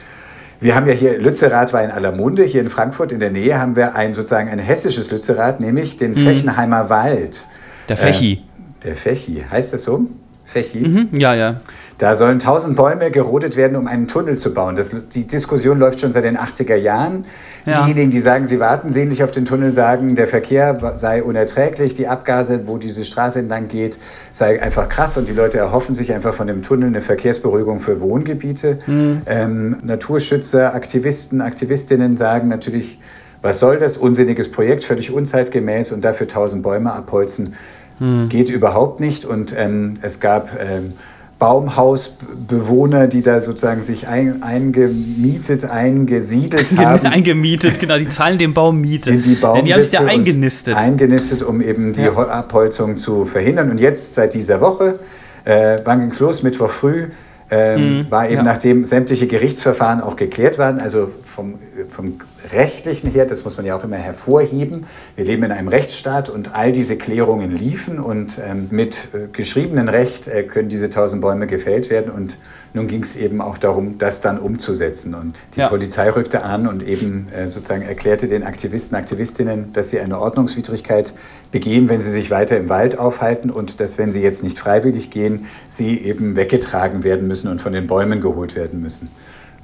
Wir 0.61 0.75
haben 0.75 0.87
ja 0.87 0.95
hier, 0.95 1.19
Lützerath 1.19 1.73
war 1.73 1.83
in 1.83 1.91
aller 1.91 2.13
Munde, 2.13 2.45
hier 2.45 2.63
in 2.63 2.71
Frankfurt 2.71 3.13
in 3.13 3.21
der 3.21 3.31
Nähe 3.31 3.59
haben 3.59 3.77
wir 3.77 3.95
ein 3.95 4.15
sozusagen 4.15 4.49
ein 4.49 4.59
hessisches 4.59 5.11
Lützerath, 5.11 5.61
nämlich 5.61 5.99
den 5.99 6.13
mhm. 6.13 6.25
Fechenheimer 6.25 6.89
Wald. 6.89 7.47
Der 7.89 7.97
Fechi. 7.97 8.33
Äh, 8.33 8.39
der 8.85 8.97
Fechi, 8.97 9.45
heißt 9.51 9.75
das 9.75 9.83
so? 9.83 10.07
Fechi? 10.47 10.79
Mhm, 10.79 11.09
ja, 11.13 11.35
ja. 11.35 11.61
Da 11.99 12.15
sollen 12.15 12.39
tausend 12.39 12.77
Bäume 12.77 13.11
gerodet 13.11 13.57
werden, 13.57 13.77
um 13.77 13.87
einen 13.87 14.07
Tunnel 14.07 14.37
zu 14.37 14.53
bauen. 14.53 14.77
Das, 14.77 14.95
die 15.15 15.27
Diskussion 15.27 15.79
läuft 15.79 16.01
schon 16.01 16.13
seit 16.13 16.25
den 16.25 16.37
80er 16.37 16.77
Jahren. 16.77 17.25
Ja. 17.65 17.85
Diejenigen, 17.85 18.11
die 18.11 18.21
sagen, 18.21 18.47
sie 18.47 18.61
warten 18.61 18.91
sehnlich 18.91 19.25
auf 19.25 19.31
den 19.31 19.47
Tunnel, 19.47 19.73
sagen, 19.73 20.14
der 20.14 20.29
Verkehr 20.29 20.77
sei 20.97 21.23
unerträglich, 21.23 21.95
die 21.95 22.07
Abgase, 22.07 22.66
wo 22.66 22.77
diese 22.77 23.05
Straße 23.05 23.39
entlang 23.39 23.68
geht, 23.68 23.99
sei 24.33 24.62
einfach 24.62 24.91
krass 24.91 25.16
und 25.16 25.27
die 25.27 25.33
Leute 25.33 25.57
erhoffen 25.57 25.95
sich 25.95 26.12
einfach 26.12 26.35
von 26.35 26.47
dem 26.47 26.61
Tunnel 26.61 26.89
eine 26.89 27.01
Verkehrsberuhigung 27.01 27.81
für 27.81 28.01
Wohngebiete. 28.01 28.79
Mhm. 28.87 29.23
Ähm, 29.25 29.77
Naturschützer, 29.83 30.75
Aktivisten, 30.75 31.41
Aktivistinnen 31.41 32.18
sagen 32.18 32.49
natürlich, 32.49 33.01
was 33.41 33.59
soll 33.59 33.79
das? 33.79 33.97
Unsinniges 33.97 34.51
Projekt, 34.51 34.85
völlig 34.85 35.12
unzeitgemäß 35.12 35.93
und 35.93 36.05
dafür 36.05 36.29
tausend 36.29 36.62
Bäume 36.62 36.93
abholzen. 36.93 37.55
Mhm. 37.99 38.29
Geht 38.29 38.51
überhaupt 38.51 39.01
nicht. 39.01 39.25
Und 39.25 39.55
ähm, 39.57 39.95
es 40.03 40.20
gab 40.20 40.51
ähm, 40.61 40.95
Baumhausbewohner, 41.39 43.09
die 43.09 43.22
da 43.22 43.41
sozusagen 43.41 43.82
sich 43.82 44.07
ein, 44.09 44.43
eingemietet, 44.43 45.64
eingesiedelt 45.64 46.66
haben. 46.78 47.07
eingemietet, 47.07 47.78
genau, 47.80 47.99
die 47.99 48.09
zahlen 48.09 48.39
den 48.39 48.55
Baum 48.55 48.80
Miete. 48.80 49.12
Die 49.16 49.34
Baumwipfel 49.34 49.64
die 49.66 49.74
haben 49.74 49.82
sich 49.82 49.93
ja 49.93 50.01
eingenistet. 50.05 50.76
Eingenistet, 50.76 51.43
um 51.43 51.61
eben 51.61 51.93
die 51.93 52.03
Ja. 52.03 52.12
Abholzung 52.16 52.97
zu 52.97 53.24
verhindern. 53.26 53.70
Und 53.70 53.78
jetzt, 53.78 54.14
seit 54.14 54.34
dieser 54.34 54.61
Woche, 54.61 54.99
äh, 55.45 55.78
wann 55.84 56.01
ging 56.01 56.11
es 56.11 56.20
los? 56.20 56.43
Mittwoch 56.43 56.70
früh, 56.70 57.09
ähm, 57.51 57.99
Mhm, 58.01 58.11
war 58.11 58.24
eben 58.26 58.37
ja. 58.37 58.43
nachdem 58.43 58.84
sämtliche 58.84 59.26
Gerichtsverfahren 59.26 60.01
auch 60.01 60.16
geklärt 60.16 60.59
waren, 60.59 60.80
also 60.80 61.11
vom, 61.37 61.59
vom 61.91 62.14
rechtlichen 62.51 63.11
her, 63.11 63.26
das 63.26 63.45
muss 63.45 63.59
man 63.59 63.66
ja 63.66 63.76
auch 63.76 63.84
immer 63.84 63.97
hervorheben. 63.99 64.87
Wir 65.16 65.26
leben 65.26 65.43
in 65.45 65.53
einem 65.53 65.68
Rechtsstaat 65.68 66.30
und 66.30 66.55
all 66.55 66.72
diese 66.72 66.97
Klärungen 66.97 67.51
liefen 67.51 67.99
und 68.01 68.41
ähm, 68.43 68.68
mit 68.70 69.09
äh, 69.12 69.28
geschriebenem 69.30 69.89
Recht 69.89 70.28
äh, 70.28 70.45
können 70.45 70.70
diese 70.70 70.89
tausend 70.89 71.20
Bäume 71.20 71.47
gefällt 71.47 71.91
werden 71.91 72.11
und 72.11 72.39
nun 72.72 72.89
ging 72.89 73.03
es 73.03 73.16
eben 73.16 73.41
auch 73.41 73.59
darum, 73.59 73.99
das 73.99 74.20
dann 74.22 74.39
umzusetzen. 74.39 75.14
Und 75.14 75.41
die 75.55 75.61
Ja. 75.61 75.68
Polizei 75.68 76.11
rückte 76.11 76.43
an 76.43 76.66
und 76.66 76.87
eben 76.87 77.26
äh, 77.32 77.51
sozusagen 77.51 77.82
erklärte 77.82 78.28
den 78.28 78.43
Aktivisten, 78.43 78.97
Aktivistinnen, 78.97 79.72
dass 79.72 79.91
sie 79.91 80.01
eine 80.01 80.18
Ordnungswidrigkeit 80.18 81.12
begehen, 81.53 81.89
wenn 81.89 82.01
sie 82.01 82.11
sich 82.11 82.30
weiter 82.30 82.57
im 82.57 82.68
Wald 82.70 82.99
aufhalten 82.99 83.51
und 83.51 83.80
dass, 83.80 83.99
wenn 83.99 84.11
sie 84.11 84.22
jetzt 84.22 84.43
nicht 84.43 84.59
freiwillig 84.59 85.11
gehen, 85.11 85.47
sie 85.68 85.99
eben 85.99 86.34
weggetragen 86.37 87.05
werden 87.05 87.26
müssen 87.28 87.51
und 87.51 87.61
von 87.61 87.72
den 87.72 87.87
Bäumen 87.87 88.20
geholt 88.22 88.57
werden 88.57 88.80
müssen. 88.80 89.11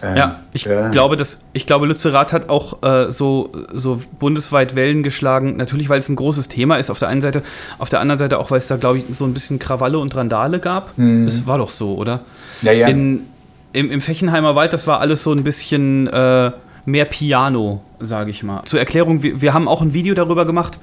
Ähm, 0.03 0.17
Ja, 0.17 0.41
ich 0.53 0.65
ja. 0.65 0.89
glaube, 0.89 1.17
dass 1.17 1.43
ich 1.53 1.67
glaube, 1.67 1.87
Lützerath 1.87 2.33
hat 2.33 2.49
auch 2.49 2.83
äh, 2.83 3.11
so, 3.13 3.51
so 3.73 4.03
bundesweit 4.19 4.75
Wellen 4.75 5.03
geschlagen. 5.03 5.57
Natürlich, 5.57 5.89
weil 5.89 6.01
es 6.01 6.09
ein 6.09 6.17
großes 6.17 6.49
Thema 6.49 6.77
ist 6.77 6.91
auf 6.91 6.99
der 6.99 7.09
einen 7.09 7.21
Seite, 7.21 7.43
auf 7.79 7.89
der 7.89 8.01
anderen 8.01 8.19
Seite 8.19 8.39
auch, 8.39 8.51
weil 8.51 8.59
es 8.59 8.67
da, 8.67 8.77
glaube 8.77 8.99
ich, 8.99 9.05
so 9.13 9.25
ein 9.25 9.33
bisschen 9.33 9.59
Krawalle 9.59 9.99
und 9.99 10.15
Randale 10.15 10.59
gab. 10.61 10.99
Es 10.99 11.47
war 11.47 11.59
doch 11.59 11.71
so, 11.71 11.95
oder? 11.95 12.17
Mhm. 12.17 12.67
Ja, 12.67 12.73
ja. 12.73 12.89
In, 12.89 13.27
im, 13.73 13.91
Im 13.91 14.01
Fechenheimer 14.01 14.55
Wald, 14.55 14.73
das 14.73 14.87
war 14.87 15.01
alles 15.01 15.23
so 15.23 15.33
ein 15.33 15.45
bisschen 15.45 16.07
äh, 16.09 16.51
mehr 16.85 17.05
Piano, 17.05 17.81
sage 18.01 18.31
ich 18.31 18.43
mal. 18.43 18.65
Zur 18.65 18.81
Erklärung, 18.81 19.23
wir, 19.23 19.41
wir 19.41 19.55
haben 19.55 19.69
auch 19.69 19.83
ein 19.83 19.95
Video 19.95 20.15
darüber 20.15 20.45
gemacht 20.45 20.79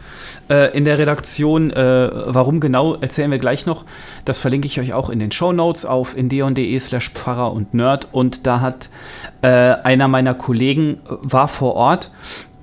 äh, 0.50 0.76
in 0.76 0.86
der 0.86 0.98
Redaktion. 0.98 1.72
Äh, 1.72 2.10
warum 2.26 2.60
genau, 2.60 2.96
erzählen 2.96 3.32
wir 3.32 3.40
gleich 3.40 3.66
noch. 3.66 3.86
Das 4.26 4.38
verlinke 4.38 4.68
ich 4.68 4.80
euch 4.80 4.94
auch 4.94 5.10
in 5.10 5.20
den 5.20 5.32
Show 5.32 5.52
Notes 5.52 5.86
auf 5.86 6.16
indeon.de 6.16 6.78
slash 6.80 7.10
Pfarrer 7.12 7.52
und 7.52 7.74
Nerd. 7.74 8.08
Und 8.12 8.48
da 8.48 8.62
hat 8.62 8.90
äh, 9.42 9.48
einer 9.48 10.08
meiner 10.08 10.34
Kollegen, 10.34 11.00
äh, 11.06 11.16
war 11.22 11.48
vor 11.48 11.76
Ort 11.76 12.12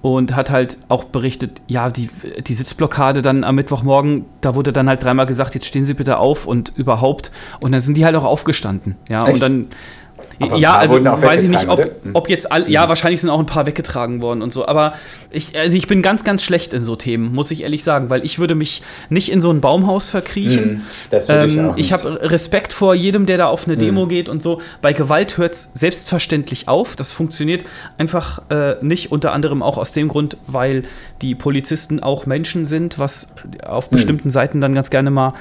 und 0.03 0.37
hat 0.37 0.51
halt 0.51 0.79
auch 0.89 1.05
berichtet, 1.05 1.61
ja, 1.67 1.91
die, 1.91 2.09
die 2.47 2.53
Sitzblockade 2.53 3.23
dann 3.23 3.43
am 3.43 3.57
Mittwochmorgen, 3.57 4.25
da 4.41 4.55
wurde 4.55 4.73
dann 4.73 4.89
halt 4.89 5.03
dreimal 5.03 5.27
gesagt, 5.27 5.55
jetzt 5.55 5.67
stehen 5.67 5.85
Sie 5.85 5.95
bitte 5.95 6.19
auf 6.19 6.47
und 6.47 6.73
überhaupt. 6.77 7.33
Und 7.61 7.73
dann 7.73 7.81
sind 7.81 7.97
die 7.97 8.05
halt 8.05 8.15
auch 8.15 8.25
aufgestanden. 8.25 8.97
Ja, 9.09 9.25
Echt? 9.25 9.35
und 9.35 9.41
dann. 9.41 9.67
Ja, 10.57 10.77
also 10.77 11.03
weiß 11.03 11.43
ich 11.43 11.49
nicht, 11.49 11.69
ob? 11.69 12.05
Mhm. 12.05 12.11
ob 12.15 12.29
jetzt 12.29 12.51
all, 12.53 12.71
ja, 12.71 12.89
wahrscheinlich 12.89 13.21
sind 13.21 13.31
auch 13.31 13.39
ein 13.39 13.47
paar 13.47 13.67
weggetragen 13.67 14.21
worden 14.23 14.43
und 14.43 14.53
so. 14.53 14.67
Aber 14.67 14.95
ich, 15.31 15.59
also 15.59 15.77
ich 15.77 15.87
bin 15.87 16.03
ganz, 16.03 16.25
ganz 16.25 16.43
schlecht 16.43 16.73
in 16.73 16.83
so 16.83 16.97
Themen, 16.97 17.33
muss 17.33 17.51
ich 17.51 17.63
ehrlich 17.63 17.85
sagen, 17.85 18.11
weil 18.11 18.25
ich 18.25 18.39
würde 18.39 18.55
mich 18.55 18.83
nicht 19.09 19.31
in 19.31 19.41
so 19.41 19.51
ein 19.51 19.61
Baumhaus 19.61 20.09
verkriechen. 20.09 20.69
Mhm, 20.69 20.83
das 21.11 21.29
würde 21.29 21.47
ich 21.47 21.57
ähm, 21.57 21.73
ich. 21.77 21.91
Mhm. 21.91 21.95
habe 21.95 22.31
Respekt 22.31 22.73
vor 22.73 22.95
jedem, 22.95 23.27
der 23.27 23.39
da 23.39 23.47
auf 23.47 23.67
eine 23.67 23.77
Demo 23.77 24.07
geht 24.07 24.29
und 24.29 24.43
so. 24.43 24.61
Bei 24.83 24.93
Gewalt 24.93 25.39
hört 25.39 25.55
es 25.55 25.71
selbstverständlich 25.75 26.69
auf. 26.69 26.97
Das 26.97 27.13
funktioniert 27.13 27.65
einfach 27.99 28.43
äh, 28.51 28.77
nicht, 28.83 29.13
unter 29.13 29.33
anderem 29.33 29.63
auch 29.63 29.79
aus 29.79 29.93
dem 29.93 30.09
Grund, 30.09 30.37
weil 30.47 30.83
die 31.23 31.35
Polizisten 31.35 32.01
auch 32.03 32.27
Menschen 32.27 32.67
sind, 32.67 32.99
was 32.99 33.35
auf 33.65 33.91
bestimmten 33.91 34.31
Seiten 34.31 34.61
dann 34.61 34.75
ganz 34.75 34.91
gerne 34.91 35.11
mal 35.11 35.35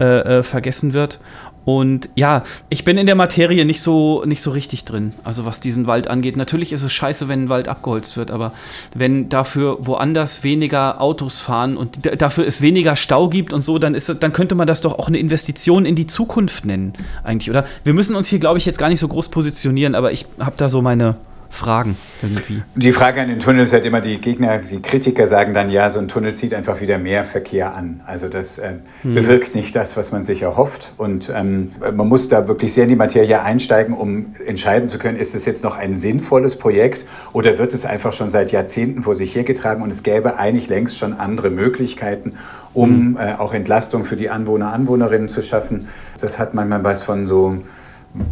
äh, 0.00 0.38
äh, 0.38 0.42
vergessen 0.42 0.94
wird. 0.94 1.20
Und 1.64 2.08
ja, 2.16 2.42
ich 2.70 2.84
bin 2.84 2.98
in 2.98 3.06
der 3.06 3.14
Materie 3.14 3.64
nicht 3.64 3.80
so, 3.80 4.24
nicht 4.24 4.42
so 4.42 4.50
richtig 4.50 4.84
drin, 4.84 5.12
also 5.22 5.44
was 5.44 5.60
diesen 5.60 5.86
Wald 5.86 6.08
angeht. 6.08 6.36
Natürlich 6.36 6.72
ist 6.72 6.82
es 6.82 6.92
scheiße, 6.92 7.28
wenn 7.28 7.44
ein 7.44 7.48
Wald 7.48 7.68
abgeholzt 7.68 8.16
wird, 8.16 8.30
aber 8.30 8.52
wenn 8.94 9.28
dafür 9.28 9.78
woanders 9.80 10.42
weniger 10.42 11.00
Autos 11.00 11.40
fahren 11.40 11.76
und 11.76 12.00
dafür 12.20 12.46
es 12.46 12.62
weniger 12.62 12.96
Stau 12.96 13.28
gibt 13.28 13.52
und 13.52 13.60
so, 13.60 13.78
dann, 13.78 13.94
ist, 13.94 14.12
dann 14.20 14.32
könnte 14.32 14.54
man 14.54 14.66
das 14.66 14.80
doch 14.80 14.98
auch 14.98 15.08
eine 15.08 15.18
Investition 15.18 15.84
in 15.84 15.94
die 15.94 16.06
Zukunft 16.06 16.64
nennen, 16.64 16.94
eigentlich, 17.22 17.50
oder? 17.50 17.64
Wir 17.84 17.94
müssen 17.94 18.16
uns 18.16 18.28
hier, 18.28 18.40
glaube 18.40 18.58
ich, 18.58 18.66
jetzt 18.66 18.78
gar 18.78 18.88
nicht 18.88 19.00
so 19.00 19.08
groß 19.08 19.28
positionieren, 19.28 19.94
aber 19.94 20.12
ich 20.12 20.26
habe 20.40 20.54
da 20.56 20.68
so 20.68 20.82
meine 20.82 21.16
Fragen 21.52 21.98
irgendwie. 22.22 22.62
Die 22.74 22.92
Frage 22.92 23.20
an 23.20 23.28
den 23.28 23.38
Tunnel 23.38 23.64
ist 23.64 23.74
halt 23.74 23.84
immer, 23.84 24.00
die 24.00 24.18
Gegner, 24.18 24.58
die 24.58 24.80
Kritiker 24.80 25.26
sagen 25.26 25.52
dann, 25.52 25.70
ja, 25.70 25.90
so 25.90 25.98
ein 25.98 26.08
Tunnel 26.08 26.34
zieht 26.34 26.54
einfach 26.54 26.80
wieder 26.80 26.96
mehr 26.96 27.24
Verkehr 27.24 27.74
an. 27.74 28.00
Also 28.06 28.28
das 28.28 28.58
ähm, 28.58 28.80
Hm. 29.02 29.14
bewirkt 29.14 29.54
nicht 29.54 29.76
das, 29.76 29.96
was 29.98 30.12
man 30.12 30.22
sich 30.22 30.42
erhofft. 30.42 30.94
Und 30.96 31.30
ähm, 31.34 31.72
man 31.94 32.08
muss 32.08 32.28
da 32.28 32.48
wirklich 32.48 32.72
sehr 32.72 32.84
in 32.84 32.88
die 32.88 32.96
Materie 32.96 33.42
einsteigen, 33.42 33.94
um 33.94 34.34
entscheiden 34.46 34.88
zu 34.88 34.98
können, 34.98 35.18
ist 35.18 35.34
es 35.34 35.44
jetzt 35.44 35.62
noch 35.62 35.76
ein 35.76 35.94
sinnvolles 35.94 36.56
Projekt 36.56 37.04
oder 37.34 37.58
wird 37.58 37.74
es 37.74 37.84
einfach 37.84 38.14
schon 38.14 38.30
seit 38.30 38.50
Jahrzehnten 38.50 39.02
vor 39.02 39.14
sich 39.14 39.34
hergetragen 39.34 39.82
und 39.82 39.92
es 39.92 40.02
gäbe 40.02 40.38
eigentlich 40.38 40.68
längst 40.68 40.96
schon 40.96 41.12
andere 41.12 41.50
Möglichkeiten, 41.50 42.36
um 42.72 43.18
äh, 43.18 43.34
auch 43.34 43.52
Entlastung 43.52 44.04
für 44.04 44.16
die 44.16 44.30
Anwohner, 44.30 44.72
Anwohnerinnen 44.72 45.28
zu 45.28 45.42
schaffen. 45.42 45.88
Das 46.18 46.38
hat 46.38 46.54
manchmal 46.54 46.82
was 46.82 47.02
von 47.02 47.26
so 47.26 47.58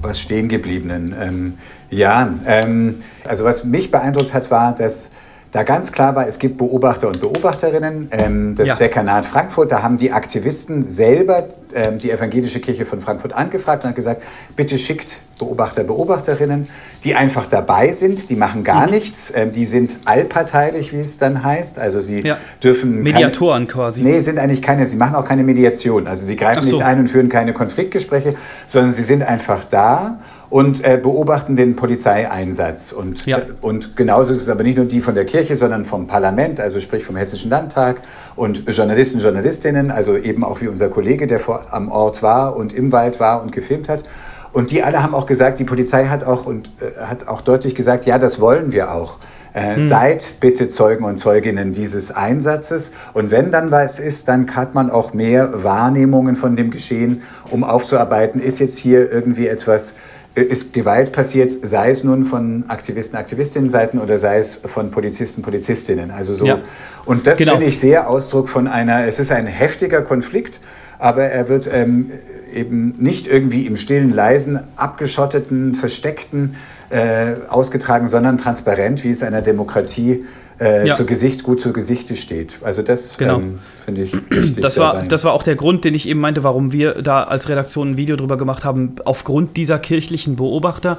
was 0.02 0.20
stehengebliebenen. 0.20 1.14
Ähm, 1.18 1.54
ja, 1.90 2.32
ähm, 2.46 3.02
also 3.28 3.44
was 3.44 3.64
mich 3.64 3.90
beeindruckt 3.90 4.32
hat, 4.32 4.50
war, 4.50 4.74
dass 4.74 5.10
da 5.52 5.64
ganz 5.64 5.90
klar 5.90 6.14
war, 6.14 6.28
es 6.28 6.38
gibt 6.38 6.58
Beobachter 6.58 7.08
und 7.08 7.20
Beobachterinnen. 7.20 8.08
Ähm, 8.12 8.54
das 8.54 8.68
Ja. 8.68 8.74
Dekanat 8.76 9.26
Frankfurt, 9.26 9.72
da 9.72 9.82
haben 9.82 9.96
die 9.96 10.12
Aktivisten 10.12 10.84
selber 10.84 11.48
ähm, 11.74 11.98
die 11.98 12.12
Evangelische 12.12 12.60
Kirche 12.60 12.86
von 12.86 13.00
Frankfurt 13.00 13.32
angefragt 13.32 13.82
und 13.82 13.88
hat 13.90 13.96
gesagt, 13.96 14.22
bitte 14.54 14.78
schickt 14.78 15.20
Beobachter, 15.40 15.82
Beobachterinnen, 15.82 16.68
die 17.02 17.16
einfach 17.16 17.46
dabei 17.46 17.92
sind, 17.92 18.30
die 18.30 18.36
machen 18.36 18.62
gar 18.62 18.84
Mhm. 18.86 18.92
nichts, 18.92 19.32
ähm, 19.34 19.50
die 19.52 19.64
sind 19.66 19.96
allparteilich, 20.04 20.92
wie 20.92 21.00
es 21.00 21.18
dann 21.18 21.42
heißt. 21.42 21.80
Also 21.80 22.00
sie 22.00 22.20
Ja. 22.24 22.36
dürfen... 22.62 22.90
keine- 22.92 23.02
Mediatoren 23.02 23.66
quasi. 23.66 24.04
Nee, 24.04 24.20
sind 24.20 24.38
eigentlich 24.38 24.62
keine, 24.62 24.86
sie 24.86 24.96
machen 24.96 25.16
auch 25.16 25.24
keine 25.24 25.42
Mediation. 25.42 26.06
Also 26.06 26.24
sie 26.26 26.36
greifen 26.36 26.62
so. 26.62 26.76
nicht 26.76 26.84
ein 26.84 27.00
und 27.00 27.08
führen 27.08 27.28
keine 27.28 27.52
Konfliktgespräche, 27.52 28.34
sondern 28.68 28.92
sie 28.92 29.02
sind 29.02 29.24
einfach 29.24 29.64
da 29.64 30.20
und 30.50 30.84
äh, 30.84 30.98
beobachten 31.00 31.54
den 31.54 31.76
Polizeieinsatz. 31.76 32.92
Und, 32.92 33.24
Ja. 33.24 33.38
und 33.60 33.96
genauso 33.96 34.32
ist 34.32 34.42
es 34.42 34.48
aber 34.48 34.64
nicht 34.64 34.76
nur 34.76 34.86
die 34.86 35.00
von 35.00 35.14
der 35.14 35.24
Kirche, 35.24 35.56
sondern 35.56 35.84
vom 35.84 36.08
Parlament, 36.08 36.60
also 36.60 36.80
sprich 36.80 37.04
vom 37.04 37.16
Hessischen 37.16 37.50
Landtag 37.50 38.02
und 38.36 38.68
Journalisten, 38.68 39.20
Journalistinnen, 39.20 39.90
also 39.90 40.16
eben 40.16 40.44
auch 40.44 40.60
wie 40.60 40.68
unser 40.68 40.88
Kollege, 40.88 41.26
der 41.28 41.38
vor, 41.38 41.66
am 41.70 41.90
Ort 41.90 42.22
war 42.22 42.56
und 42.56 42.72
im 42.72 42.90
Wald 42.90 43.20
war 43.20 43.42
und 43.42 43.52
gefilmt 43.52 43.88
hat. 43.88 44.04
Und 44.52 44.72
die 44.72 44.82
alle 44.82 45.00
haben 45.00 45.14
auch 45.14 45.26
gesagt, 45.26 45.60
die 45.60 45.64
Polizei 45.64 46.06
hat 46.06 46.24
auch, 46.24 46.44
und, 46.46 46.72
äh, 46.80 47.00
hat 47.00 47.28
auch 47.28 47.40
deutlich 47.40 47.76
gesagt, 47.76 48.04
ja, 48.04 48.18
das 48.18 48.40
wollen 48.40 48.72
wir 48.72 48.92
auch. 48.92 49.18
Äh, 49.52 49.82
Seid 49.82 50.34
bitte 50.40 50.68
Zeugen 50.68 51.04
und 51.04 51.16
Zeuginnen 51.16 51.72
dieses 51.72 52.12
Einsatzes. 52.12 52.92
Und 53.14 53.32
wenn 53.32 53.50
dann 53.50 53.70
was 53.72 53.98
ist, 53.98 54.28
dann 54.28 54.54
hat 54.54 54.74
man 54.74 54.90
auch 54.90 55.12
mehr 55.12 55.64
Wahrnehmungen 55.64 56.36
von 56.36 56.54
dem 56.54 56.70
Geschehen, 56.70 57.22
um 57.50 57.64
aufzuarbeiten, 57.64 58.40
ist 58.40 58.60
jetzt 58.60 58.78
hier 58.78 59.10
irgendwie 59.10 59.48
etwas, 59.48 59.92
äh, 59.92 59.94
ist 60.34 60.72
Gewalt 60.72 61.12
passiert, 61.12 61.52
sei 61.62 61.90
es 61.90 62.04
nun 62.04 62.24
von 62.24 62.64
Aktivisten, 62.68 63.18
Aktivistinnenseiten 63.18 64.00
oder 64.00 64.18
sei 64.18 64.38
es 64.38 64.54
von 64.54 64.90
Polizisten, 64.90 65.42
Polizistinnen. 65.42 66.10
Also 66.10 66.34
so. 66.34 66.46
Ja. 66.46 66.58
Und 67.04 67.26
das 67.26 67.38
Genau. 67.38 67.52
finde 67.52 67.66
ich 67.66 67.78
sehr 67.78 68.08
Ausdruck 68.08 68.48
von 68.48 68.68
einer, 68.68 69.06
es 69.06 69.18
ist 69.18 69.32
ein 69.32 69.46
heftiger 69.46 70.02
Konflikt, 70.02 70.60
aber 70.98 71.24
er 71.24 71.48
wird 71.48 71.68
ähm, 71.72 72.12
eben 72.52 72.94
nicht 72.98 73.26
irgendwie 73.26 73.66
im 73.66 73.76
stillen, 73.76 74.12
leisen, 74.12 74.60
abgeschotteten, 74.76 75.74
versteckten 75.74 76.56
äh, 76.90 77.34
ausgetragen, 77.48 78.08
sondern 78.08 78.38
transparent, 78.38 79.02
wie 79.04 79.10
es 79.10 79.22
einer 79.22 79.42
Demokratie 79.42 80.12
äh, 80.12 80.24
Ja. 80.60 80.94
zu 80.94 81.06
Gesicht, 81.06 81.42
gut 81.42 81.60
zu 81.60 81.72
Gesichte 81.72 82.16
steht. 82.16 82.58
Also 82.62 82.82
das 82.82 83.16
Genau. 83.16 83.38
ähm, 83.38 83.58
finde 83.84 84.02
ich 84.02 84.12
wichtig. 84.12 84.60
Das 84.60 84.76
war, 84.78 84.94
dabei. 84.94 85.06
das 85.06 85.24
war 85.24 85.32
auch 85.32 85.42
der 85.42 85.56
Grund, 85.56 85.84
den 85.84 85.94
ich 85.94 86.06
eben 86.06 86.20
meinte, 86.20 86.44
warum 86.44 86.72
wir 86.72 87.00
da 87.02 87.22
als 87.22 87.48
Redaktion 87.48 87.92
ein 87.92 87.96
Video 87.96 88.16
drüber 88.16 88.36
gemacht 88.36 88.64
haben, 88.64 88.96
aufgrund 89.04 89.56
dieser 89.56 89.78
kirchlichen 89.78 90.36
Beobachter, 90.36 90.98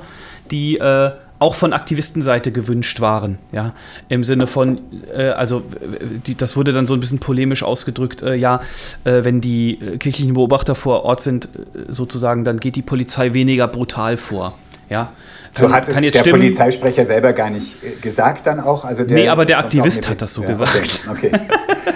die 0.50 0.78
äh, 0.78 1.12
auch 1.38 1.56
von 1.56 1.74
Aktivistenseite 1.74 2.52
gewünscht 2.52 3.02
waren. 3.02 3.40
Ja? 3.52 3.74
Im 4.10 4.24
Sinne 4.24 4.46
von, 4.46 4.80
äh, 5.12 5.30
also 5.30 5.58
äh, 5.60 6.20
die, 6.26 6.36
das 6.36 6.56
wurde 6.56 6.72
dann 6.72 6.86
so 6.86 6.94
ein 6.94 7.00
bisschen 7.00 7.20
polemisch 7.20 7.64
ausgedrückt, 7.64 8.22
äh, 8.22 8.36
ja, 8.36 8.62
äh, 9.04 9.24
wenn 9.24 9.42
die 9.42 9.80
äh, 9.82 9.98
kirchlichen 9.98 10.36
Beobachter 10.36 10.76
vor 10.76 11.04
Ort 11.04 11.22
sind, 11.22 11.46
äh, 11.46 11.92
sozusagen, 11.92 12.44
dann 12.44 12.60
geht 12.60 12.76
die 12.76 12.84
Polizei 12.84 13.34
weniger 13.34 13.68
brutal 13.68 14.18
vor. 14.18 14.54
Ja? 14.92 15.14
so 15.58 15.72
hat 15.72 15.88
es 15.88 15.96
der 15.96 16.12
stimmen. 16.12 16.40
Polizeisprecher 16.40 17.06
selber 17.06 17.32
gar 17.34 17.50
nicht 17.50 17.82
äh, 17.84 17.92
gesagt 18.02 18.46
dann 18.46 18.60
auch. 18.60 18.84
Also 18.84 19.04
der 19.04 19.18
Nee, 19.18 19.30
aber 19.30 19.46
der 19.46 19.60
Aktivist 19.60 20.10
hat 20.10 20.22
das 20.22 20.34
so 20.34 20.42
ja, 20.42 20.50
gesagt. 20.50 21.00
Okay. 21.10 21.32
okay. 21.34 21.48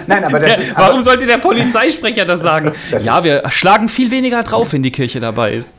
Nein, 0.06 0.24
aber 0.24 0.38
das 0.38 0.54
Der, 0.54 0.64
ist... 0.64 0.76
warum 0.76 0.94
aber, 0.94 1.02
sollte 1.02 1.26
der 1.26 1.38
Polizeisprecher 1.38 2.24
das 2.24 2.40
sagen? 2.42 2.72
Das 2.90 3.04
ja, 3.04 3.22
wir 3.22 3.42
schlagen 3.50 3.88
viel 3.88 4.10
weniger 4.10 4.42
drauf, 4.42 4.72
wenn 4.72 4.82
die 4.82 4.92
Kirche 4.92 5.20
dabei 5.20 5.52
ist. 5.52 5.76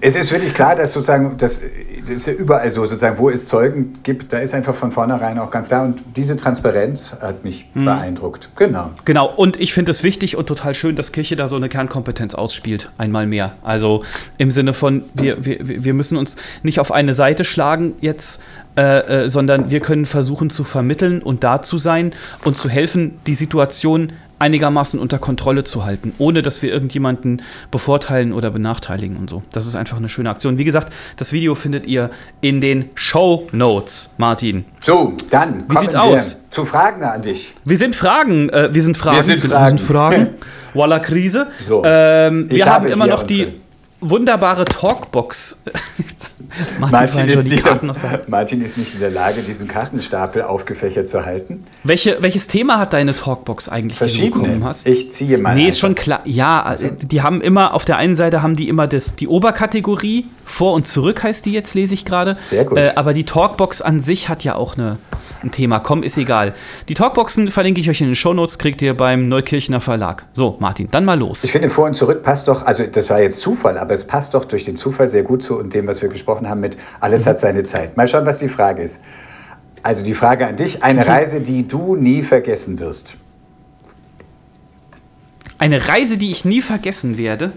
es 0.00 0.14
ist 0.16 0.32
wirklich 0.32 0.52
klar, 0.52 0.74
dass 0.74 0.92
sozusagen 0.92 1.36
das, 1.38 1.60
das 2.10 2.18
ist 2.18 2.26
ja 2.26 2.32
überall 2.34 2.70
so, 2.70 2.84
sozusagen, 2.84 3.18
wo 3.18 3.30
es 3.30 3.46
Zeugen 3.46 3.94
gibt, 4.02 4.32
da 4.32 4.38
ist 4.38 4.54
einfach 4.54 4.74
von 4.74 4.90
vornherein 4.90 5.38
auch 5.38 5.50
ganz 5.50 5.68
klar. 5.68 5.84
Und 5.84 6.02
diese 6.16 6.36
Transparenz 6.36 7.14
hat 7.20 7.44
mich 7.44 7.66
Mhm. 7.74 7.84
beeindruckt. 7.84 8.50
Genau. 8.56 8.90
Genau, 9.04 9.32
und 9.34 9.58
ich 9.60 9.72
finde 9.72 9.90
es 9.90 10.02
wichtig 10.02 10.36
und 10.36 10.46
total 10.46 10.74
schön, 10.74 10.96
dass 10.96 11.12
Kirche 11.12 11.36
da 11.36 11.48
so 11.48 11.56
eine 11.56 11.68
Kernkompetenz 11.68 12.34
ausspielt, 12.34 12.90
einmal 12.98 13.26
mehr. 13.26 13.54
Also 13.62 14.04
im 14.38 14.50
Sinne 14.50 14.72
von, 14.72 15.04
wir, 15.14 15.44
wir, 15.44 15.58
wir 15.84 15.94
müssen 15.94 16.16
uns 16.16 16.36
nicht 16.62 16.80
auf 16.80 16.92
eine 16.92 17.14
Seite 17.14 17.44
schlagen 17.44 17.94
jetzt, 18.00 18.42
äh, 18.76 19.24
äh, 19.24 19.28
sondern 19.28 19.70
wir 19.70 19.80
können 19.80 20.06
versuchen 20.06 20.50
zu 20.50 20.64
vermitteln 20.64 21.22
und 21.22 21.44
da 21.44 21.62
zu 21.62 21.78
sein 21.78 22.12
und 22.44 22.56
zu 22.56 22.68
helfen, 22.68 23.18
die 23.26 23.34
Situation 23.34 24.12
einigermaßen 24.40 24.98
unter 24.98 25.18
Kontrolle 25.18 25.64
zu 25.64 25.84
halten, 25.84 26.14
ohne 26.18 26.42
dass 26.42 26.62
wir 26.62 26.72
irgendjemanden 26.72 27.42
bevorteilen 27.70 28.32
oder 28.32 28.50
benachteiligen 28.50 29.16
und 29.16 29.30
so. 29.30 29.42
Das 29.52 29.66
ist 29.66 29.76
einfach 29.76 29.98
eine 29.98 30.08
schöne 30.08 30.30
Aktion. 30.30 30.58
Wie 30.58 30.64
gesagt, 30.64 30.92
das 31.16 31.32
Video 31.32 31.54
findet 31.54 31.86
ihr 31.86 32.10
in 32.40 32.60
den 32.60 32.90
Show 32.94 33.46
Notes, 33.52 34.14
Martin. 34.16 34.64
So, 34.80 35.12
dann 35.30 35.64
Wie 35.68 35.76
sieht's 35.76 35.94
wir 35.94 36.02
aus? 36.02 36.40
zu 36.50 36.64
Fragen 36.64 37.04
an 37.04 37.22
dich. 37.22 37.54
Wir 37.64 37.78
sind 37.78 37.94
Fragen, 37.94 38.48
äh, 38.48 38.70
wir 38.72 38.82
sind 38.82 38.96
Fragen, 38.96 39.16
Wir 39.16 39.22
sind 39.22 39.40
Fragen. 39.44 39.62
Wir 39.62 39.68
sind 39.68 39.80
Fragen. 39.80 40.28
Walla 40.74 40.98
Krise. 41.00 41.48
So. 41.66 41.82
Ähm, 41.84 42.48
wir 42.48 42.64
haben 42.64 42.72
habe 42.72 42.88
immer 42.88 43.06
noch 43.06 43.22
die 43.22 43.60
wunderbare 44.00 44.64
Talkbox. 44.64 45.62
Martin, 46.78 46.90
Martin 46.90 47.28
ist, 47.28 47.48
nicht, 47.48 47.64
der. 47.64 48.20
Martin 48.28 48.62
ist 48.62 48.78
nicht 48.78 48.94
in 48.94 49.00
der 49.00 49.10
Lage, 49.10 49.42
diesen 49.42 49.68
Kartenstapel 49.68 50.42
aufgefächert 50.42 51.08
zu 51.08 51.24
halten. 51.24 51.64
Welche, 51.84 52.18
welches 52.20 52.48
Thema 52.48 52.78
hat 52.78 52.92
deine 52.92 53.14
Talkbox 53.14 53.68
eigentlich, 53.68 53.98
die 53.98 54.04
du 54.04 54.10
Verschiedene. 54.10 54.42
bekommen 54.42 54.64
hast? 54.64 54.86
Ich 54.86 55.10
ziehe 55.10 55.38
mal. 55.38 55.54
Nee, 55.54 55.68
ist 55.68 55.76
einfach. 55.76 55.80
schon 55.80 55.94
klar. 55.94 56.20
Ja, 56.24 56.62
also, 56.62 56.88
die 56.88 57.22
haben 57.22 57.40
immer, 57.40 57.74
auf 57.74 57.84
der 57.84 57.96
einen 57.96 58.16
Seite 58.16 58.42
haben 58.42 58.56
die 58.56 58.68
immer 58.68 58.86
das, 58.86 59.16
die 59.16 59.28
Oberkategorie, 59.28 60.26
vor 60.44 60.74
und 60.74 60.86
zurück 60.86 61.22
heißt 61.22 61.46
die 61.46 61.52
jetzt, 61.52 61.74
lese 61.74 61.94
ich 61.94 62.04
gerade. 62.04 62.36
Sehr 62.46 62.64
gut. 62.64 62.78
Äh, 62.78 62.92
aber 62.96 63.12
die 63.12 63.24
Talkbox 63.24 63.82
an 63.82 64.00
sich 64.00 64.28
hat 64.28 64.44
ja 64.44 64.56
auch 64.56 64.76
eine, 64.76 64.98
ein 65.42 65.52
Thema. 65.52 65.78
Komm, 65.78 66.02
ist 66.02 66.18
egal. 66.18 66.54
Die 66.88 66.94
Talkboxen 66.94 67.48
verlinke 67.48 67.80
ich 67.80 67.88
euch 67.88 68.00
in 68.00 68.08
den 68.08 68.16
Shownotes, 68.16 68.58
kriegt 68.58 68.82
ihr 68.82 68.96
beim 68.96 69.28
Neukirchener 69.28 69.80
Verlag. 69.80 70.26
So, 70.32 70.56
Martin, 70.58 70.88
dann 70.90 71.04
mal 71.04 71.18
los. 71.18 71.44
Ich 71.44 71.52
finde, 71.52 71.70
vor 71.70 71.86
und 71.86 71.94
zurück 71.94 72.22
passt 72.22 72.48
doch, 72.48 72.66
also 72.66 72.84
das 72.84 73.08
war 73.10 73.20
jetzt 73.20 73.40
Zufall, 73.40 73.78
aber 73.78 73.94
es 73.94 74.04
passt 74.04 74.34
doch 74.34 74.44
durch 74.44 74.64
den 74.64 74.76
Zufall 74.76 75.08
sehr 75.08 75.22
gut 75.22 75.42
zu 75.42 75.56
und 75.58 75.72
dem, 75.72 75.86
was 75.86 76.02
wir 76.02 76.08
gesprochen 76.08 76.38
haben 76.38 76.39
mit 76.54 76.76
alles 77.00 77.26
hat 77.26 77.38
seine 77.38 77.64
Zeit. 77.64 77.96
Mal 77.96 78.08
schauen, 78.08 78.26
was 78.26 78.38
die 78.38 78.48
Frage 78.48 78.82
ist. 78.82 79.00
Also 79.82 80.04
die 80.04 80.14
Frage 80.14 80.46
an 80.46 80.56
dich, 80.56 80.82
eine 80.82 81.06
Reise, 81.06 81.40
die 81.40 81.66
du 81.66 81.96
nie 81.96 82.22
vergessen 82.22 82.78
wirst. 82.78 83.16
Eine 85.58 85.88
Reise, 85.88 86.16
die 86.18 86.30
ich 86.30 86.44
nie 86.44 86.62
vergessen 86.62 87.16
werde. 87.18 87.52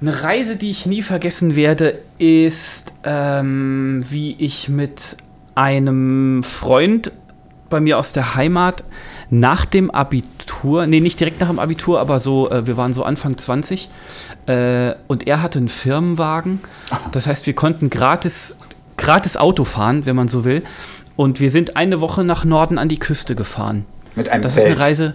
Eine 0.00 0.22
Reise, 0.24 0.56
die 0.56 0.70
ich 0.70 0.86
nie 0.86 1.02
vergessen 1.02 1.56
werde, 1.56 2.00
ist, 2.18 2.92
ähm, 3.04 4.04
wie 4.08 4.34
ich 4.38 4.68
mit 4.68 5.16
einem 5.54 6.42
Freund 6.42 7.12
bei 7.70 7.80
mir 7.80 7.98
aus 7.98 8.12
der 8.12 8.34
Heimat 8.34 8.82
nach 9.32 9.64
dem 9.64 9.90
Abitur, 9.90 10.86
nee, 10.86 11.00
nicht 11.00 11.18
direkt 11.18 11.40
nach 11.40 11.48
dem 11.48 11.58
Abitur, 11.58 11.98
aber 12.00 12.18
so, 12.18 12.50
äh, 12.50 12.66
wir 12.66 12.76
waren 12.76 12.92
so 12.92 13.02
Anfang 13.02 13.38
20 13.38 13.88
äh, 14.44 14.92
und 15.08 15.26
er 15.26 15.40
hatte 15.40 15.58
einen 15.58 15.70
Firmenwagen. 15.70 16.60
Das 17.12 17.26
heißt, 17.26 17.46
wir 17.46 17.54
konnten 17.54 17.88
gratis, 17.88 18.58
gratis 18.98 19.38
Auto 19.38 19.64
fahren, 19.64 20.04
wenn 20.04 20.16
man 20.16 20.28
so 20.28 20.44
will. 20.44 20.62
Und 21.16 21.40
wir 21.40 21.50
sind 21.50 21.78
eine 21.78 22.02
Woche 22.02 22.24
nach 22.24 22.44
Norden 22.44 22.76
an 22.76 22.90
die 22.90 22.98
Küste 22.98 23.34
gefahren. 23.34 23.86
Mit 24.16 24.28
einem 24.28 24.42
Das 24.42 24.56
ist 24.56 24.64
Zelt. 24.64 24.74
eine 24.76 24.80
Reise, 24.84 25.14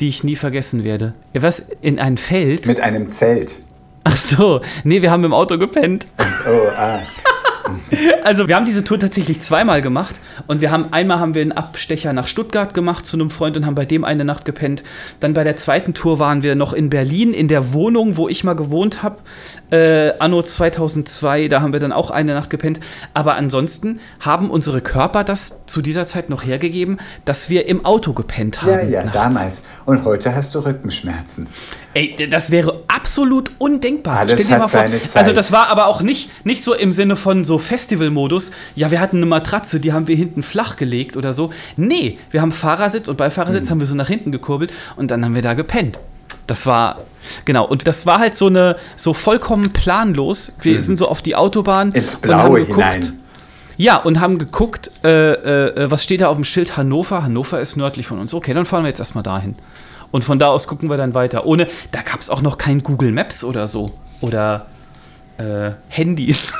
die 0.00 0.08
ich 0.08 0.24
nie 0.24 0.36
vergessen 0.36 0.82
werde. 0.82 1.12
Was? 1.34 1.62
In 1.82 1.98
ein 1.98 2.16
Feld? 2.16 2.64
Mit 2.66 2.80
einem 2.80 3.10
Zelt. 3.10 3.60
Ach 4.04 4.16
so, 4.16 4.62
nee, 4.84 5.02
wir 5.02 5.10
haben 5.10 5.24
im 5.24 5.34
Auto 5.34 5.58
gepennt. 5.58 6.06
Oh, 6.18 6.68
ah. 6.74 7.00
Also 8.24 8.46
wir 8.46 8.56
haben 8.56 8.66
diese 8.66 8.84
Tour 8.84 8.98
tatsächlich 8.98 9.40
zweimal 9.40 9.80
gemacht 9.80 10.16
und 10.46 10.60
wir 10.60 10.70
haben 10.70 10.92
einmal 10.92 11.18
haben 11.18 11.34
wir 11.34 11.40
einen 11.40 11.52
Abstecher 11.52 12.12
nach 12.12 12.28
Stuttgart 12.28 12.74
gemacht 12.74 13.06
zu 13.06 13.16
einem 13.16 13.30
Freund 13.30 13.56
und 13.56 13.64
haben 13.64 13.74
bei 13.74 13.86
dem 13.86 14.04
eine 14.04 14.24
Nacht 14.24 14.44
gepennt. 14.44 14.82
Dann 15.20 15.32
bei 15.32 15.44
der 15.44 15.56
zweiten 15.56 15.94
Tour 15.94 16.18
waren 16.18 16.42
wir 16.42 16.54
noch 16.54 16.72
in 16.72 16.90
Berlin 16.90 17.32
in 17.32 17.48
der 17.48 17.72
Wohnung, 17.72 18.16
wo 18.16 18.28
ich 18.28 18.44
mal 18.44 18.54
gewohnt 18.54 19.02
habe, 19.02 19.18
äh, 19.70 20.12
anno 20.18 20.42
2002. 20.42 21.48
Da 21.48 21.62
haben 21.62 21.72
wir 21.72 21.80
dann 21.80 21.92
auch 21.92 22.10
eine 22.10 22.34
Nacht 22.34 22.50
gepennt. 22.50 22.80
Aber 23.14 23.36
ansonsten 23.36 24.00
haben 24.20 24.50
unsere 24.50 24.80
Körper 24.80 25.24
das 25.24 25.64
zu 25.66 25.80
dieser 25.80 26.04
Zeit 26.04 26.28
noch 26.28 26.44
hergegeben, 26.44 26.98
dass 27.24 27.48
wir 27.48 27.66
im 27.66 27.84
Auto 27.84 28.12
gepennt 28.12 28.62
haben. 28.62 28.90
Ja, 28.90 29.00
ja, 29.00 29.04
nachts. 29.04 29.14
damals. 29.14 29.62
Und 29.86 30.04
heute 30.04 30.34
hast 30.34 30.54
du 30.54 30.60
Rückenschmerzen. 30.60 31.46
Ey, 31.94 32.28
das 32.28 32.50
wäre 32.50 32.77
absolut 32.88 33.50
undenkbar. 33.58 34.18
Alles 34.18 34.32
Stell 34.32 34.46
dir 34.46 34.58
mal 34.58 34.68
vor. 34.68 34.84
Also 35.14 35.32
das 35.32 35.52
war 35.52 35.68
aber 35.68 35.86
auch 35.86 36.02
nicht, 36.02 36.30
nicht 36.44 36.62
so 36.62 36.74
im 36.74 36.90
Sinne 36.92 37.16
von 37.16 37.44
so 37.44 37.58
Festival-Modus. 37.58 38.52
Ja, 38.74 38.90
wir 38.90 39.00
hatten 39.00 39.18
eine 39.18 39.26
Matratze, 39.26 39.78
die 39.80 39.92
haben 39.92 40.08
wir 40.08 40.16
hinten 40.16 40.42
flach 40.42 40.76
gelegt 40.76 41.16
oder 41.16 41.32
so. 41.32 41.50
Nee, 41.76 42.18
wir 42.30 42.40
haben 42.42 42.52
Fahrersitz 42.52 43.08
und 43.08 43.16
Beifahrersitz 43.16 43.64
Hm. 43.64 43.70
haben 43.70 43.80
wir 43.80 43.86
so 43.86 43.94
nach 43.94 44.08
hinten 44.08 44.32
gekurbelt 44.32 44.72
und 44.96 45.10
dann 45.10 45.24
haben 45.24 45.34
wir 45.34 45.42
da 45.42 45.54
gepennt. 45.54 45.98
Das 46.46 46.64
war, 46.64 47.02
genau, 47.44 47.66
und 47.66 47.86
das 47.86 48.06
war 48.06 48.18
halt 48.18 48.34
so 48.34 48.46
eine, 48.46 48.76
so 48.96 49.12
vollkommen 49.12 49.72
planlos. 49.72 50.56
Wir 50.62 50.80
sind 50.80 50.98
so 50.98 51.08
auf 51.08 51.20
die 51.20 51.36
Autobahn 51.36 51.92
Ins 51.92 52.14
und 52.16 52.22
haben 52.32 52.46
Blaue 52.48 52.60
geguckt. 52.60 52.76
hinein. 53.04 53.18
Ja, 53.76 53.96
und 53.98 54.18
haben 54.20 54.38
geguckt, 54.38 54.90
äh, 55.04 55.32
äh, 55.34 55.90
was 55.90 56.02
steht 56.02 56.20
da 56.22 56.28
auf 56.28 56.36
dem 56.36 56.44
Schild 56.44 56.76
Hannover? 56.76 57.22
Hannover 57.22 57.60
ist 57.60 57.76
nördlich 57.76 58.06
von 58.06 58.18
uns. 58.18 58.34
Okay, 58.34 58.52
dann 58.54 58.64
fahren 58.64 58.82
wir 58.82 58.88
jetzt 58.88 58.98
erstmal 58.98 59.22
dahin. 59.22 59.54
Und 60.10 60.24
von 60.24 60.38
da 60.38 60.46
aus 60.48 60.66
gucken 60.66 60.88
wir 60.90 60.96
dann 60.96 61.14
weiter. 61.14 61.44
Ohne, 61.46 61.66
da 61.92 62.00
gab 62.02 62.20
es 62.20 62.30
auch 62.30 62.40
noch 62.42 62.56
kein 62.58 62.82
Google 62.82 63.12
Maps 63.12 63.44
oder 63.44 63.66
so. 63.66 63.90
Oder 64.20 64.66
äh, 65.38 65.72
Handys. 65.88 66.52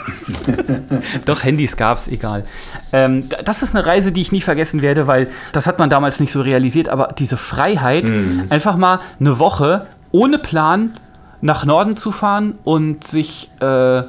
Doch, 1.24 1.42
Handys 1.44 1.76
gab 1.76 1.98
es, 1.98 2.08
egal. 2.08 2.44
Ähm, 2.92 3.28
da- 3.28 3.42
das 3.42 3.62
ist 3.62 3.74
eine 3.74 3.84
Reise, 3.86 4.12
die 4.12 4.20
ich 4.20 4.32
nie 4.32 4.40
vergessen 4.40 4.82
werde, 4.82 5.06
weil 5.06 5.28
das 5.52 5.66
hat 5.66 5.78
man 5.78 5.90
damals 5.90 6.20
nicht 6.20 6.30
so 6.32 6.40
realisiert, 6.42 6.88
aber 6.88 7.14
diese 7.18 7.36
Freiheit, 7.36 8.10
einfach 8.50 8.76
mal 8.76 9.00
eine 9.18 9.38
Woche 9.38 9.86
ohne 10.12 10.38
Plan 10.38 10.92
nach 11.40 11.64
Norden 11.64 11.96
zu 11.96 12.12
fahren 12.12 12.58
und 12.64 13.04
sich 13.04 13.50
äh, 13.60 14.02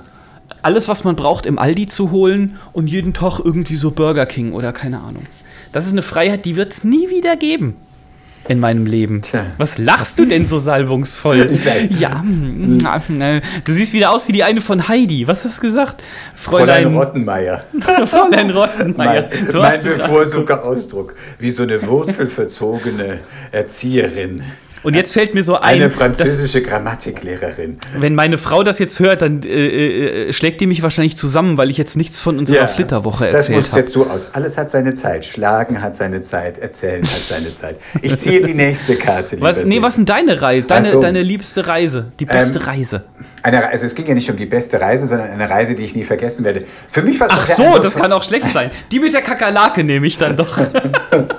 alles, 0.62 0.88
was 0.88 1.04
man 1.04 1.16
braucht, 1.16 1.46
im 1.46 1.58
Aldi 1.60 1.88
zu 1.88 2.12
holen 2.12 2.58
und 2.74 2.88
jeden 2.88 3.14
Tag 3.14 3.40
irgendwie 3.44 3.76
so 3.76 3.92
Burger 3.92 4.26
King 4.26 4.52
oder 4.54 4.74
keine 4.74 5.00
Ahnung. 5.00 5.26
Das 5.72 5.86
ist 5.86 5.92
eine 5.94 6.02
Freiheit, 6.02 6.46
die 6.46 6.56
wird 6.56 6.72
es 6.74 6.84
nie 6.84 7.10
wieder 7.10 7.36
geben 7.38 7.76
in 8.48 8.60
meinem 8.60 8.86
Leben. 8.86 9.22
Tja. 9.22 9.46
Was 9.58 9.78
lachst 9.78 10.18
du 10.20 10.26
denn 10.26 10.46
so 10.46 10.58
salbungsvoll? 10.58 11.52
Ja, 12.00 12.24
äh, 13.20 13.42
du 13.64 13.72
siehst 13.72 13.94
wieder 13.94 14.12
aus 14.12 14.28
wie 14.28 14.32
die 14.32 14.44
eine 14.44 14.62
von 14.62 14.88
Heidi. 14.88 15.28
Was 15.28 15.46
hast 15.46 15.58
du 15.58 15.68
gesagt? 15.68 16.02
Fräulein 16.36 16.84
Fräulein, 16.84 16.98
Rottenmeier. 16.98 17.64
Fräulein 18.06 18.50
Rottenmeier. 18.50 19.30
Mein, 19.30 19.52
So 19.52 19.60
mein 19.60 19.82
grad 19.82 20.10
bevorzugter 20.10 20.64
Ausdruck. 20.66 21.16
Wie 21.38 21.52
so 21.52 21.64
eine 21.64 21.86
wurzelverzogene 21.86 23.20
Erzieherin. 23.52 24.44
Und 24.84 24.96
jetzt 24.96 25.14
fällt 25.14 25.34
mir 25.34 25.44
so 25.44 25.56
ein, 25.56 25.76
Eine 25.76 25.86
dass, 25.86 25.96
französische 25.96 26.62
Grammatiklehrerin. 26.62 27.78
wenn 27.98 28.16
meine 28.16 28.38
Frau 28.38 28.64
das 28.64 28.80
jetzt 28.80 29.00
hört, 29.00 29.22
dann 29.22 29.42
äh, 29.44 30.28
äh, 30.28 30.34
schlägt 30.34 30.62
die 30.62 30.68
mich 30.68 30.82
wahrscheinlich 30.84 31.18
zusammen, 31.18 31.58
weil 31.58 31.70
ich 31.70 31.78
jetzt 31.78 31.98
nichts 31.98 32.22
von 32.22 32.40
unserer 32.40 32.68
Flitterwoche 32.68 33.26
Das 33.26 33.36
erzählt 33.36 33.56
musst 33.58 33.72
habe. 33.72 33.82
jetzt 33.82 33.96
du 33.96 34.04
aus. 34.06 34.30
Alles 34.34 34.58
hat 34.58 34.70
seine 34.70 34.94
Zeit. 34.94 35.26
Schlagen 35.26 35.82
hat 35.82 35.96
seine 35.96 36.22
Zeit. 36.22 36.58
Erzählen 36.60 37.04
hat 37.04 37.10
seine 37.28 37.54
Zeit. 37.54 37.78
Ich 38.02 38.16
ziehe 38.18 38.42
die 38.42 38.54
nächste 38.54 38.96
Karte. 38.96 39.40
Was, 39.42 39.64
nee, 39.66 39.82
was 39.82 39.96
denn 39.96 40.06
deine 40.06 40.42
Reise? 40.42 40.66
Deine, 40.66 40.88
so. 40.88 41.00
deine 41.00 41.22
liebste 41.22 41.68
Reise? 41.68 42.12
Die 42.20 42.26
beste 42.26 42.60
Ähm, 42.60 42.66
Reise? 42.66 43.04
Eine, 43.42 43.68
also 43.68 43.86
es 43.86 43.96
ging 43.96 44.06
ja 44.06 44.14
nicht 44.14 44.30
um 44.30 44.36
die 44.38 44.46
beste 44.46 44.82
Reise, 44.82 45.08
sondern 45.08 45.30
eine 45.30 45.50
Reise, 45.50 45.74
die 45.76 45.84
ich 45.86 45.96
nie 45.96 46.04
vergessen 46.04 46.44
werde. 46.44 46.66
Für 46.92 47.02
mich 47.02 47.20
war 47.20 47.28
Ach 47.32 47.48
so, 47.48 47.80
das 47.80 47.96
kann 47.96 48.12
auch 48.12 48.24
schlecht 48.24 48.50
sein. 48.50 48.70
Die 48.92 49.00
mit 49.00 49.14
der 49.14 49.22
Kakerlake 49.22 49.84
nehme 49.84 50.08
ich 50.08 50.18
dann 50.18 50.36
doch. 50.36 50.58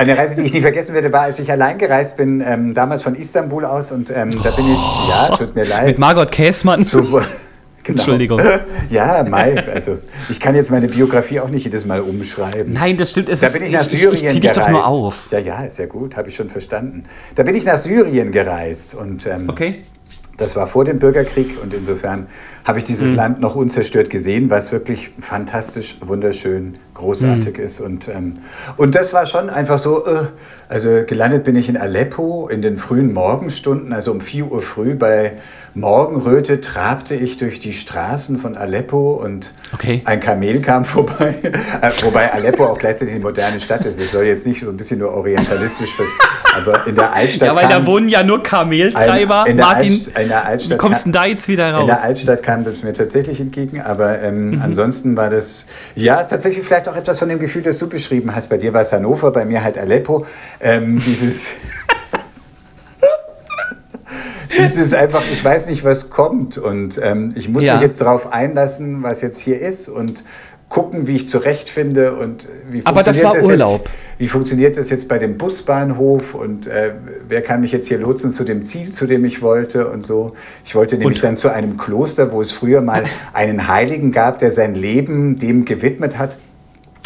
Eine 0.00 0.16
Reise, 0.16 0.34
die 0.34 0.42
ich 0.44 0.52
nie 0.54 0.62
vergessen 0.62 0.94
werde, 0.94 1.12
war, 1.12 1.22
als 1.24 1.38
ich 1.40 1.50
allein 1.52 1.76
gereist 1.76 2.16
bin, 2.16 2.40
ähm, 2.40 2.72
damals 2.72 3.02
von 3.02 3.14
Istanbul 3.14 3.66
aus 3.66 3.92
und 3.92 4.08
ähm, 4.08 4.30
da 4.42 4.50
bin 4.50 4.64
ich, 4.72 4.78
ja, 5.10 5.36
tut 5.36 5.54
mir 5.54 5.66
leid. 5.66 5.86
mit 5.88 5.98
Margot 5.98 6.30
Käßmann. 6.32 6.86
zu, 6.86 7.02
genau. 7.02 7.26
Entschuldigung. 7.84 8.40
Ja, 8.88 9.22
Mai, 9.28 9.62
also 9.70 9.98
ich 10.30 10.40
kann 10.40 10.54
jetzt 10.54 10.70
meine 10.70 10.88
Biografie 10.88 11.40
auch 11.40 11.50
nicht 11.50 11.64
jedes 11.64 11.84
Mal 11.84 12.00
umschreiben. 12.00 12.72
Nein, 12.72 12.96
das 12.96 13.10
stimmt. 13.10 13.28
Es 13.28 13.40
Da 13.40 13.50
bin 13.50 13.62
ich 13.62 13.72
nach 13.72 13.82
ich, 13.82 13.88
Syrien 13.88 14.14
ich, 14.14 14.22
ich 14.24 14.30
zieh 14.30 14.40
dich 14.40 14.52
gereist. 14.54 14.68
doch 14.68 14.72
nur 14.72 14.86
auf. 14.86 15.28
Ja, 15.32 15.38
ja, 15.38 15.64
ist 15.64 15.78
ja 15.78 15.84
gut, 15.84 16.16
habe 16.16 16.30
ich 16.30 16.34
schon 16.36 16.48
verstanden. 16.48 17.04
Da 17.34 17.42
bin 17.42 17.54
ich 17.54 17.66
nach 17.66 17.76
Syrien 17.76 18.32
gereist 18.32 18.94
und 18.94 19.26
ähm, 19.26 19.50
Okay. 19.50 19.82
Das 20.40 20.56
war 20.56 20.66
vor 20.66 20.84
dem 20.84 20.98
Bürgerkrieg 20.98 21.58
und 21.62 21.74
insofern 21.74 22.26
habe 22.64 22.78
ich 22.78 22.84
Mhm. 22.84 22.88
dieses 22.88 23.14
Land 23.14 23.40
noch 23.40 23.54
unzerstört 23.56 24.08
gesehen, 24.10 24.48
was 24.50 24.72
wirklich 24.72 25.10
fantastisch, 25.20 25.98
wunderschön, 26.04 26.78
großartig 26.94 27.58
Mhm. 27.58 27.64
ist. 27.64 27.80
Und, 27.80 28.08
ähm, 28.08 28.38
und 28.78 28.94
das 28.94 29.12
war 29.12 29.26
schon 29.26 29.50
einfach 29.50 29.78
so, 29.78 30.06
äh, 30.06 30.22
also 30.68 31.02
gelandet 31.06 31.44
bin 31.44 31.56
ich 31.56 31.68
in 31.68 31.76
Aleppo 31.76 32.48
in 32.48 32.62
den 32.62 32.78
frühen 32.78 33.12
Morgenstunden, 33.12 33.92
also 33.92 34.10
um 34.12 34.20
4 34.22 34.50
Uhr 34.50 34.62
früh 34.62 34.94
bei 34.94 35.32
Morgenröte 35.74 36.60
trabte 36.60 37.14
ich 37.14 37.38
durch 37.38 37.60
die 37.60 37.72
Straßen 37.72 38.38
von 38.38 38.56
Aleppo 38.56 39.12
und 39.12 39.52
Okay. 39.72 40.02
ein 40.04 40.18
Kamel 40.20 40.60
kam 40.60 40.84
vorbei. 40.84 41.34
Äh, 41.82 41.90
Wobei 42.02 42.32
Aleppo 42.32 42.64
auch 42.66 42.78
gleichzeitig 42.78 43.14
eine 43.14 43.22
moderne 43.22 43.58
Stadt 43.60 43.84
ist. 43.84 43.98
Es 43.98 44.10
soll 44.12 44.24
jetzt 44.24 44.46
nicht 44.46 44.60
so 44.60 44.68
ein 44.68 44.76
bisschen 44.76 44.98
nur 44.98 45.12
orientalistisch 45.14 45.94
vers 45.94 46.08
Aber 46.54 46.86
in 46.86 46.94
der 46.94 47.12
Altstadt. 47.14 47.48
Ja, 47.48 47.54
weil 47.54 47.68
da 47.68 47.86
wohnen 47.86 48.08
ja 48.08 48.22
nur 48.22 48.42
Kameltreiber. 48.42 49.44
in 49.46 49.56
der 49.56 49.66
Martin, 49.66 49.92
Altst- 49.92 50.20
in 50.20 50.28
der 50.28 50.44
Altstadt 50.44 50.72
wie 50.72 50.76
kommst 50.78 51.00
du 51.00 51.04
kam- 51.04 51.12
denn 51.12 51.22
da 51.22 51.26
jetzt 51.28 51.48
wieder 51.48 51.68
In 51.70 51.74
raus? 51.76 51.86
der 51.86 52.02
Altstadt 52.02 52.42
kam 52.42 52.64
das 52.64 52.82
mir 52.82 52.92
tatsächlich 52.92 53.40
entgegen, 53.40 53.80
aber 53.80 54.20
ähm, 54.22 54.60
ansonsten 54.62 55.16
war 55.16 55.30
das, 55.30 55.66
ja, 55.94 56.24
tatsächlich 56.24 56.66
vielleicht 56.66 56.88
auch 56.88 56.96
etwas 56.96 57.18
von 57.18 57.28
dem 57.28 57.38
Gefühl, 57.38 57.62
das 57.62 57.78
du 57.78 57.88
beschrieben 57.88 58.34
hast. 58.34 58.48
Bei 58.50 58.56
dir 58.58 58.72
war 58.74 58.82
es 58.82 58.92
Hannover, 58.92 59.30
bei 59.30 59.44
mir 59.44 59.62
halt 59.64 59.78
Aleppo. 59.78 60.26
Ähm, 60.60 60.96
dieses, 60.98 61.46
dieses 64.56 64.92
einfach, 64.92 65.22
ich 65.32 65.44
weiß 65.44 65.66
nicht, 65.66 65.84
was 65.84 66.10
kommt 66.10 66.58
und 66.58 67.00
ähm, 67.02 67.32
ich 67.34 67.48
muss 67.48 67.62
Ja. 67.62 67.74
mich 67.74 67.82
jetzt 67.82 68.00
darauf 68.00 68.32
einlassen, 68.32 69.02
was 69.02 69.20
jetzt 69.22 69.40
hier 69.40 69.60
ist 69.60 69.88
und 69.88 70.24
gucken, 70.68 71.06
wie 71.08 71.16
ich 71.16 71.28
zurechtfinde 71.28 72.14
und 72.14 72.46
wie 72.70 72.82
Aber 72.84 73.02
das 73.02 73.20
funktioniert 73.20 73.24
war 73.24 73.34
jetzt- 73.36 73.66
Urlaub. 73.80 73.90
wie 74.18 74.28
funktioniert 74.28 74.76
das 74.76 74.88
jetzt 74.90 75.08
bei 75.08 75.18
dem 75.18 75.36
Busbahnhof 75.36 76.34
und 76.34 76.68
äh, 76.68 76.92
wer 77.28 77.42
kann 77.42 77.60
mich 77.60 77.72
jetzt 77.72 77.88
hier 77.88 77.98
lotsen 77.98 78.30
zu 78.30 78.44
dem 78.44 78.62
Ziel, 78.62 78.90
zu 78.90 79.06
dem 79.06 79.24
ich 79.24 79.42
wollte 79.42 79.88
und 79.88 80.04
so. 80.04 80.34
Ich 80.64 80.74
wollte 80.76 80.96
nämlich 80.96 81.18
Und- 81.18 81.24
dann 81.24 81.36
zu 81.36 81.48
einem 81.48 81.76
Kloster, 81.76 82.30
wo 82.30 82.40
es 82.40 82.52
früher 82.52 82.82
mal 82.82 83.02
einen 83.32 83.66
Heiligen 83.66 84.12
gab, 84.12 84.38
der 84.38 84.52
sein 84.52 84.74
Leben 84.76 85.38
dem 85.38 85.64
gewidmet 85.64 86.18
hat, 86.18 86.38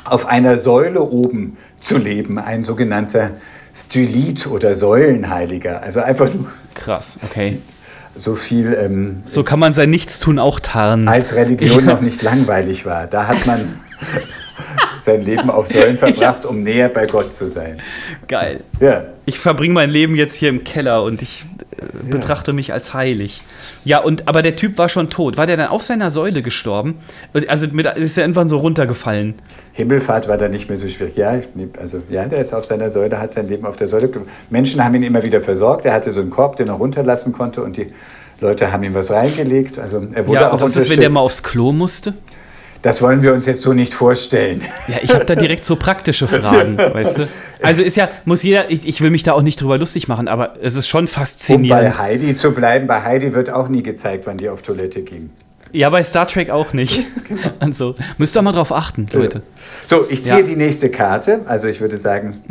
auf 0.04 0.26
einer 0.26 0.58
Säule 0.58 1.00
oben 1.02 1.56
zu 1.84 1.98
leben, 1.98 2.38
ein 2.38 2.64
sogenannter 2.64 3.32
Stylit 3.74 4.46
oder 4.46 4.74
Säulenheiliger. 4.74 5.82
Also 5.82 6.00
einfach 6.00 6.32
nur 6.32 6.46
Krass, 6.74 7.18
okay. 7.24 7.58
so 8.16 8.34
viel, 8.36 8.76
ähm, 8.80 9.22
So 9.26 9.42
kann 9.44 9.58
man 9.58 9.74
sein 9.74 9.90
Nichtstun 9.90 10.38
auch 10.38 10.60
tarnen. 10.60 11.08
als 11.08 11.34
Religion 11.34 11.84
noch 11.84 12.00
nicht 12.00 12.22
langweilig 12.22 12.86
war. 12.86 13.06
Da 13.06 13.26
hat 13.26 13.46
man 13.46 13.60
sein 15.04 15.22
Leben 15.22 15.50
auf 15.50 15.68
Säulen 15.68 15.98
verbracht, 15.98 16.44
um 16.46 16.62
näher 16.62 16.88
bei 16.88 17.06
Gott 17.06 17.32
zu 17.32 17.48
sein. 17.48 17.80
Geil. 18.28 18.60
Ja. 18.80 19.04
Ich 19.26 19.38
verbringe 19.38 19.74
mein 19.74 19.90
Leben 19.90 20.16
jetzt 20.16 20.34
hier 20.34 20.48
im 20.48 20.64
Keller 20.64 21.02
und 21.02 21.22
ich 21.22 21.46
äh, 21.78 21.84
betrachte 22.10 22.52
mich 22.52 22.72
als 22.72 22.92
heilig. 22.94 23.42
Ja, 23.84 23.98
und 23.98 24.28
aber 24.28 24.42
der 24.42 24.56
Typ 24.56 24.76
war 24.76 24.88
schon 24.88 25.10
tot. 25.10 25.36
War 25.36 25.46
der 25.46 25.56
dann 25.56 25.68
auf 25.68 25.82
seiner 25.82 26.10
Säule 26.10 26.42
gestorben? 26.42 26.98
Also 27.48 27.68
mit, 27.72 27.86
ist 27.86 28.18
er 28.18 28.24
irgendwann 28.24 28.48
so 28.48 28.58
runtergefallen. 28.58 29.34
Himmelfahrt 29.72 30.28
war 30.28 30.38
da 30.38 30.48
nicht 30.48 30.68
mehr 30.68 30.78
so 30.78 30.88
schwierig. 30.88 31.16
Ja, 31.16 31.38
also 31.80 32.00
ja, 32.10 32.24
der 32.26 32.38
ist 32.38 32.52
auf 32.52 32.64
seiner 32.64 32.90
Säule, 32.90 33.18
hat 33.20 33.32
sein 33.32 33.48
Leben 33.48 33.66
auf 33.66 33.76
der 33.76 33.88
Säule. 33.88 34.10
Menschen 34.50 34.84
haben 34.84 34.94
ihn 34.94 35.02
immer 35.02 35.22
wieder 35.24 35.40
versorgt. 35.40 35.84
Er 35.84 35.94
hatte 35.94 36.12
so 36.12 36.20
einen 36.20 36.30
Korb, 36.30 36.56
den 36.56 36.68
er 36.68 36.74
runterlassen 36.74 37.32
konnte 37.32 37.62
und 37.62 37.76
die 37.76 37.88
Leute 38.40 38.72
haben 38.72 38.82
ihm 38.82 38.94
was 38.94 39.10
reingelegt. 39.10 39.78
Also 39.78 40.06
er 40.12 40.26
wurde 40.26 40.40
Ja, 40.40 40.48
auch 40.48 40.54
und 40.54 40.60
was 40.62 40.76
ist, 40.76 40.90
wenn 40.90 41.00
der 41.00 41.10
mal 41.10 41.20
aufs 41.20 41.42
Klo 41.42 41.72
musste? 41.72 42.14
Das 42.84 43.02
wollen 43.02 43.22
wir 43.22 43.32
uns 43.32 43.46
jetzt 43.46 43.62
so 43.62 43.72
nicht 43.72 43.94
vorstellen. 43.94 44.62
Ja, 44.88 44.98
ich 45.02 45.12
habe 45.14 45.24
da 45.24 45.34
direkt 45.34 45.64
so 45.64 45.74
praktische 45.74 46.28
Fragen, 46.28 46.76
weißt 46.92 47.18
du? 47.18 47.28
Also 47.62 47.82
ist 47.82 47.96
ja, 47.96 48.10
muss 48.26 48.42
jeder, 48.42 48.70
ich, 48.70 48.86
ich 48.86 49.00
will 49.00 49.10
mich 49.10 49.22
da 49.24 49.32
auch 49.32 49.42
nicht 49.42 49.60
drüber 49.60 49.78
lustig 49.78 50.06
machen, 50.06 50.28
aber 50.28 50.54
es 50.62 50.76
ist 50.76 50.86
schon 50.86 51.04
Um 51.04 51.06
bei 51.06 51.10
faszinierend. 51.12 51.98
Heidi 51.98 52.34
zu 52.34 52.52
bleiben, 52.52 52.86
bei 52.86 53.02
Heidi 53.02 53.32
wird 53.34 53.48
auch 53.50 53.68
nie 53.68 53.82
gezeigt, 53.82 54.26
wann 54.26 54.36
die 54.36 54.48
auf 54.50 54.60
Toilette 54.62 55.00
ging. 55.02 55.30
ja, 55.72 55.88
bei 55.90 56.04
Star 56.04 56.26
Trek 56.28 56.50
auch 56.50 56.72
nicht. 56.74 57.02
Und 57.60 57.74
so. 57.74 57.94
Müsst 58.18 58.36
ihr 58.36 58.42
mal 58.42 58.52
drauf 58.52 58.70
achten, 58.70 59.06
Leute. 59.12 59.40
So, 59.86 60.04
ich 60.08 60.22
ziehe 60.22 60.36
Ja. 60.40 60.42
die 60.42 60.54
nächste 60.56 60.90
Karte. 60.90 61.40
Also 61.46 61.68
ich 61.68 61.80
würde 61.80 61.96
sagen, 61.96 62.42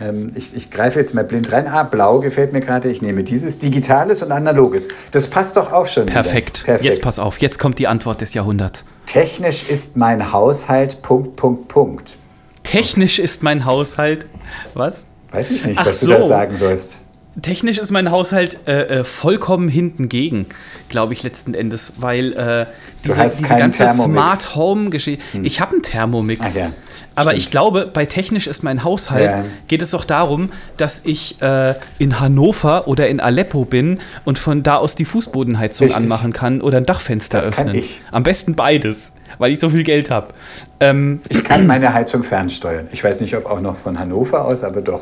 ähm, 0.00 0.32
ich, 0.34 0.54
ich 0.54 0.70
greife 0.70 0.98
jetzt 0.98 1.14
mal 1.14 1.24
blind 1.24 1.52
rein. 1.52 1.66
Ah, 1.68 1.84
blau 1.84 2.20
gefällt 2.20 2.52
mir 2.52 2.60
gerade. 2.60 2.90
Ich 2.90 3.02
nehme 3.02 3.22
dieses. 3.22 3.58
Digitales 3.58 4.22
und 4.22 4.32
analoges. 4.32 4.88
Das 5.10 5.28
passt 5.28 5.56
doch 5.56 5.72
auch 5.72 5.86
schon. 5.86 6.06
Perfekt. 6.06 6.64
Perfekt. 6.64 6.84
Jetzt 6.84 7.02
pass 7.02 7.18
auf, 7.18 7.38
jetzt 7.38 7.58
kommt 7.58 7.78
die 7.78 7.86
Antwort 7.86 8.20
des 8.20 8.34
Jahrhunderts. 8.34 8.84
Technisch 9.06 9.68
ist 9.68 9.96
mein 9.96 10.32
Haushalt 10.32 11.02
Punkt, 11.02 11.36
Punkt, 11.36 11.68
Punkt. 11.68 12.18
Technisch 12.62 13.18
ist 13.18 13.42
mein 13.42 13.64
Haushalt. 13.64 14.26
Was? 14.74 15.04
Weiß 15.30 15.50
ich 15.50 15.64
nicht, 15.64 15.78
Ach 15.78 15.86
was 15.86 16.00
so. 16.00 16.06
du 16.08 16.12
da 16.14 16.22
sagen 16.22 16.56
sollst. 16.56 17.00
Technisch 17.42 17.78
ist 17.78 17.90
mein 17.90 18.10
Haushalt 18.10 18.58
äh, 18.68 19.00
äh, 19.00 19.04
vollkommen 19.04 19.68
hinten 19.68 20.08
gegen, 20.08 20.46
glaube 20.88 21.12
ich, 21.14 21.22
letzten 21.24 21.54
Endes, 21.54 21.94
weil 21.96 22.32
äh, 22.34 22.66
diese, 23.04 23.22
diese 23.24 23.56
ganze 23.56 23.84
Thermomix. 23.84 24.04
Hm. 24.04 24.12
Smart 24.12 24.54
Home 24.56 24.90
Geschichte. 24.90 25.22
Ich 25.42 25.60
habe 25.60 25.72
einen 25.72 25.82
Thermomix. 25.82 26.40
Ach 26.44 26.54
ja, 26.54 26.70
aber 27.16 27.30
stimmt. 27.30 27.42
ich 27.42 27.50
glaube, 27.50 27.90
bei 27.92 28.06
technisch 28.06 28.46
ist 28.46 28.62
mein 28.62 28.84
Haushalt, 28.84 29.30
Ja. 29.30 29.42
geht 29.68 29.82
es 29.82 29.90
doch 29.90 30.04
darum, 30.04 30.50
dass 30.76 31.02
ich 31.04 31.40
äh, 31.42 31.74
in 31.98 32.20
Hannover 32.20 32.86
oder 32.86 33.08
in 33.08 33.18
Aleppo 33.20 33.64
bin 33.64 33.98
und 34.24 34.38
von 34.38 34.62
da 34.62 34.76
aus 34.76 34.94
die 34.94 35.04
Fußbodenheizung 35.04 35.86
Richtig. 35.88 35.96
anmachen 36.02 36.32
kann 36.32 36.60
oder 36.60 36.76
ein 36.78 36.86
Dachfenster 36.86 37.38
Das 37.40 37.50
kann 37.50 37.68
öffnen. 37.68 37.84
Am 38.12 38.22
besten 38.22 38.54
beides, 38.54 39.12
weil 39.38 39.50
ich 39.52 39.58
so 39.60 39.70
viel 39.70 39.82
Geld 39.82 40.10
habe. 40.10 40.28
Ähm, 40.80 41.20
Ich 41.28 41.42
kann 41.42 41.66
meine 41.66 41.92
Heizung 41.94 42.22
fernsteuern. 42.22 42.86
Ich 42.92 43.02
weiß 43.02 43.20
nicht, 43.20 43.34
ob 43.36 43.46
auch 43.46 43.60
noch 43.60 43.76
von 43.76 43.98
Hannover 43.98 44.44
aus, 44.44 44.62
aber 44.62 44.80
doch. 44.80 45.00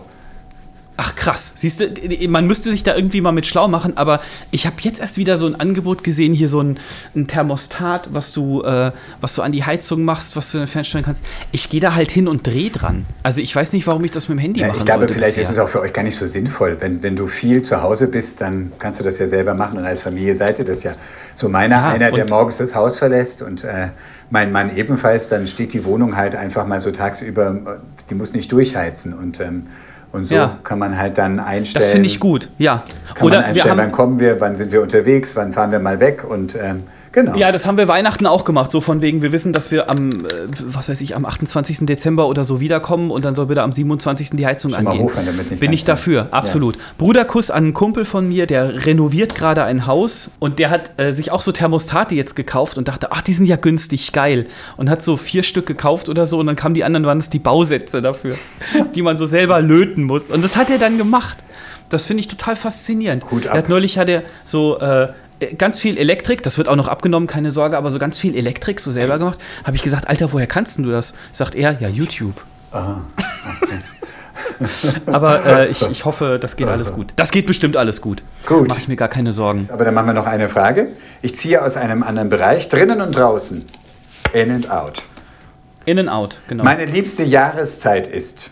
Ach 1.04 1.16
krass, 1.16 1.50
siehst 1.56 1.80
du, 1.80 1.88
man 2.28 2.46
müsste 2.46 2.70
sich 2.70 2.84
da 2.84 2.94
irgendwie 2.94 3.20
mal 3.20 3.32
mit 3.32 3.44
schlau 3.44 3.66
machen, 3.66 3.96
aber 3.96 4.20
ich 4.52 4.66
habe 4.66 4.76
jetzt 4.82 5.00
erst 5.00 5.16
wieder 5.16 5.36
so 5.36 5.46
ein 5.46 5.56
Angebot 5.56 6.04
gesehen, 6.04 6.32
hier 6.32 6.48
so 6.48 6.60
ein, 6.60 6.78
ein 7.16 7.26
Thermostat, 7.26 8.10
was 8.12 8.32
du, 8.32 8.62
äh, 8.62 8.92
was 9.20 9.34
du 9.34 9.42
an 9.42 9.50
die 9.50 9.64
Heizung 9.64 10.04
machst, 10.04 10.36
was 10.36 10.52
du 10.52 10.58
dann 10.58 10.68
fernsteuern 10.68 11.04
kannst. 11.04 11.24
Ich 11.50 11.68
gehe 11.68 11.80
da 11.80 11.96
halt 11.96 12.12
hin 12.12 12.28
und 12.28 12.46
dreh 12.46 12.70
dran. 12.70 13.04
Also 13.24 13.40
ich 13.40 13.54
weiß 13.54 13.72
nicht, 13.72 13.84
warum 13.88 14.04
ich 14.04 14.12
das 14.12 14.28
mit 14.28 14.38
dem 14.38 14.42
Handy 14.42 14.60
Ja, 14.60 14.68
machen 14.68 14.78
ich 14.78 14.84
glaube, 14.84 15.08
vielleicht 15.08 15.30
bisher. 15.30 15.42
ist 15.42 15.50
es 15.50 15.58
auch 15.58 15.68
für 15.68 15.80
euch 15.80 15.92
gar 15.92 16.04
nicht 16.04 16.14
so 16.14 16.24
sinnvoll. 16.28 16.76
Wenn, 16.78 17.02
wenn 17.02 17.16
du 17.16 17.26
viel 17.26 17.64
zu 17.64 17.82
Hause 17.82 18.06
bist, 18.06 18.40
dann 18.40 18.70
kannst 18.78 19.00
du 19.00 19.04
das 19.04 19.18
ja 19.18 19.26
selber 19.26 19.54
machen. 19.54 19.78
Und 19.78 19.84
als 19.84 20.02
Familie 20.02 20.36
seid 20.36 20.60
ihr 20.60 20.64
das 20.64 20.84
ja. 20.84 20.94
So 21.34 21.48
meiner, 21.48 21.76
Ja, 21.78 21.88
einer, 21.88 22.12
der 22.12 22.26
morgens 22.30 22.58
das 22.58 22.76
Haus 22.76 22.96
verlässt 22.96 23.42
und 23.42 23.64
äh, 23.64 23.88
mein 24.30 24.52
Mann 24.52 24.76
ebenfalls, 24.76 25.28
dann 25.28 25.48
steht 25.48 25.72
die 25.72 25.84
Wohnung 25.84 26.16
halt 26.16 26.36
einfach 26.36 26.64
mal 26.64 26.80
so 26.80 26.92
tagsüber, 26.92 27.80
die 28.08 28.14
muss 28.14 28.34
nicht 28.34 28.52
durchheizen. 28.52 29.14
Und, 29.14 29.40
ähm, 29.40 29.66
und 30.12 30.24
so 30.26 30.34
Ja. 30.34 30.58
kann 30.62 30.78
man 30.78 30.96
halt 30.98 31.18
dann 31.18 31.40
einstellen. 31.40 31.82
das 31.82 31.90
finde 31.92 32.06
ich 32.08 32.20
gut, 32.20 32.48
ja. 32.58 32.82
Kann 33.14 33.26
Oder 33.26 33.36
man 33.36 33.44
wir 33.44 33.48
einstellen, 33.48 33.76
wann 33.78 33.92
kommen 33.92 34.20
wir, 34.20 34.40
wann 34.40 34.56
sind 34.56 34.72
wir 34.72 34.82
unterwegs, 34.82 35.36
wann 35.36 35.52
fahren 35.52 35.72
wir 35.72 35.78
mal 35.78 36.00
weg 36.00 36.24
und 36.28 36.54
ähm, 36.54 36.84
genau. 37.12 37.36
ja, 37.36 37.52
das 37.52 37.66
haben 37.66 37.76
wir 37.78 37.88
Weihnachten 37.88 38.26
auch 38.26 38.44
gemacht, 38.44 38.70
so 38.70 38.80
von 38.80 39.02
wegen, 39.02 39.22
wir 39.22 39.32
wissen, 39.32 39.52
dass 39.52 39.70
wir 39.70 39.88
am, 39.88 40.10
äh, 40.10 40.28
was 40.64 40.88
weiß 40.88 41.00
ich, 41.00 41.14
am 41.14 41.24
28. 41.24 41.86
Dezember 41.86 42.26
oder 42.26 42.44
so 42.44 42.60
wiederkommen 42.60 43.10
und 43.10 43.24
dann 43.24 43.34
soll 43.34 43.48
wieder 43.48 43.62
am 43.62 43.72
27. 43.72 44.30
die 44.30 44.46
Heizung 44.46 44.72
Schon 44.72 44.84
mal 44.84 44.90
angehen. 44.90 45.10
nicht 45.36 45.60
Bin 45.60 45.72
ich 45.72 45.84
dafür, 45.84 46.28
absolut. 46.30 46.76
Bruderkuss 46.98 47.50
an 47.50 47.64
einen 47.64 47.74
Kumpel 47.74 48.04
von 48.04 48.28
mir, 48.28 48.46
der 48.46 48.86
renoviert 48.86 49.34
gerade 49.34 49.64
ein 49.64 49.86
Haus 49.86 50.30
und 50.38 50.58
der 50.58 50.70
hat 50.70 50.98
äh, 50.98 51.12
sich 51.12 51.30
auch 51.30 51.40
so 51.40 51.52
Thermostate 51.52 52.14
jetzt 52.14 52.34
gekauft 52.34 52.78
und 52.78 52.88
dachte, 52.88 53.12
ach, 53.12 53.22
die 53.22 53.32
sind 53.32 53.46
ja 53.46 53.56
günstig, 53.56 54.12
geil. 54.12 54.46
Und 54.76 54.90
hat 54.90 55.02
so 55.02 55.16
vier 55.16 55.42
Stück 55.42 55.66
gekauft 55.66 56.08
oder 56.08 56.26
so 56.26 56.38
und 56.38 56.46
dann 56.46 56.56
kamen 56.56 56.74
die 56.74 56.84
anderen, 56.84 57.06
waren 57.06 57.18
es 57.18 57.30
die 57.30 57.38
Bausätze 57.38 58.02
dafür, 58.02 58.36
die 58.94 59.02
man 59.02 59.18
so 59.18 59.26
selber 59.26 59.60
löten 59.60 60.04
muss. 60.04 60.30
Und 60.30 60.42
das 60.42 60.56
hat 60.56 60.70
er 60.70 60.78
dann 60.78 60.98
gemacht. 60.98 61.38
Das 61.92 62.06
finde 62.06 62.22
ich 62.22 62.28
total 62.28 62.56
faszinierend. 62.56 63.24
Er 63.44 63.50
ab. 63.50 63.58
hat 63.58 63.68
neulich 63.68 63.98
hat 63.98 64.08
er 64.08 64.22
so 64.46 64.78
äh, 64.78 65.08
ganz 65.46 65.78
viel 65.78 65.98
Elektrik, 65.98 66.42
das 66.42 66.58
wird 66.58 66.68
auch 66.68 66.76
noch 66.76 66.88
abgenommen, 66.88 67.26
keine 67.26 67.50
Sorge, 67.50 67.76
aber 67.76 67.90
so 67.90 67.98
ganz 67.98 68.18
viel 68.18 68.36
Elektrik 68.36 68.80
so 68.80 68.90
selber 68.90 69.18
gemacht. 69.18 69.38
Habe 69.64 69.76
ich 69.76 69.82
gesagt, 69.82 70.08
Alter, 70.08 70.32
woher 70.32 70.46
kannst 70.46 70.78
du 70.78 70.90
das? 70.90 71.14
Sagt 71.32 71.54
er, 71.54 71.78
ja, 71.80 71.88
YouTube. 71.88 72.42
Aha. 72.70 73.02
Aber 75.06 75.44
äh, 75.44 75.68
ich, 75.70 75.82
ich 75.88 76.04
hoffe, 76.04 76.38
das 76.40 76.56
geht 76.56 76.68
alles 76.68 76.92
gut. 76.92 77.12
Das 77.16 77.30
geht 77.30 77.46
bestimmt 77.46 77.76
alles 77.76 78.00
gut. 78.00 78.22
Gut. 78.46 78.68
Mache 78.68 78.80
ich 78.80 78.88
mir 78.88 78.96
gar 78.96 79.08
keine 79.08 79.32
Sorgen. 79.32 79.68
Aber 79.72 79.84
dann 79.84 79.94
machen 79.94 80.06
wir 80.06 80.14
noch 80.14 80.26
eine 80.26 80.48
Frage. 80.48 80.88
Ich 81.20 81.34
ziehe 81.34 81.62
aus 81.62 81.76
einem 81.76 82.02
anderen 82.02 82.28
Bereich, 82.28 82.68
drinnen 82.68 83.00
und 83.00 83.12
draußen. 83.14 83.64
In 84.32 84.50
and 84.50 84.70
out. 84.70 85.02
In 85.84 85.98
and 85.98 86.08
out, 86.08 86.40
genau. 86.48 86.64
Meine 86.64 86.84
liebste 86.84 87.24
Jahreszeit 87.24 88.06
ist. 88.06 88.50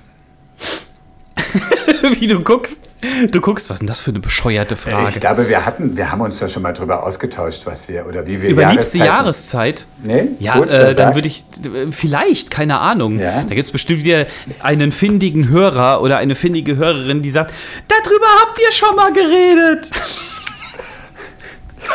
Wie 2.19 2.27
du 2.27 2.41
guckst. 2.41 2.90
Du 3.31 3.41
guckst, 3.41 3.71
was 3.71 3.77
ist 3.77 3.81
denn 3.81 3.87
das 3.87 4.01
für 4.01 4.11
eine 4.11 4.21
bescheuerte 4.21 4.75
Ich 4.75 4.81
Frage? 4.81 5.21
glaube, 5.21 5.49
wir 5.49 5.65
hatten, 5.65 5.97
wir 5.97 6.11
haben 6.13 6.21
uns 6.21 6.39
da 6.39 6.49
schon 6.49 6.63
mal 6.63 6.73
drüber 6.73 7.03
ausgetauscht, 7.03 7.65
was 7.65 7.89
wir 7.89 8.07
oder 8.07 8.27
wie 8.27 8.43
wir 8.43 8.51
Über 8.51 8.67
liebste 8.67 8.99
Jahreszeit? 8.99 9.87
Nee? 10.03 10.29
Ja, 10.39 10.55
Gut, 10.59 10.71
äh, 10.71 10.95
dann 10.95 11.15
würde 11.15 11.29
ich, 11.29 11.45
äh, 11.65 11.91
vielleicht, 11.91 12.51
keine 12.51 12.79
Ahnung. 12.81 13.19
Ja. 13.19 13.37
Da 13.43 13.55
gibt 13.55 13.61
es 13.67 13.71
bestimmt 13.71 14.05
wieder 14.05 14.27
einen 14.63 14.93
findigen 14.93 15.49
Hörer 15.49 16.03
oder 16.03 16.19
eine 16.19 16.35
findige 16.35 16.77
Hörerin, 16.77 17.23
die 17.23 17.31
sagt, 17.31 17.55
darüber 17.89 18.27
habt 18.43 18.59
ihr 18.59 18.73
schon 18.73 18.95
mal 18.97 19.13
geredet. 19.13 19.89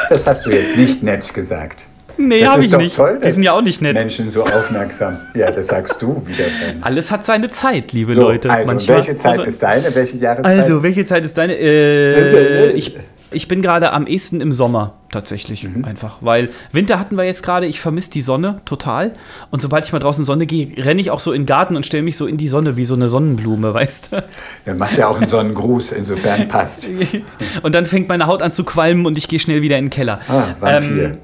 Das 0.10 0.26
hast 0.26 0.46
du 0.46 0.50
jetzt 0.52 0.76
nicht 0.76 1.04
nett 1.04 1.34
gesagt. 1.34 1.88
Nee, 2.18 2.40
das 2.42 2.50
habe 2.50 2.60
ist 2.60 2.66
ich 2.66 2.72
doch 2.72 2.80
nicht. 2.80 2.96
toll. 2.96 3.20
die 3.24 3.32
sind 3.32 3.44
ja 3.44 3.52
auch 3.54 3.62
nicht 3.62 3.82
nett. 3.82 3.94
Menschen 3.96 4.30
so 4.30 4.44
aufmerksam. 4.44 5.18
Ja, 5.34 5.52
das 5.52 5.68
sagst 5.68 6.02
du 6.02 6.22
wieder. 6.26 6.46
Ben. 6.64 6.82
Alles 6.82 7.12
hat 7.12 7.26
seine 7.26 7.52
Zeit, 7.52 7.92
liebe 7.94 8.14
So, 8.14 8.22
Leute. 8.22 8.50
also, 8.50 8.68
Manchmal- 8.72 8.98
welche 8.98 9.16
Zeit 9.16 9.32
also- 9.34 9.44
ist 9.44 9.62
deine? 9.62 9.94
Welche 9.96 10.18
Jahreszeit? 10.18 10.60
Also, 10.60 10.84
welche 10.84 11.06
Zeit 11.06 11.26
ist 11.26 11.38
deine? 11.38 11.56
Äh, 11.58 12.72
ich, 12.76 12.96
ich 13.32 13.48
bin 13.50 13.62
gerade 13.62 13.92
am 13.92 14.08
ehesten 14.08 14.40
im 14.40 14.54
Sommer, 14.54 14.94
tatsächlich. 15.12 15.64
Mhm. 15.68 15.84
Einfach. 15.84 16.18
Weil 16.22 16.50
Winter 16.72 17.00
hatten 17.00 17.18
wir 17.18 17.26
jetzt 17.26 17.44
gerade, 17.44 17.66
ich 17.66 17.82
vermisse 17.82 18.12
die 18.12 18.22
Sonne 18.22 18.62
total. 18.64 19.12
Und 19.52 19.62
sobald 19.62 19.86
ich 19.86 19.92
mal 19.92 20.00
draußen 20.00 20.24
Sonne 20.24 20.46
gehe, 20.46 20.72
renne 20.86 21.02
ich 21.02 21.12
auch 21.12 21.20
so 21.20 21.34
in 21.34 21.42
den 21.42 21.46
Garten 21.48 21.76
und 21.76 21.86
stelle 21.86 22.04
mich 22.04 22.16
so 22.16 22.28
in 22.28 22.38
die 22.38 22.48
Sonne 22.48 22.78
wie 22.78 22.86
so 22.86 22.94
eine 22.96 23.10
Sonnenblume, 23.10 23.74
weißt 23.74 24.12
du? 24.14 24.24
Du 24.66 24.74
machst 24.76 24.98
ja 24.98 25.08
auch 25.10 25.18
einen 25.18 25.28
Sonnengruß, 25.28 25.92
insofern 25.92 26.48
passt. 26.48 26.88
Und 27.64 27.76
dann 27.76 27.86
fängt 27.88 28.08
meine 28.08 28.28
Haut 28.28 28.42
an 28.42 28.52
zu 28.54 28.64
qualmen 28.64 29.06
und 29.06 29.18
ich 29.18 29.28
gehe 29.28 29.40
schnell 29.40 29.62
wieder 29.62 29.78
in 29.78 29.86
den 29.86 29.90
Keller. 29.90 30.20
Ah, 30.30 30.44
Vampir. 30.60 31.04
Ähm, 31.06 31.18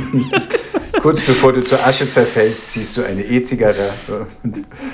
Kurz 1.02 1.20
bevor 1.20 1.52
du 1.52 1.60
zur 1.60 1.78
Asche 1.78 2.06
zerfällst, 2.06 2.70
ziehst 2.70 2.96
du 2.96 3.02
eine 3.02 3.22
E-Zigarre. 3.22 3.90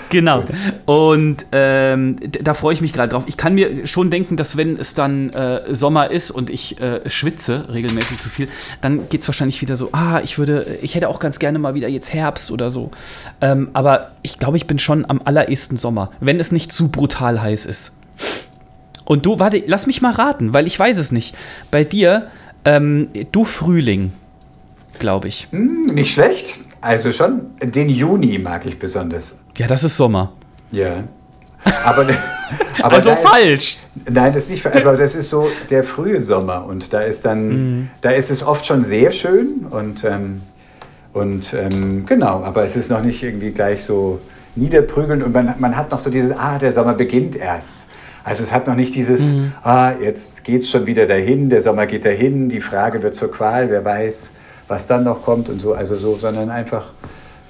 Genau. 0.08 0.42
Und 0.86 1.44
ähm, 1.52 2.16
da 2.42 2.54
freue 2.54 2.72
ich 2.72 2.80
mich 2.80 2.94
gerade 2.94 3.10
drauf. 3.10 3.24
Ich 3.26 3.36
kann 3.36 3.54
mir 3.54 3.86
schon 3.86 4.10
denken, 4.10 4.38
dass 4.38 4.56
wenn 4.56 4.78
es 4.78 4.94
dann 4.94 5.28
äh, 5.30 5.74
Sommer 5.74 6.10
ist 6.10 6.30
und 6.30 6.48
ich 6.48 6.80
äh, 6.80 7.08
schwitze 7.10 7.68
regelmäßig 7.70 8.20
zu 8.20 8.30
viel, 8.30 8.46
dann 8.80 9.10
geht 9.10 9.20
es 9.20 9.28
wahrscheinlich 9.28 9.60
wieder 9.60 9.76
so, 9.76 9.90
ah, 9.92 10.22
ich 10.24 10.38
würde, 10.38 10.78
ich 10.80 10.94
hätte 10.94 11.10
auch 11.10 11.20
ganz 11.20 11.38
gerne 11.38 11.58
mal 11.58 11.74
wieder 11.74 11.88
jetzt 11.88 12.14
Herbst 12.14 12.50
oder 12.50 12.70
so. 12.70 12.90
Ähm, 13.42 13.68
aber 13.74 14.12
ich 14.22 14.38
glaube, 14.38 14.56
ich 14.56 14.66
bin 14.66 14.78
schon 14.78 15.04
am 15.10 15.20
allerersten 15.22 15.76
Sommer, 15.76 16.10
wenn 16.20 16.40
es 16.40 16.52
nicht 16.52 16.72
zu 16.72 16.88
brutal 16.88 17.42
heiß 17.42 17.66
ist. 17.66 17.98
Und 19.04 19.26
du, 19.26 19.38
warte, 19.40 19.62
lass 19.66 19.86
mich 19.86 20.00
mal 20.00 20.12
raten, 20.12 20.54
weil 20.54 20.66
ich 20.66 20.78
weiß 20.78 20.96
es 20.96 21.12
nicht. 21.12 21.34
Bei 21.70 21.84
dir, 21.84 22.30
ähm, 22.64 23.08
du 23.32 23.44
Frühling, 23.44 24.12
glaube 24.98 25.28
ich. 25.28 25.48
Hm, 25.50 25.82
nicht 25.92 26.12
schlecht. 26.12 26.58
Also 26.80 27.12
schon. 27.12 27.42
Den 27.62 27.88
Juni 27.88 28.38
mag 28.38 28.66
ich 28.66 28.78
besonders. 28.78 29.34
Ja, 29.56 29.66
das 29.66 29.84
ist 29.84 29.96
Sommer. 29.96 30.32
Ja. 30.70 31.04
Aber, 31.84 32.06
aber 32.82 32.96
also 32.96 33.10
da 33.10 33.16
falsch. 33.16 33.78
Nein, 34.08 34.32
das 34.32 34.44
ist 34.44 34.50
nicht 34.50 34.62
falsch. 34.62 34.84
Aber 34.84 34.96
das 34.96 35.14
ist 35.14 35.28
so 35.30 35.48
der 35.70 35.82
frühe 35.84 36.22
Sommer. 36.22 36.64
Und 36.66 36.92
da 36.92 37.00
ist 37.00 37.24
dann, 37.24 37.48
Mhm. 37.48 37.90
da 38.00 38.10
ist 38.10 38.30
es 38.30 38.42
oft 38.42 38.64
schon 38.64 38.82
sehr 38.82 39.10
schön. 39.10 39.66
Und, 39.70 40.04
ähm, 40.04 40.42
und 41.12 41.52
ähm, 41.54 42.06
genau, 42.06 42.42
aber 42.44 42.64
es 42.64 42.76
ist 42.76 42.90
noch 42.90 43.02
nicht 43.02 43.22
irgendwie 43.22 43.50
gleich 43.50 43.82
so 43.84 44.20
niederprügelnd. 44.54 45.22
Und 45.24 45.32
man, 45.34 45.54
man 45.58 45.76
hat 45.76 45.90
noch 45.90 45.98
so 45.98 46.10
dieses, 46.10 46.30
ah, 46.36 46.58
der 46.58 46.72
Sommer 46.72 46.94
beginnt 46.94 47.34
erst. 47.34 47.86
Also 48.24 48.42
es 48.42 48.52
hat 48.52 48.66
noch 48.66 48.74
nicht 48.76 48.94
dieses, 48.94 49.22
Mhm. 49.22 49.52
ah, 49.64 49.92
jetzt 50.00 50.44
geht 50.44 50.62
es 50.62 50.70
schon 50.70 50.86
wieder 50.86 51.06
dahin, 51.06 51.48
der 51.48 51.62
Sommer 51.62 51.86
geht 51.86 52.04
dahin, 52.04 52.48
die 52.50 52.60
Frage 52.60 53.02
wird 53.02 53.14
zur 53.14 53.30
Qual, 53.32 53.70
wer 53.70 53.84
weiß, 53.84 54.32
was 54.68 54.86
dann 54.86 55.04
noch 55.04 55.22
kommt 55.24 55.48
und 55.48 55.60
so, 55.60 55.72
also 55.74 55.96
so, 55.96 56.14
sondern 56.16 56.50
einfach, 56.50 56.84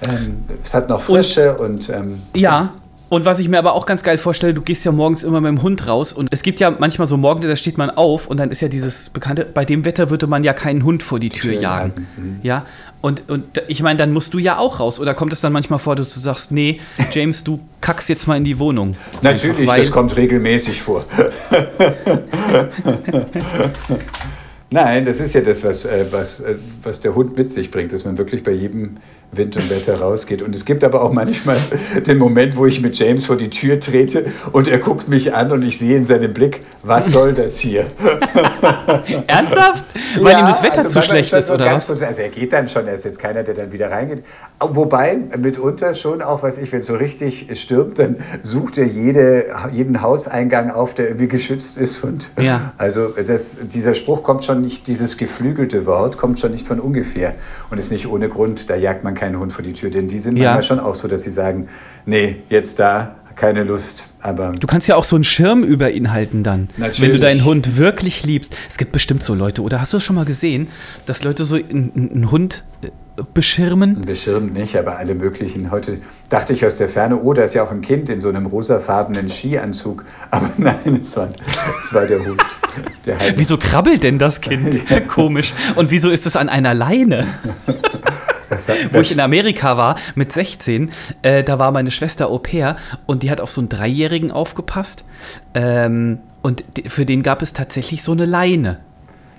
ähm, 0.07 0.37
es 0.63 0.73
hat 0.73 0.87
noch 0.89 1.01
Frische 1.01 1.55
und, 1.57 1.89
ähm, 1.89 2.21
Ja. 2.33 2.71
Und 3.11 3.25
was 3.25 3.39
ich 3.39 3.49
mir 3.49 3.57
aber 3.57 3.73
auch 3.73 3.87
ganz 3.87 4.03
geil 4.03 4.19
vorstelle, 4.19 4.53
du 4.53 4.61
gehst 4.61 4.85
ja 4.85 4.91
morgens 4.91 5.23
immer 5.23 5.41
mit 5.41 5.49
dem 5.49 5.63
Hund 5.63 5.87
raus 5.87 6.13
und 6.13 6.31
es 6.31 6.43
gibt 6.43 6.59
ja 6.59 6.69
manchmal 6.69 7.07
so 7.07 7.17
Morgen, 7.17 7.41
da 7.41 7.55
steht 7.55 7.75
man 7.75 7.89
auf 7.89 8.27
und 8.27 8.39
dann 8.39 8.51
ist 8.51 8.61
ja 8.61 8.67
dieses 8.67 9.09
bekannte, 9.09 9.47
bei 9.51 9.65
dem 9.65 9.83
Wetter 9.83 10.11
würde 10.11 10.27
man 10.27 10.43
ja 10.43 10.53
keinen 10.53 10.83
Hund 10.83 11.01
vor 11.01 11.19
die 11.19 11.31
Tür 11.31 11.53
Tür 11.53 11.59
jagen. 11.61 11.79
halten, 11.79 12.07
mhm. 12.17 12.39
Ja. 12.43 12.67
Und, 13.01 13.27
und 13.27 13.63
ich 13.67 13.81
meine, 13.81 13.97
dann 13.97 14.13
musst 14.13 14.35
du 14.35 14.37
ja 14.37 14.59
auch 14.59 14.79
raus. 14.79 14.99
Oder 14.99 15.15
kommt 15.15 15.33
es 15.33 15.41
dann 15.41 15.51
manchmal 15.53 15.79
vor, 15.79 15.95
dass 15.95 16.13
du 16.13 16.19
sagst, 16.19 16.51
nee, 16.51 16.81
James, 17.11 17.43
du 17.43 17.59
kackst 17.81 18.09
jetzt 18.09 18.27
mal 18.27 18.37
in 18.37 18.43
die 18.43 18.59
Wohnung? 18.59 18.95
Natürlich, 19.23 19.61
Einfach, 19.61 19.77
das 19.77 19.89
kommt 19.89 20.15
regelmäßig 20.15 20.79
vor. 20.79 21.03
Nein, 24.71 25.05
das 25.05 25.19
ist 25.19 25.33
ja 25.33 25.41
das, 25.41 25.63
was, 25.63 25.83
äh, 25.85 26.05
was, 26.11 26.41
äh, 26.41 26.55
was 26.83 26.99
der 26.99 27.15
Hund 27.15 27.35
mit 27.35 27.49
sich 27.49 27.71
bringt, 27.71 27.91
dass 27.91 28.05
man 28.05 28.17
wirklich 28.19 28.43
bei 28.43 28.51
jedem 28.51 28.97
Wind 29.31 29.55
und 29.55 29.69
Wetter 29.69 29.99
rausgeht. 29.99 30.41
Und 30.41 30.55
es 30.55 30.65
gibt 30.65 30.83
aber 30.83 31.01
auch 31.01 31.11
manchmal 31.13 31.57
den 32.07 32.17
Moment, 32.17 32.55
wo 32.57 32.65
ich 32.65 32.81
mit 32.81 32.97
James 32.97 33.25
vor 33.25 33.35
die 33.37 33.49
Tür 33.49 33.79
trete 33.79 34.25
und 34.51 34.67
er 34.67 34.79
guckt 34.79 35.07
mich 35.07 35.33
an 35.35 35.51
und 35.51 35.61
ich 35.63 35.77
sehe 35.77 35.97
in 35.97 36.03
seinem 36.03 36.33
Blick, 36.33 36.61
was 36.83 37.07
soll 37.11 37.33
das 37.33 37.59
hier? 37.59 37.85
Ernsthaft? 39.27 39.85
Weil 40.19 40.31
Ja, 40.33 40.39
ihm 40.39 40.47
das 40.47 40.63
Wetter 40.63 40.79
also 40.79 40.99
zu 40.99 41.01
schlecht 41.05 41.33
ist, 41.33 41.51
oder 41.51 41.65
was? 41.73 41.87
kurz- 41.87 42.01
Also 42.01 42.21
er 42.21 42.29
geht 42.29 42.53
dann 42.53 42.67
schon, 42.67 42.87
er 42.87 42.95
ist 42.95 43.05
jetzt 43.05 43.19
keiner, 43.19 43.43
der 43.43 43.53
dann 43.53 43.71
wieder 43.71 43.91
reingeht. 43.91 44.23
Wobei 44.59 45.17
mitunter 45.37 45.93
schon 45.93 46.21
auch, 46.21 46.43
weiß 46.43 46.57
ich, 46.57 46.71
wenn 46.71 46.81
es 46.81 46.87
so 46.87 46.95
richtig 46.95 47.47
stürmt, 47.59 47.99
dann 47.99 48.17
sucht 48.41 48.77
er 48.77 48.85
jede, 48.85 49.45
jeden 49.71 50.01
Hauseingang 50.01 50.71
auf, 50.71 50.93
der 50.93 51.07
irgendwie 51.07 51.27
geschützt 51.27 51.77
ist. 51.77 52.03
Und 52.03 52.31
Ja. 52.39 52.73
also 52.77 53.07
das, 53.25 53.57
dieser 53.67 53.93
Spruch 53.93 54.23
kommt 54.23 54.43
schon 54.43 54.61
nicht, 54.61 54.87
dieses 54.87 55.17
geflügelte 55.17 55.85
Wort 55.85 56.17
kommt 56.17 56.39
schon 56.39 56.51
nicht 56.51 56.67
von 56.67 56.79
ungefähr 56.79 57.35
und 57.69 57.77
ist 57.77 57.91
nicht 57.91 58.07
ohne 58.07 58.29
Grund, 58.29 58.69
da 58.69 58.75
jagt 58.75 59.03
man 59.03 59.13
keinen 59.19 59.37
Hund 59.39 59.53
vor 59.53 59.63
die 59.63 59.73
Tür, 59.73 59.89
denn 59.89 60.07
die 60.07 60.17
sind 60.19 60.37
Ja. 60.37 60.53
manchmal 60.53 60.63
schon 60.63 60.79
auch 60.79 60.95
so, 60.95 61.07
dass 61.07 61.21
sie 61.23 61.29
sagen, 61.31 61.67
nee, 62.05 62.37
jetzt 62.49 62.79
da, 62.79 63.15
keine 63.35 63.63
Lust, 63.63 64.07
aber 64.21 64.51
Du 64.59 64.67
kannst 64.67 64.87
ja 64.89 64.95
auch 64.95 65.03
so 65.05 65.15
einen 65.15 65.23
Schirm 65.23 65.63
über 65.63 65.91
ihn 65.91 66.11
halten 66.11 66.43
dann, 66.43 66.67
wenn 66.75 66.75
du 66.77 66.81
Natürlich. 66.87 67.19
deinen 67.21 67.45
Hund 67.45 67.77
wirklich 67.77 68.25
liebst. 68.25 68.55
Es 68.69 68.77
gibt 68.77 68.91
bestimmt 68.91 69.23
so 69.23 69.33
Leute, 69.33 69.61
oder 69.61 69.79
hast 69.79 69.93
du 69.93 69.97
das 69.97 70.03
schon 70.03 70.15
mal 70.17 70.25
gesehen, 70.25 70.67
dass 71.05 71.23
Leute 71.23 71.43
so 71.45 71.55
einen, 71.55 71.91
einen 72.11 72.31
Hund 72.31 72.63
äh, 72.81 72.89
beschirmen? 73.33 74.01
Beschirmt 74.01 74.53
nicht, 74.55 74.75
aber 74.77 74.97
alle 74.97 75.15
möglichen. 75.15 75.71
Heute 75.71 75.99
dachte 76.29 76.51
ich 76.51 76.65
aus 76.65 76.75
der 76.77 76.89
Ferne, 76.89 77.15
oh, 77.21 77.31
da 77.33 77.43
ist 77.43 77.53
ja 77.53 77.63
auch 77.63 77.71
ein 77.71 77.79
Kind 77.81 78.09
in 78.09 78.19
so 78.19 78.27
einem 78.27 78.45
rosafarbenen 78.45 79.29
Skianzug. 79.29 80.03
Aber 80.31 80.49
nein, 80.57 80.99
es 81.01 81.15
war, 81.15 81.29
es 81.83 81.93
war 81.93 82.05
der 82.07 82.19
Hund. 82.19 82.41
Der 83.05 83.15
Wieso 83.37 83.57
krabbelt 83.57 84.03
denn 84.03 84.19
das 84.19 84.41
Kind? 84.41 84.79
Komisch. 85.07 85.53
Und 85.75 85.91
wieso 85.91 86.09
ist 86.09 86.25
es 86.25 86.35
an 86.35 86.49
einer 86.49 86.73
Leine? 86.73 87.25
Wo 88.91 88.99
ich 88.99 89.11
in 89.11 89.19
Amerika 89.19 89.77
war 89.77 89.95
mit 90.15 90.31
16, 90.31 90.91
äh, 91.21 91.43
da 91.43 91.59
war 91.59 91.71
meine 91.71 91.91
Schwester 91.91 92.27
Au 92.27 92.39
pair 92.39 92.77
und 93.05 93.23
die 93.23 93.31
hat 93.31 93.41
auf 93.41 93.51
so 93.51 93.61
einen 93.61 93.69
Dreijährigen 93.69 94.31
aufgepasst. 94.31 95.03
Ähm, 95.53 96.19
und 96.41 96.63
für 96.87 97.05
den 97.05 97.23
gab 97.23 97.41
es 97.41 97.53
tatsächlich 97.53 98.03
so 98.03 98.11
eine 98.11 98.25
Leine. 98.25 98.79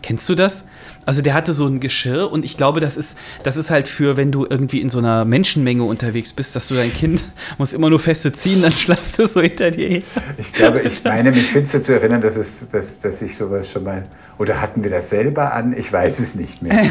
Kennst 0.03 0.29
du 0.29 0.35
das? 0.35 0.65
Also 1.07 1.23
der 1.23 1.35
hatte 1.35 1.53
so 1.53 1.67
ein 1.67 1.81
Geschirr 1.81 2.31
und 2.31 2.45
ich 2.45 2.57
glaube, 2.57 2.81
das 2.81 2.97
ist, 2.97 3.19
das 3.43 3.57
ist 3.57 3.71
halt 3.71 3.89
für, 3.89 4.17
wenn 4.17 4.33
du 4.33 4.47
irgendwie 4.49 4.81
in 4.81 4.91
so 4.91 4.99
einer 4.99 5.25
Menschenmenge 5.25 5.83
unterwegs 5.83 6.33
bist, 6.33 6.55
dass 6.55 6.69
du 6.69 6.75
dein 6.75 6.93
Kind 6.93 7.23
muss 7.59 7.73
immer 7.73 7.91
nur 7.91 7.99
feste 7.99 8.33
ziehen, 8.33 8.63
dann 8.63 8.73
schleift 8.73 9.19
es 9.19 9.33
so 9.33 9.41
hinter 9.41 9.71
dir 9.71 9.89
her. 9.89 10.03
ich 10.39 10.53
glaube, 10.53 10.81
ich 10.81 11.03
meine, 11.05 11.31
mich 11.31 11.47
finster 11.47 11.81
zu 11.81 11.95
erinnern, 11.95 12.21
dass, 12.21 12.37
es, 12.37 12.69
dass, 12.69 13.01
dass 13.01 13.23
ich 13.23 13.37
sowas 13.37 13.71
schon 13.71 13.85
mal. 13.85 14.07
Oder 14.39 14.61
hatten 14.61 14.83
wir 14.83 14.91
das 14.91 15.11
selber 15.11 15.53
an? 15.53 15.77
Ich 15.77 15.93
weiß 15.93 16.21
es 16.21 16.35
nicht 16.35 16.63
mehr. 16.63 16.79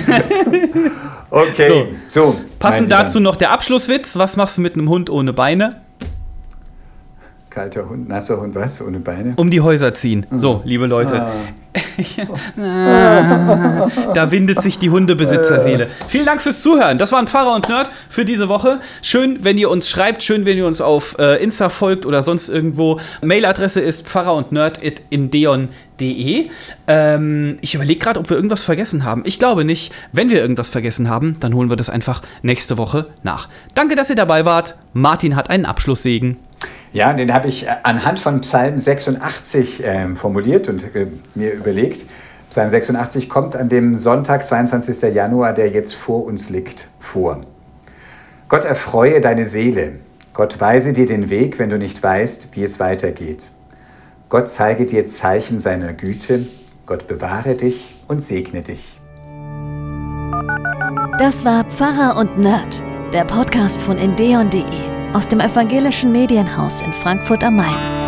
Okay, 1.32 1.96
so. 2.08 2.36
Passend 2.58 2.90
meine 2.90 3.04
dazu 3.04 3.20
noch 3.20 3.36
der 3.36 3.52
Abschlusswitz. 3.52 4.16
Was 4.16 4.36
machst 4.36 4.58
du 4.58 4.62
mit 4.62 4.74
einem 4.74 4.90
Hund 4.90 5.12
ohne 5.12 5.32
Beine? 5.32 5.82
Kalter 7.50 7.90
Hund, 7.90 8.08
nasser 8.08 8.40
Hund, 8.40 8.54
was? 8.54 8.80
Ohne 8.80 9.00
Beine? 9.00 9.34
Um 9.36 9.50
die 9.50 9.62
Häuser 9.62 9.94
ziehen. 9.96 10.28
So, 10.32 10.62
liebe 10.66 10.86
Leute. 10.86 11.22
Ah. 11.24 11.32
Da 14.14 14.32
windet 14.32 14.62
sich 14.62 14.80
die 14.80 14.90
Hundebesitzerseele. 14.90 15.88
Vielen 16.08 16.26
Dank 16.26 16.42
fürs 16.42 16.62
Zuhören. 16.62 16.98
Das 16.98 17.12
waren 17.12 17.28
Pfarrer 17.28 17.54
und 17.56 17.70
Nerd 17.70 17.92
für 18.10 18.26
diese 18.26 18.50
Woche. 18.50 18.80
Schön, 19.02 19.44
wenn 19.44 19.58
ihr 19.58 19.70
uns 19.70 19.90
schreibt, 19.90 20.24
schön, 20.24 20.46
wenn 20.46 20.58
ihr 20.58 20.66
uns 20.66 20.82
auf 20.82 21.18
äh, 21.20 21.42
Insta 21.44 21.70
folgt 21.70 22.06
oder 22.06 22.24
sonst 22.24 22.50
irgendwo. 22.50 23.00
Mailadresse 23.22 23.82
ist 23.82 24.08
pfarrer 24.08 24.34
und 24.34 24.52
nerd.indeon.de. 24.52 26.50
Ähm, 26.88 27.58
ich 27.62 27.76
überlege 27.76 28.00
gerade, 28.00 28.20
ob 28.20 28.30
wir 28.30 28.38
irgendwas 28.38 28.64
vergessen 28.64 29.04
haben. 29.04 29.24
Ich 29.26 29.38
glaube 29.40 29.66
nicht. 29.66 29.94
Wenn 30.12 30.30
wir 30.30 30.42
irgendwas 30.42 30.70
vergessen 30.70 31.10
haben, 31.10 31.36
dann 31.40 31.54
holen 31.54 31.70
wir 31.70 31.78
das 31.78 31.90
einfach 31.90 32.22
nächste 32.42 32.78
Woche 32.78 33.08
nach. 33.24 33.50
Danke, 33.76 33.96
dass 33.96 34.10
ihr 34.10 34.16
dabei 34.16 34.46
wart. 34.46 34.76
Martin 34.94 35.36
hat 35.36 35.50
einen 35.50 35.66
Abschlusssegen. 35.66 36.38
Ja, 36.92 37.14
den 37.14 37.34
habe 37.34 37.48
ich 37.48 37.68
äh, 37.68 37.76
anhand 37.84 38.20
von 38.20 38.42
Psalm 38.42 38.78
86 38.78 39.84
ähm, 39.84 40.16
formuliert 40.16 40.70
und 40.70 40.96
äh, 40.96 41.08
mir 41.36 41.54
überlegt. 41.54 42.06
Psalm 42.50 42.70
86 42.70 43.30
kommt 43.30 43.56
an 43.56 43.70
dem 43.70 43.96
Sonntag, 43.96 44.46
22. 44.46 45.14
Januar, 45.14 45.54
der 45.54 45.70
jetzt 45.70 45.94
vor 45.94 46.26
uns 46.26 46.50
liegt, 46.50 46.90
vor. 47.00 47.42
Gott 48.48 48.66
erfreue 48.66 49.22
deine 49.22 49.48
Seele. 49.48 50.00
Gott 50.34 50.60
weise 50.60 50.94
dir 50.94 51.06
den 51.06 51.30
Weg, 51.30 51.60
wenn 51.60 51.70
du 51.70 51.78
nicht 51.78 52.02
weißt, 52.02 52.50
wie 52.54 52.64
es 52.64 52.80
weitergeht. 52.80 53.52
Gott 54.30 54.48
zeige 54.48 54.86
dir 54.86 55.06
Zeichen 55.06 55.60
seiner 55.60 55.94
Güte. 55.94 56.46
Gott 56.88 57.08
bewahre 57.08 57.56
dich 57.56 57.96
und 58.08 58.22
segne 58.24 58.64
dich. 58.64 59.00
Das 61.20 61.46
war 61.46 61.66
Pfarrer 61.66 62.18
und 62.18 62.40
Nerd, 62.40 62.82
der 63.14 63.26
Podcast 63.26 63.80
von 63.80 63.98
endeon.de 63.98 64.99
aus 65.14 65.28
dem 65.28 65.40
evangelischen 65.40 66.12
Medienhaus 66.12 66.82
in 66.82 66.94
Frankfurt 66.94 67.44
am 67.44 67.56
Main. 67.56 67.99